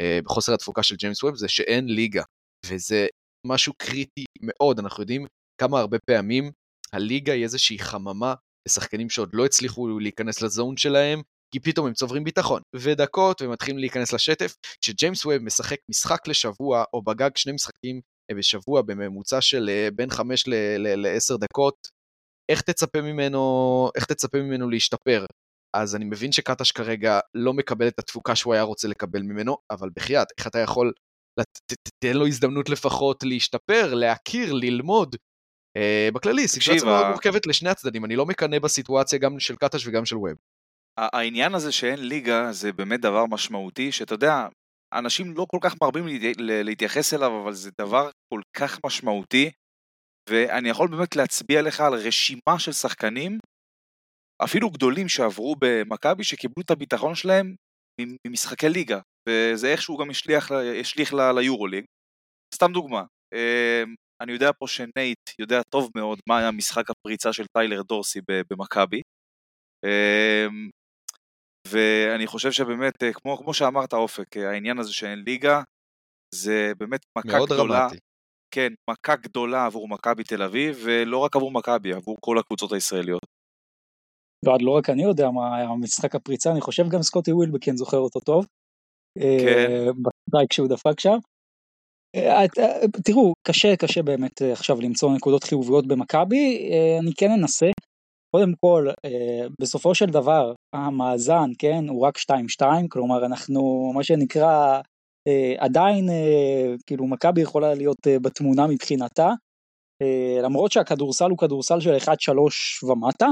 [0.00, 2.22] אה, בחוסר התפוקה של ג'יימס ווב זה שאין ליגה,
[2.66, 3.06] וזה
[3.46, 5.26] משהו קריטי מאוד, אנחנו יודעים
[5.60, 6.50] כמה הרבה פעמים
[6.92, 8.34] הליגה היא איזושהי חממה
[8.68, 11.22] לשחקנים שעוד לא הצליחו להיכנס לזון שלהם,
[11.54, 14.54] כי פתאום הם צוברים ביטחון ודקות ומתחילים להיכנס לשטף.
[14.80, 18.00] כשג'יימס ווב משחק משחק לשבוע, או בגג שני משחקים
[18.30, 21.88] אה, בשבוע בממוצע של אה, בין 5 ל-10 דקות,
[22.50, 25.26] איך תצפה ממנו, איך תצפה ממנו להשתפר?
[25.74, 29.88] אז אני מבין שקטש כרגע לא מקבל את התפוקה שהוא היה רוצה לקבל ממנו, אבל
[29.96, 30.92] בחייאת, איך אתה יכול,
[31.66, 35.16] תתן לו הזדמנות לפחות להשתפר, להכיר, ללמוד.
[35.78, 40.04] Uh, בכללי, סיטואציה מאוד מורכבת לשני הצדדים, אני לא מקנא בסיטואציה גם של קטש וגם
[40.04, 40.36] של ווב.
[40.98, 44.48] העניין הזה שאין ליגה זה באמת דבר משמעותי, שאתה יודע,
[44.94, 46.04] אנשים לא כל כך מרבים
[46.38, 49.50] להתייחס אליו, אבל זה דבר כל כך משמעותי,
[50.30, 53.38] ואני יכול באמת להצביע לך על רשימה של שחקנים,
[54.44, 57.54] אפילו גדולים שעברו במכבי, שקיבלו את הביטחון שלהם
[58.26, 61.84] ממשחקי ליגה, וזה איכשהו גם השליך, השליך ליורוליג.
[62.54, 67.44] סתם דוגמה, אמ, אני יודע פה שנייט יודע טוב מאוד מה היה משחק הפריצה של
[67.56, 68.20] טיילר דורסי
[68.50, 69.00] במכבי.
[69.84, 70.70] אמ,
[71.68, 75.62] ואני חושב שבאמת, אה, כמו, כמו שאמרת אופק, אה, העניין הזה שאין ליגה,
[76.34, 77.78] זה באמת מכה מאוד גדולה.
[77.78, 77.98] דרמטי.
[78.54, 83.33] כן, מכה גדולה עבור מכבי תל אביב, ולא רק עבור מכבי, עבור כל הקבוצות הישראליות.
[84.44, 87.98] ועד לא רק אני יודע מה היה משחק הפריצה, אני חושב גם סקוטי ווילבקין זוכר
[87.98, 88.46] אותו טוב.
[89.18, 89.86] כן.
[90.02, 91.16] בסטרייק שהוא דפק שם.
[93.04, 96.70] תראו, קשה, קשה באמת עכשיו למצוא נקודות חיוביות במכבי,
[97.00, 97.66] אני כן אנסה.
[98.36, 104.80] קודם כל, אה, בסופו של דבר, המאזן, כן, הוא רק 2-2, כלומר אנחנו, מה שנקרא,
[105.28, 109.30] אה, עדיין, אה, כאילו, מכבי יכולה להיות אה, בתמונה מבחינתה,
[110.02, 113.28] אה, למרות שהכדורסל הוא כדורסל של 1-3 ומטה.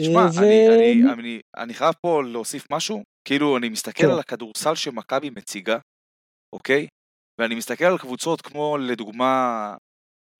[0.00, 4.10] שמע, אה, אני, ו- אני, אני, אני חייב פה להוסיף משהו, כאילו אני מסתכל כן.
[4.10, 5.78] על הכדורסל שמכבי מציגה,
[6.54, 6.86] אוקיי?
[7.40, 9.74] ואני מסתכל על קבוצות כמו לדוגמה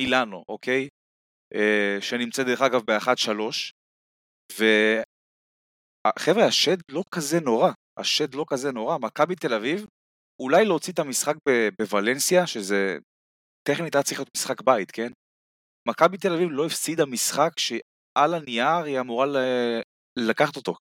[0.03, 0.88] מילאנו, אוקיי?
[1.55, 3.30] אה, שנמצאת דרך אגב ב-1-3,
[4.53, 8.99] וחבר'ה, השד לא כזה נורא, השד לא כזה נורא.
[8.99, 9.86] מכבי תל אביב,
[10.43, 12.99] אולי להוציא את המשחק ב- בוולנסיה, שזה
[13.68, 15.12] טכנית היה צריך להיות משחק בית, כן?
[15.88, 17.59] מכבי תל אביב לא הפסידה משחק
[18.18, 19.36] שעל הנייר היא אמורה ל-
[20.18, 20.74] לקחת אותו.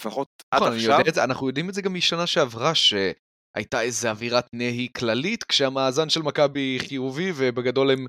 [0.00, 0.98] לפחות עד נכון, אני עכשיו.
[1.06, 6.22] יודע אנחנו יודעים את זה גם משנה שעברה, שהייתה איזו אווירת נהי כללית, כשהמאזן של
[6.22, 8.06] מכבי חיובי, ובגדול הם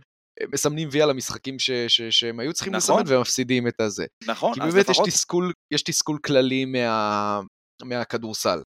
[0.51, 3.01] מסמנים וי על המשחקים ש, ש, שהם היו צריכים נכון.
[3.01, 4.05] לסמן ומפסידים את הזה.
[4.27, 7.39] נכון, כי אז באמת לפחות יש תסכול, יש תסכול כללי מה,
[7.83, 8.59] מהכדורסל.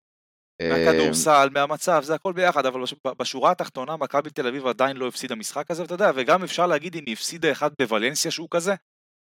[0.63, 5.35] מהכדורסל, מהמצב, זה הכל ביחד, אבל בש- בשורה התחתונה מכבי תל אביב עדיין לא הפסידה
[5.35, 8.75] משחק כזה, ואתה יודע, וגם אפשר להגיד אם היא הפסידה אחד בוולנסיה שהוא כזה,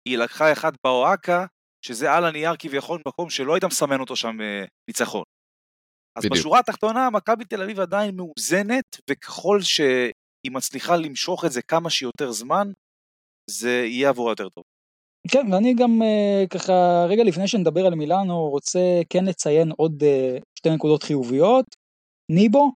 [0.06, 1.46] היא לקחה אחד באוהקה,
[1.84, 5.22] שזה על הנייר כביכול מקום שלא היית מסמן אותו שם אה, ניצחון.
[6.18, 6.38] אז בדיוק.
[6.38, 12.32] בשורה התחתונה מכבי תל אביב עדיין מאוזנת, וככל שהיא מצליחה למשוך את זה כמה שיותר
[12.32, 12.72] זמן,
[13.50, 14.64] זה יהיה עבורה יותר טוב.
[15.30, 16.72] כן, ואני גם uh, ככה,
[17.08, 18.78] רגע לפני שנדבר על מילאנו, רוצה
[19.10, 21.66] כן לציין עוד uh, שתי נקודות חיוביות.
[22.32, 22.72] ניבו,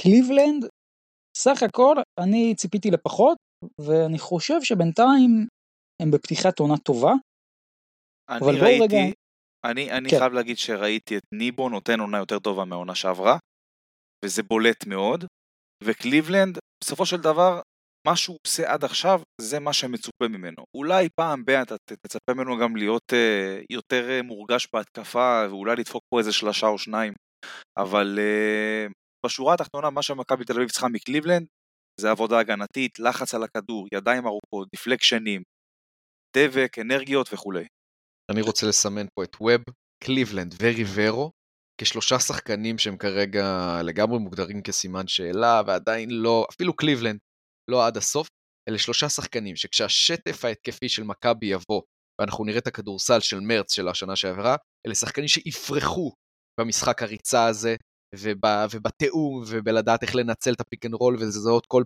[0.00, 0.64] קליבלנד,
[1.36, 3.38] סך הכל אני ציפיתי לפחות,
[3.80, 5.46] ואני חושב שבינתיים
[6.02, 7.12] הם בפתיחת עונה טובה.
[8.30, 9.14] אני אבל ראיתי, רגע-
[9.64, 10.18] אני, אני כן.
[10.18, 13.38] חייב להגיד שראיתי את ניבו נותן עונה יותר טובה מהעונה שעברה,
[14.24, 15.24] וזה בולט מאוד,
[15.84, 17.60] וקליבלנד, בסופו של דבר,
[18.06, 20.64] מה שהוא עושה עד עכשיו, זה מה שמצופה ממנו.
[20.76, 26.02] אולי פעם ב- אתה תצפה ממנו גם להיות uh, יותר uh, מורגש בהתקפה, ואולי לדפוק
[26.10, 27.12] פה איזה שלושה או שניים,
[27.78, 28.92] אבל uh,
[29.26, 31.46] בשורה התחתונה, מה שמכבי תל אביב צריכה מקליבלנד,
[32.00, 35.42] זה עבודה הגנתית, לחץ על הכדור, ידיים ארוכות, דיפלקשנים,
[36.36, 37.64] דבק, אנרגיות וכולי.
[38.30, 39.60] אני רוצה לסמן פה את ווב,
[40.04, 41.30] קליבלנד וריברו,
[41.80, 43.44] כשלושה שחקנים שהם כרגע
[43.84, 47.18] לגמרי מוגדרים כסימן שאלה, ועדיין לא, אפילו קליבלנד,
[47.70, 48.28] לא עד הסוף.
[48.68, 51.82] אלה שלושה שחקנים שכשהשטף ההתקפי של מכבי יבוא,
[52.20, 54.56] ואנחנו נראה את הכדורסל של מרץ של השנה שעברה,
[54.86, 56.12] אלה שחקנים שיפרחו
[56.60, 57.76] במשחק הריצה הזה,
[58.14, 58.40] וב,
[58.70, 61.82] ובתיאום, ובלדעת איך לנצל את ה pick and roll, ולזהות כל,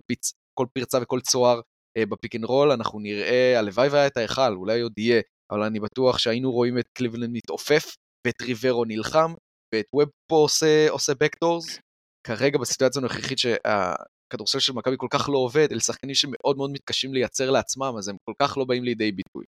[0.59, 1.61] כל פרצה וכל צוהר
[1.97, 5.21] ב pick and roll, אנחנו נראה, הלוואי והיה את ההיכל, אולי עוד יהיה,
[5.51, 7.95] אבל אני בטוח שהיינו רואים את קליבלנד מתעופף,
[8.27, 9.33] ואת ריברו נלחם,
[9.75, 11.79] ואת ווב פה עושה, עושה בקדורס.
[12.27, 17.13] כרגע בסיטואציה הנוכחית שהכדורסל של מכבי כל כך לא עובד, אלה שחקנים שמאוד מאוד מתקשים
[17.13, 19.45] לייצר לעצמם, אז הם כל כך לא באים לידי ביטוי.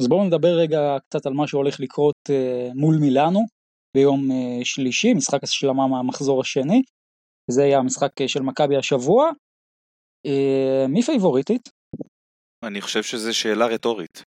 [0.00, 3.40] אז בואו נדבר רגע קצת על מה שהולך לקרות אה, מול מילאנו
[3.96, 6.82] ביום אה, שלישי, משחק השלמה מהמחזור השני.
[7.50, 9.30] זה יהיה המשחק אה, של מכבי השבוע.
[10.26, 11.68] אה, מי פייבוריטית?
[12.64, 14.22] אני חושב שזו שאלה רטורית.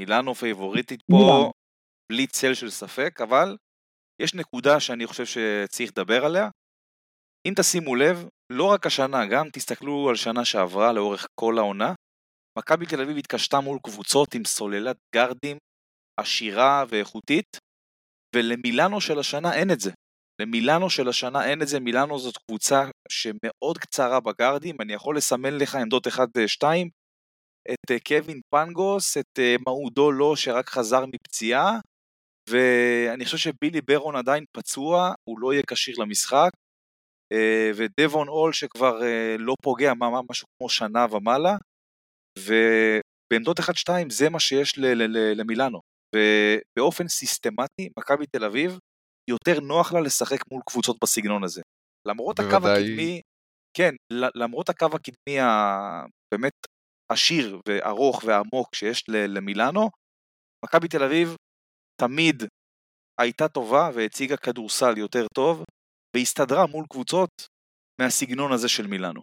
[0.00, 1.00] מילאנו פייבוריטית.
[1.10, 1.50] פה
[2.12, 3.56] בלי צל של ספק, אבל
[4.22, 6.48] יש נקודה שאני חושב שצריך לדבר עליה.
[7.48, 11.94] אם תשימו לב, לא רק השנה, גם תסתכלו על שנה שעברה לאורך כל העונה,
[12.58, 15.56] מכבי תל אביב התקשתה מול קבוצות עם סוללת גרדים
[16.20, 17.56] עשירה ואיכותית,
[18.36, 19.90] ולמילאנו של השנה אין את זה.
[20.40, 25.54] למילאנו של השנה אין את זה, מילאנו זאת קבוצה שמאוד קצרה בגרדים, אני יכול לסמן
[25.54, 26.20] לך עמדות 1-2,
[27.72, 31.78] את אה, קווין פנגוס, את אה, מעודו לא שרק חזר מפציעה,
[32.50, 36.50] ואני חושב שבילי ברון עדיין פצוע, הוא לא יהיה כשיר למשחק,
[37.32, 39.00] אה, ודבון אול שכבר
[39.38, 39.92] לא פוגע,
[40.30, 41.56] משהו כמו שנה ומעלה,
[42.38, 44.78] ובעמדות 1-2 זה מה שיש
[45.36, 45.80] למילאנו.
[46.16, 48.78] ובאופן סיסטמטי, מכבי תל אביב,
[49.30, 51.62] יותר נוח לה לשחק מול קבוצות בסגנון הזה.
[52.06, 52.84] למרות הקו בוודאי.
[52.84, 53.20] הקדמי,
[53.76, 53.94] כן,
[54.34, 56.52] למרות הקו הקדמי הבאמת
[57.12, 59.90] עשיר וארוך ועמוק שיש למילאנו,
[60.64, 61.36] מכבי תל אביב
[62.00, 62.42] תמיד
[63.20, 65.64] הייתה טובה והציגה כדורסל יותר טוב,
[66.16, 67.30] והסתדרה מול קבוצות
[68.00, 69.22] מהסגנון הזה של מילאנו.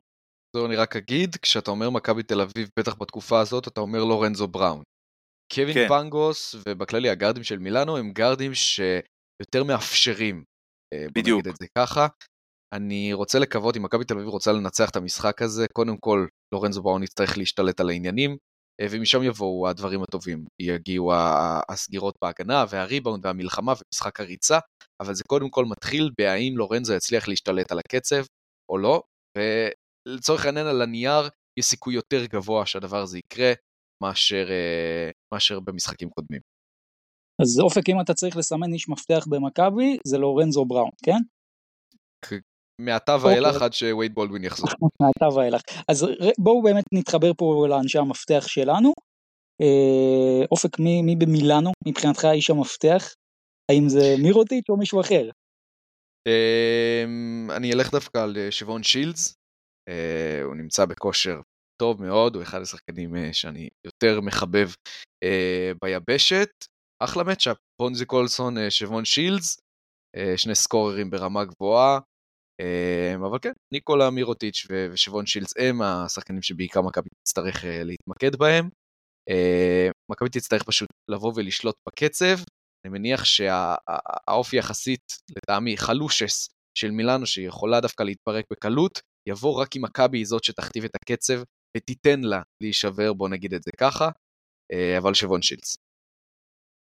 [0.55, 4.47] זהו, אני רק אגיד, כשאתה אומר מכבי תל אביב, בטח בתקופה הזאת, אתה אומר לורנזו
[4.47, 4.83] בראון.
[5.53, 5.87] קווין כן.
[5.87, 10.43] פנגוס, ובכללי הגארדים של מילאנו, הם גארדים שיותר מאפשרים.
[10.93, 11.39] אה, בדיוק.
[11.39, 12.07] נגיד את זה ככה.
[12.73, 16.83] אני רוצה לקוות, אם מכבי תל אביב רוצה לנצח את המשחק הזה, קודם כל, לורנזו
[16.83, 18.37] בראון יצטרך להשתלט על העניינים,
[18.81, 20.45] אה, ומשם יבואו הדברים הטובים.
[20.61, 21.11] יגיעו
[21.69, 24.59] הסגירות בהגנה, והריבאונד, והמלחמה, ומשחק הריצה,
[25.01, 28.23] אבל זה קודם כל מתחיל בהאם לורנזו יצליח להשתלט על הקצב,
[28.71, 29.03] או לא,
[29.37, 31.29] ולצורך העניין על הנייר,
[31.59, 33.53] יש סיכוי יותר גבוה שהדבר הזה יקרה,
[34.03, 36.41] מאשר, אה, מאשר במשחקים קודמים.
[37.41, 41.19] אז אופק, אם אתה צריך לסמן איש מפתח במכבי, זה לורנזו בראון, כן?
[42.85, 43.29] מעתה אוקיי.
[43.29, 44.69] ואילך עד שווייד בולדווין יחזור.
[45.01, 45.61] מעתה ואילך.
[45.87, 46.07] אז
[46.37, 48.93] בואו באמת נתחבר פה לאנשי המפתח שלנו.
[49.61, 53.13] אה, אופק, מי, מי במילאנו מבחינתך איש המפתח?
[53.71, 55.29] האם זה מירוטיץ' או מישהו אחר?
[56.27, 59.35] אמ, אני אלך דווקא על אה, שבון שילדס,
[59.89, 61.41] אה, הוא נמצא בכושר
[61.81, 64.69] טוב מאוד, הוא אחד השחקנים שאני יותר מחבב
[65.81, 66.49] ביבשת.
[67.03, 69.57] אחלה מצ'אפ, פונזי קולסון, שבון שילדס,
[70.37, 71.99] שני סקוררים ברמה גבוהה,
[73.15, 78.69] אבל כן, ניקולה מירוטיץ' ושבון שילדס הם השחקנים שבעיקר מכבי תצטרך אה, להתמקד בהם.
[79.29, 82.43] אה, מכבי תצטרך פשוט לבוא ולשלוט בקצב,
[82.85, 88.99] אני מניח שהאופי יחסית, לטעמי, חלושס של מילאנו, שיכולה דווקא להתפרק בקלות,
[89.29, 91.43] יבוא רק אם מכבי היא זאת שתכתיב את הקצב
[91.77, 94.09] ותיתן לה להישבר, בוא נגיד את זה ככה,
[94.73, 95.75] אה, אבל שבון שילדס.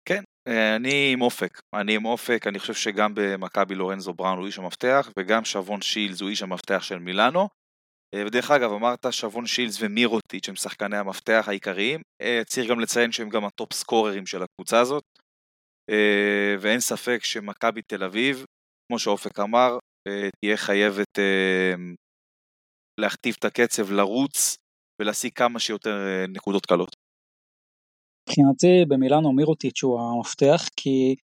[0.05, 1.61] כן, אה, אני עם אופק.
[1.75, 6.21] אני עם אופק, אני חושב שגם במכבי לורנזו בראון הוא איש המפתח, וגם שבון שילדס
[6.21, 7.49] הוא איש המפתח של מילאנו.
[8.15, 12.01] אה, ודרך אגב, אמרת שבון שילדס ומירוטיץ' הם שחקני המפתח העיקריים.
[12.21, 15.03] אה, צריך גם לציין שהם גם הטופ סקוררים של הקבוצה הזאת.
[16.59, 18.45] ואין ספק שמכבי תל אביב,
[18.87, 19.77] כמו שאופק אמר,
[20.39, 21.19] תהיה חייבת
[22.99, 24.57] להכתיב את הקצב, לרוץ
[25.01, 27.00] ולהשיג כמה שיותר נקודות קלות.
[28.31, 31.15] מבחינתי במילאנו מירוטיץ' הוא המפתח, כי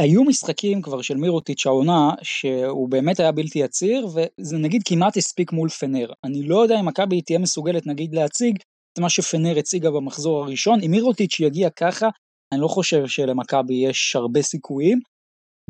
[0.00, 5.52] היו משחקים כבר של מירוטיץ' העונה, שהוא באמת היה בלתי יציר, וזה נגיד כמעט הספיק
[5.52, 6.12] מול פנר.
[6.24, 8.58] אני לא יודע אם מכבי תהיה מסוגלת נגיד להציג
[8.92, 10.78] את מה שפנר הציגה במחזור הראשון.
[10.86, 12.08] אם מירוטיץ' יגיע ככה,
[12.54, 14.98] אני לא חושב שלמכבי יש הרבה סיכויים.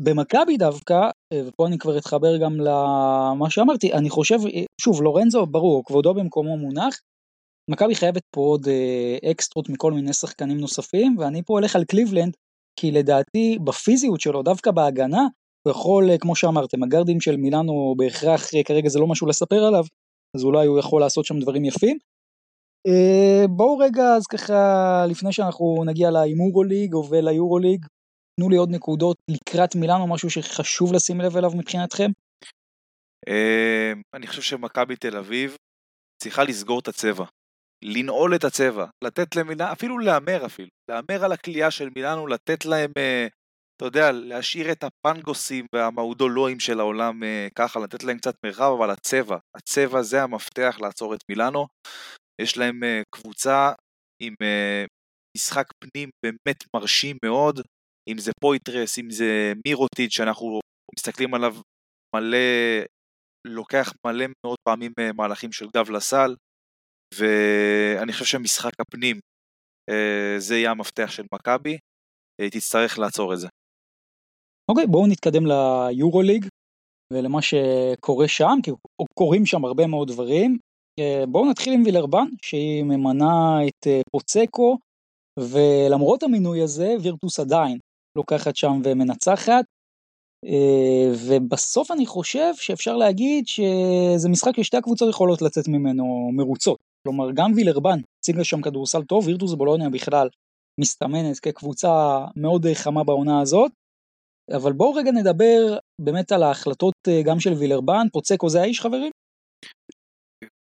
[0.01, 4.37] במכבי דווקא, ופה אני כבר אתחבר גם למה שאמרתי, אני חושב,
[4.81, 6.99] שוב, לורנזו, ברור, כבודו במקומו מונח,
[7.69, 12.37] מכבי חייבת פה עוד אה, אקסטרות מכל מיני שחקנים נוספים, ואני פה הולך על קליבלנד,
[12.79, 15.21] כי לדעתי בפיזיות שלו, דווקא בהגנה,
[15.67, 19.63] הוא יכול, אה, כמו שאמרתם, הגרדים של מילאנו בהכרח, אה, כרגע זה לא משהו לספר
[19.63, 19.83] עליו,
[20.35, 21.97] אז אולי הוא יכול לעשות שם דברים יפים.
[22.87, 27.85] אה, בואו רגע, אז ככה, לפני שאנחנו נגיע להימורו ליג וליורו ליג,
[28.39, 32.11] תנו לי עוד נקודות לקראת מילאנו, משהו שחשוב לשים לב אליו מבחינתכם.
[33.27, 35.55] אה, אני חושב שמכבי תל אביב
[36.23, 37.25] צריכה לסגור את הצבע.
[37.83, 42.91] לנעול את הצבע, לתת למילאנו, אפילו להמר אפילו, להמר על הכלייה של מילאנו, לתת להם,
[42.97, 43.27] אה,
[43.77, 48.89] אתה יודע, להשאיר את הפנגוסים והמעודולואים של העולם אה, ככה, לתת להם קצת מרחב, אבל
[48.89, 51.67] הצבע, הצבע זה המפתח לעצור את מילאנו.
[52.41, 53.71] יש להם אה, קבוצה
[54.23, 54.33] עם
[55.37, 57.61] משחק פנים באמת מרשים מאוד,
[58.09, 60.59] אם זה פויטרס, אם זה מירוטיץ', שאנחנו
[60.95, 61.55] מסתכלים עליו
[62.15, 62.37] מלא
[63.47, 66.35] לוקח מלא מאוד פעמים מהלכים של גב לסל,
[67.13, 69.19] ואני חושב שמשחק הפנים
[69.89, 71.77] אה, זה יהיה המפתח של מכבי,
[72.41, 73.47] היא תצטרך לעצור את זה.
[74.71, 76.45] אוקיי, okay, בואו נתקדם ליורוליג
[77.13, 78.71] ולמה שקורה שם, כי
[79.19, 80.57] קורים שם הרבה מאוד דברים.
[81.27, 84.77] בואו נתחיל עם וילרבן, שהיא ממנה את פוצקו,
[85.39, 87.77] ולמרות המינוי הזה, וירטוס עדיין
[88.17, 89.65] לוקחת שם ומנצחת.
[90.45, 96.77] אה, ובסוף אני חושב שאפשר להגיד שזה משחק ששתי הקבוצות יכולות לצאת ממנו מרוצות.
[97.07, 100.27] כלומר, גם וילרבן הציגה שם כדורסל טוב, וירטוס בולוניה בכלל
[100.81, 101.87] מסתמנת כקבוצה
[102.35, 103.71] מאוד חמה בעונה הזאת.
[104.57, 109.11] אבל בואו רגע נדבר באמת על ההחלטות אה, גם של וילרבן, פוצקו זה האיש חברים?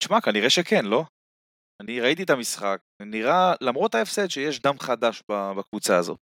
[0.04, 1.04] תשמע, כנראה שכן, לא?
[1.82, 5.24] אני ראיתי את המשחק, נראה, למרות ההפסד, שיש דם חדש
[5.58, 6.20] בקבוצה הזאת.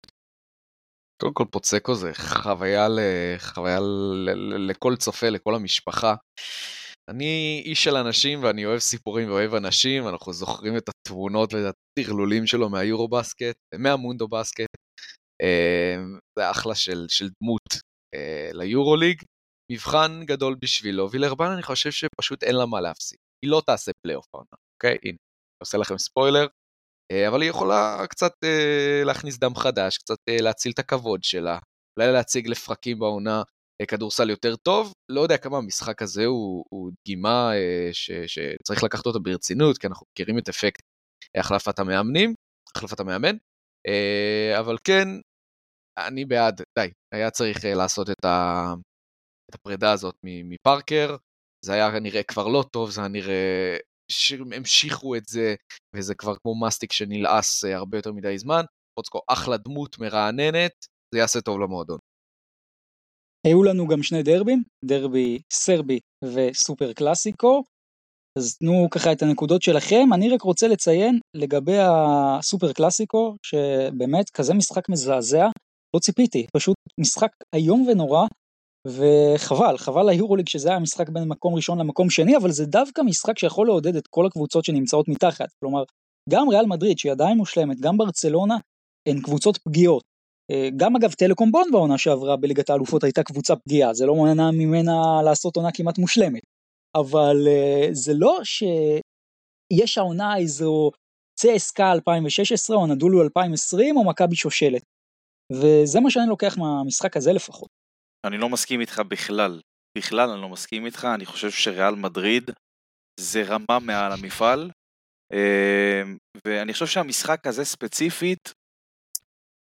[1.23, 2.99] קודם כל פוצקו זה חוויה, ל...
[3.39, 4.71] חוויה ל...
[4.71, 6.15] לכל צופה, לכל המשפחה.
[7.09, 12.47] אני איש של אנשים ואני אוהב סיפורים ואוהב אנשים, אנחנו זוכרים את התבונות ואת הטרלולים
[12.47, 14.77] שלו מהיורו בסקט, מהמונדו בסקט.
[15.43, 17.69] אמ, זה אחלה של, של דמות
[18.15, 19.23] אה, ליורו ליג.
[19.73, 23.19] מבחן גדול בשבילו, וילרבן אני חושב שפשוט אין לה מה להפסיד.
[23.45, 24.99] היא לא תעשה פלייאוף העונה, אוקיי?
[25.05, 26.47] הנה, אני עושה לכם ספוילר.
[27.13, 31.59] אה, אבל היא יכולה קצת אה, להכניס דם חדש, קצת להציל את הכבוד שלה,
[31.99, 33.43] אולי להציג לפרקים בעונה
[33.89, 34.93] כדורסל יותר טוב.
[35.09, 37.51] לא יודע כמה המשחק הזה הוא, הוא דגימה
[37.93, 40.81] ש, שצריך לקחת אותה ברצינות, כי אנחנו מכירים את אפקט
[41.37, 42.35] החלפת המאמנים,
[42.77, 43.37] החלפת המאמן,
[44.59, 45.09] אבל כן,
[45.99, 48.75] אני בעד, די, היה צריך לעשות את, ה,
[49.51, 51.17] את הפרידה הזאת מפארקר,
[51.65, 53.77] זה היה נראה כבר לא טוב, זה היה נראה
[54.13, 55.55] שהמשיכו את זה,
[55.97, 58.65] וזה כבר כמו מסטיק שנלעס אה, הרבה יותר מדי זמן.
[58.99, 60.73] פוצקו אחלה דמות מרעננת,
[61.15, 61.99] זה יעשה טוב למועדון.
[63.49, 67.63] היו לנו גם שני דרבים, דרבי סרבי וסופר קלאסיקו,
[68.39, 70.09] אז תנו ככה את הנקודות שלכם.
[70.15, 75.47] אני רק רוצה לציין לגבי הסופר קלאסיקו, שבאמת כזה משחק מזעזע,
[75.95, 78.27] לא ציפיתי, פשוט משחק איום ונורא,
[78.87, 83.39] וחבל, חבל ליורוליג שזה היה משחק בין מקום ראשון למקום שני, אבל זה דווקא משחק
[83.39, 85.49] שיכול לעודד את כל הקבוצות שנמצאות מתחת.
[85.61, 85.83] כלומר,
[86.31, 88.57] גם ריאל מדריד שהיא עדיין מושלמת, גם ברצלונה,
[89.09, 90.03] הן קבוצות פגיעות.
[90.51, 94.51] אה, גם אגב טלקום בון בעונה שעברה בליגת האלופות הייתה קבוצה פגיעה, זה לא מנע
[94.51, 96.43] ממנה לעשות עונה כמעט מושלמת.
[96.97, 100.91] אבל אה, זה לא שיש העונה איזו
[101.41, 104.83] צסקה 2016 או נדולו 2020 או מכבי שושלת.
[105.53, 107.69] וזה מה שאני לוקח מהמשחק הזה לפחות.
[108.27, 109.61] אני לא מסכים איתך בכלל.
[109.99, 112.51] בכלל אני לא מסכים איתך, אני חושב שריאל מדריד
[113.21, 114.71] זה רמה מעל המפעל.
[115.33, 116.17] אמ,
[116.47, 118.53] ואני חושב שהמשחק הזה ספציפית,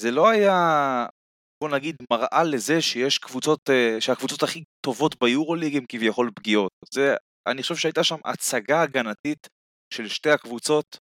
[0.01, 0.57] זה לא היה,
[1.65, 6.71] בוא נגיד, מראה לזה שיש קבוצות, אה, שהקבוצות הכי טובות ביורוליג הן כביכול פגיעות.
[6.95, 7.15] זה,
[7.47, 9.47] אני חושב שהייתה שם הצגה הגנתית
[9.95, 10.99] של שתי הקבוצות,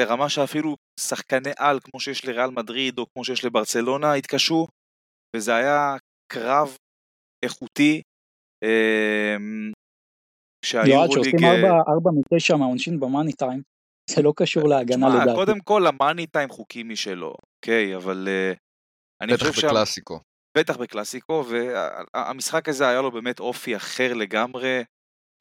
[0.00, 4.66] ברמה שאפילו שחקני על, כמו שיש לריאל מדריד או כמו שיש לברצלונה, התקשו,
[5.36, 5.96] וזה היה
[6.32, 6.76] קרב
[7.44, 8.02] איכותי.
[8.64, 9.72] אמ,
[10.86, 11.38] יועד, שעושים
[11.88, 13.62] 4 מ-9 מהעונשין במאני טיים,
[14.10, 15.34] זה לא קשור להגנה לדעתי.
[15.34, 18.52] קודם כל המאני טיים חוקי משלו, אוקיי, אבל אה,
[19.22, 19.58] אני חושב ש...
[19.58, 20.20] בטח בקלאסיקו.
[20.58, 21.44] בטח בקלאסיקו,
[22.14, 24.82] והמשחק הזה היה לו באמת אופי אחר לגמרי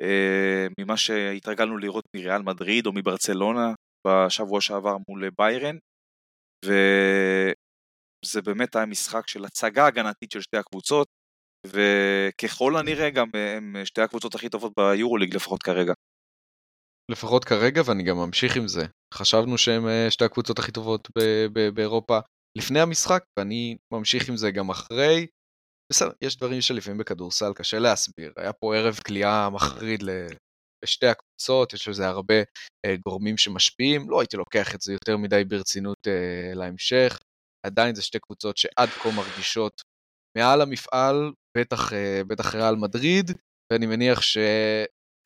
[0.02, 3.74] אה, ממה שהתרגלנו לראות מריאל מדריד או מברצלונה
[4.08, 5.78] בשבוע שעבר מול ביירן.
[8.26, 11.08] זה באמת היה משחק של הצגה הגנתית של שתי הקבוצות,
[11.68, 15.94] וככל הנראה גם הם שתי הקבוצות הכי טובות ביורוליג לפחות כרגע.
[17.12, 18.86] לפחות כרגע, ואני גם ממשיך עם זה.
[19.14, 21.08] חשבנו שהם אה, שתי הקבוצות הכי טובות
[21.74, 22.20] באירופה
[22.58, 25.28] לפני המשחק, ואני ממשיך עם זה גם אחרי.
[25.92, 28.34] בסדר, יש דברים שלפעמים בכדורסל קשה להסביר.
[28.38, 30.04] היה פה ערב כליאה מחריד
[30.84, 32.40] לשתי הקבוצות, יש לזה הרבה
[32.86, 34.10] אה, גורמים שמשפיעים.
[34.10, 37.20] לא הייתי לוקח את זה יותר מדי ברצינות אה, להמשך.
[37.66, 39.82] עדיין זה שתי קבוצות שעד כה מרגישות
[40.38, 41.92] מעל המפעל, בטח,
[42.28, 43.32] בטח ריאל מדריד,
[43.72, 44.22] ואני מניח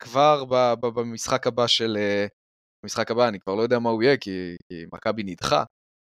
[0.04, 0.44] שכבר
[0.80, 1.96] במשחק הבא של...
[1.96, 2.26] אה,
[2.82, 5.64] במשחק הבא, אני כבר לא יודע מה הוא יהיה, כי, כי מכבי נדחה,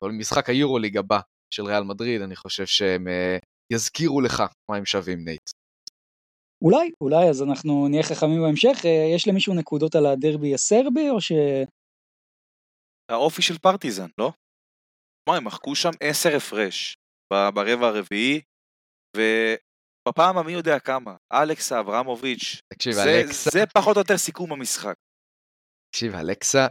[0.01, 1.19] אבל במשחק היורוליג הבא
[1.53, 3.37] של ריאל מדריד, אני חושב שהם אה,
[3.73, 5.49] יזכירו לך מה הם שווים, נייט.
[6.63, 8.85] אולי, אולי, אז אנחנו נהיה חכמים בהמשך.
[9.15, 11.31] יש למישהו נקודות על הדרבי הסרבי, או ש...
[13.11, 14.31] האופי של פרטיזן, לא?
[15.29, 16.95] מה, הם מחקו שם עשר הפרש
[17.33, 18.41] ברבע הרביעי,
[20.07, 23.49] ובפעם המי יודע כמה, אלכסה אברמוביץ', תקשיב, זה, אלכסה...
[23.49, 24.95] זה פחות או יותר סיכום המשחק.
[25.89, 26.67] תקשיב, אלכסה,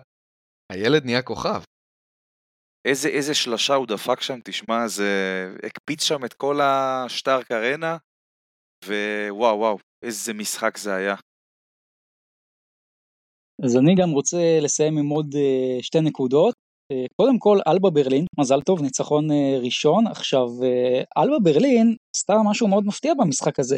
[0.72, 1.62] הילד נהיה כוכב.
[2.88, 5.10] איזה, איזה שלשה הוא דפק שם, תשמע, זה
[5.66, 7.96] הקפיץ שם את כל השטארק ארנה,
[8.84, 11.14] ווואו וואו, איזה משחק זה היה.
[13.64, 16.63] אז אני גם רוצה לסיים עם עוד uh, שתי נקודות.
[16.92, 20.06] Uh, קודם כל, אלבה ברלין, מזל טוב, ניצחון uh, ראשון.
[20.06, 23.76] עכשיו, uh, אלבה ברלין עשתה משהו מאוד מפתיע במשחק הזה.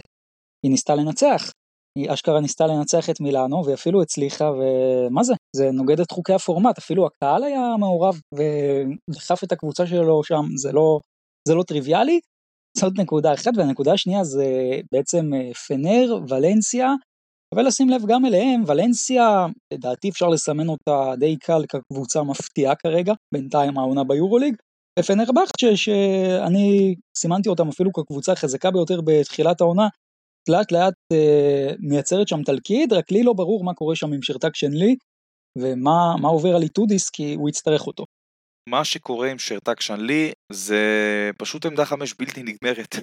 [0.62, 1.53] היא ניסתה לנצח.
[1.99, 5.35] היא אשכרה ניסתה לנצח את מילאנו, והיא אפילו הצליחה, ומה זה?
[5.57, 10.73] זה נוגד את חוקי הפורמט, אפילו הקהל היה מעורב ודחף את הקבוצה שלו שם, זה
[10.73, 11.01] לא,
[11.49, 12.20] זה לא טריוויאלי.
[12.78, 14.47] זאת נקודה אחת, והנקודה השנייה זה
[14.93, 15.31] בעצם
[15.66, 16.95] פנר, ולנסיה,
[17.57, 23.12] שווה לשים לב גם אליהם, ולנסיה, לדעתי אפשר לסמן אותה די קל כקבוצה מפתיעה כרגע,
[23.35, 24.55] בינתיים העונה ביורוליג,
[24.99, 29.89] ופנרבכצ'ה שאני סימנתי אותם אפילו כקבוצה החזקה ביותר בתחילת העונה,
[30.49, 34.57] לאט לאט אה, מייצרת שם תלכיד, רק לי לא ברור מה קורה שם עם שרתק
[34.57, 34.97] שנלי,
[35.59, 38.05] ומה עובר על איטודיס כי הוא יצטרך אותו.
[38.69, 40.81] מה שקורה עם שרתק שנלי זה
[41.39, 42.95] פשוט עמדה חמש בלתי נגמרת.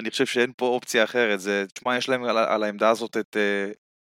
[0.00, 1.40] אני חושב שאין פה אופציה אחרת.
[1.40, 3.74] זה, תשמע, יש להם על, על העמדה הזאת את uh,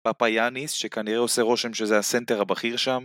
[0.08, 3.04] פאפה יאניס, שכנראה עושה רושם שזה הסנטר הבכיר שם,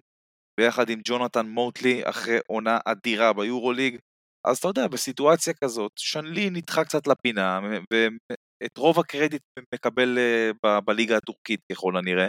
[0.61, 3.99] ביחד עם ג'ונתן מוטלי אחרי עונה אדירה ביורוליג.
[4.47, 7.61] אז אתה יודע, בסיטואציה כזאת, שנלי נדחה קצת לפינה,
[7.93, 9.43] ואת רוב הקרדיט
[9.75, 12.29] מקבל uh, ב- בליגה הטורקית ככל הנראה.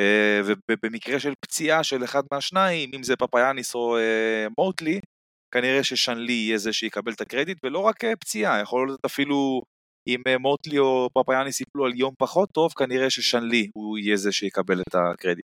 [0.00, 3.96] Uh, ובמקרה של פציעה של אחד מהשניים, אם זה פפאיאניס או
[4.58, 5.00] מוטלי,
[5.54, 9.62] כנראה ששנלי יהיה זה שיקבל את הקרדיט, ולא רק אה, פציעה, יכול להיות אפילו
[10.08, 14.32] אם אה, מוטלי או פפאיאניס יפלו על יום פחות טוב, כנראה ששנלי הוא יהיה זה
[14.32, 15.44] שיקבל את הקרדיט.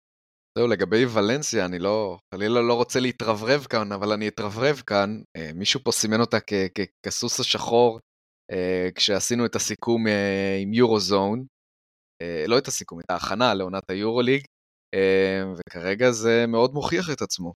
[0.59, 5.23] זהו, לגבי ולנסיה, אני לא, חלילה לא רוצה להתרברב כאן, אבל אני אתרברב כאן.
[5.37, 6.39] אה, מישהו פה סימן אותה
[7.07, 8.01] כסוס השחור
[8.95, 10.05] כשעשינו את הסיכום
[10.62, 11.45] עם יורוזון,
[12.49, 14.45] לא את הסיכום, את ההכנה לעונת היורוליג,
[15.59, 17.53] וכרגע זה מאוד מוכיח את עצמו.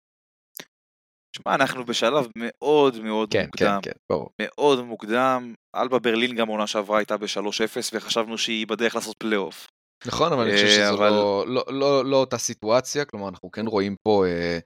[1.37, 3.79] שמע, אנחנו בשלב מאוד מאוד כן, מוקדם.
[3.83, 4.31] כן, כן, ברור.
[4.43, 5.55] מאוד מוקדם.
[5.77, 9.67] אלבה ברלין גם עונה שעברה הייתה ב-3-0 וחשבנו שהיא בדרך לעשות פלייאוף.
[10.07, 11.11] נכון, אבל אני חושב אה, שזו אבל...
[11.11, 14.59] לא, לא, לא, לא אותה סיטואציה, כלומר אנחנו כן רואים פה אה,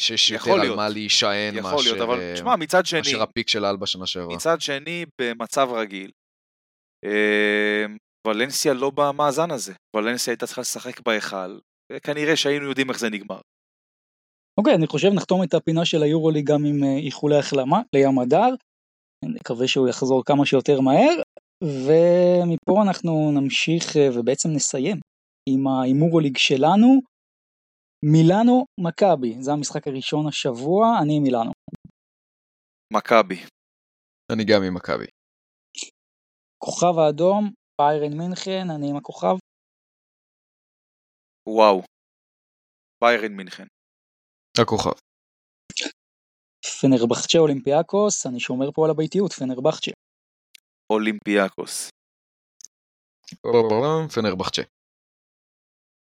[0.00, 3.64] שיש יותר על מה להישען מאשר, להיות, אבל אה, תשמע, מצד שני, מאשר הפיק של
[3.64, 4.36] אלבה שנה שעברה.
[4.36, 6.10] מצד שני, במצב רגיל,
[7.04, 7.86] אה,
[8.26, 9.72] ולנסיה לא במאזן הזה.
[9.96, 11.58] ולנסיה הייתה צריכה לשחק בהיכל,
[11.92, 13.40] וכנראה שהיינו יודעים איך זה נגמר.
[14.60, 18.54] אוקיי, אני חושב נחתום את הפינה של היורולי גם עם אה, איחולי החלמה לים הדר.
[19.24, 21.16] נקווה שהוא יחזור כמה שיותר מהר,
[21.64, 24.96] ומפה אנחנו נמשיך אה, ובעצם נסיים
[25.48, 26.88] עם ההימורוליג שלנו.
[28.12, 31.52] מילאנו מכבי, זה המשחק הראשון השבוע, אני עם מילאנו.
[32.92, 33.36] מכבי.
[34.32, 35.06] אני גם עם מכבי.
[36.64, 37.50] כוכב האדום,
[37.80, 39.36] ביירן מינכן, אני עם הכוכב.
[41.48, 41.82] וואו,
[43.02, 43.66] ביירן מינכן.
[44.62, 44.96] הכוכב.
[46.80, 49.92] פנרבחצ'ה אולימפיאקוס, אני שומר פה על הביתיות, פנרבחצ'ה.
[50.92, 51.90] אולימפיאקוס.
[54.14, 54.62] פנרבחצ'ה.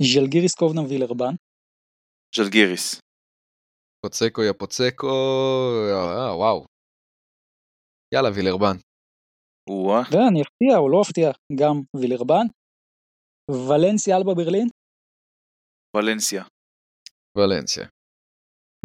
[0.03, 1.35] ז'לגיריס קובנה וילרבן.
[2.37, 3.01] ז'לגיריס.
[4.07, 5.07] פוצקו יא פוצקו,
[5.91, 6.65] אה, וואו.
[8.15, 8.77] יאללה וילרבן.
[10.13, 11.31] ואני אפתיע או לא אפתיע,
[11.61, 12.47] גם וילרבן.
[13.51, 14.69] ולנסיה אלבה ברלין?
[15.97, 16.45] ולנסיה.
[17.39, 17.87] ולנסיה.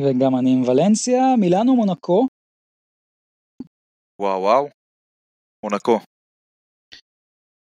[0.02, 2.28] וגם אני עם ולנסיה, מילאנו מונקו.
[4.22, 4.68] וואו וואו,
[5.66, 6.00] מונקו.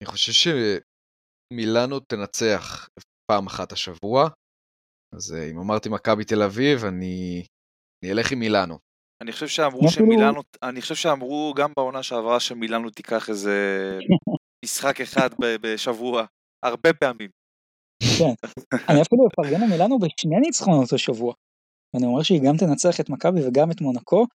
[0.00, 0.32] אני חושב
[1.52, 2.88] שמילאנו תנצח
[3.30, 4.28] פעם אחת השבוע,
[5.14, 7.44] אז אה, אם אמרתי מכבי תל אביב, אני,
[8.04, 8.78] אני אלך עם מילאנו.
[9.22, 13.56] אני חושב שאמרו שמילאנו, אני חושב שאמרו גם בעונה שעברה שמילאנו תיקח איזה
[14.64, 16.24] משחק אחד בשבוע,
[16.64, 17.30] הרבה פעמים.
[18.18, 18.34] כן,
[18.88, 21.34] אני אפילו אפרגן למילאנו בשני ניצחונות השבוע.
[21.94, 24.26] ואני אומר שהיא גם תנצח את מכבי וגם את מונקו.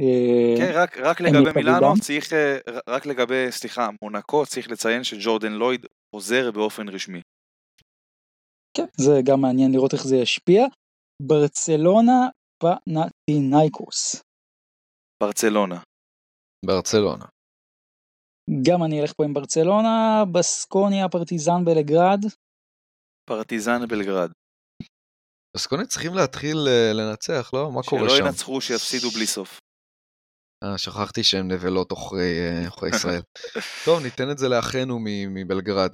[0.00, 2.58] אה, כן, רק, רק לגבי מילאנו צריך, אה,
[2.88, 7.20] רק לגבי, סליחה, מונקו צריך לציין שג'ורדן לויד עוזר באופן רשמי.
[8.76, 10.66] כן, זה גם מעניין לראות איך זה ישפיע.
[11.22, 12.28] ברצלונה
[12.62, 14.22] פנטינאיקוס.
[15.22, 15.80] ברצלונה.
[16.66, 17.24] ברצלונה.
[18.66, 22.20] גם אני אלך פה עם ברצלונה, בסקוניה, פרטיזן בלגרד.
[23.28, 24.30] פרטיזן בלגרד.
[25.56, 27.72] בסקוניה צריכים להתחיל אה, לנצח, לא?
[27.72, 28.16] מה קורה שם?
[28.16, 29.60] שלא ינצחו, שיפסידו בלי סוף.
[30.64, 32.38] אה, שכחתי שהם נבלות עוכרי
[32.82, 33.20] אה, ישראל.
[33.84, 34.98] טוב, ניתן את זה לאחינו
[35.34, 35.90] מבלגרד.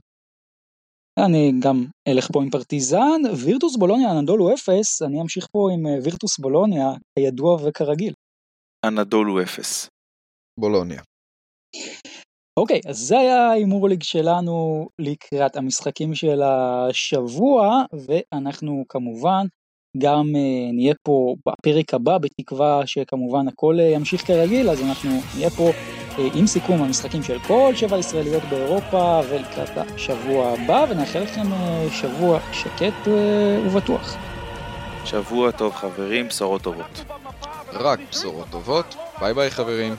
[1.27, 1.77] אני גם
[2.09, 6.87] אלך פה עם פרטיזן, וירטוס בולוניה, אנדולו אפס, אני אמשיך פה עם אה, וירטוס בולוניה,
[7.19, 8.15] הידוע וכרגיל.
[8.87, 9.89] אנדולו אפס.
[10.61, 11.03] בולוניה.
[12.57, 19.47] אוקיי, אז זה היה ההימור ליג שלנו לקראת המשחקים של השבוע, ואנחנו כמובן
[19.99, 25.51] גם uh, נהיה פה בפרק הבא, בתקווה שכמובן הכל uh, ימשיך כרגיל, אז אנחנו נהיה
[25.51, 25.71] פה
[26.35, 31.47] עם סיכום המשחקים של כל שבע ישראליות באירופה ולקראת השבוע הבא, ונאחל לכם
[31.93, 33.09] שבוע שקט
[33.67, 34.17] ובטוח.
[35.05, 37.05] שבוע טוב חברים, בשורות טובות.
[37.73, 39.95] רק בשורות טובות, ביי ביי חברים.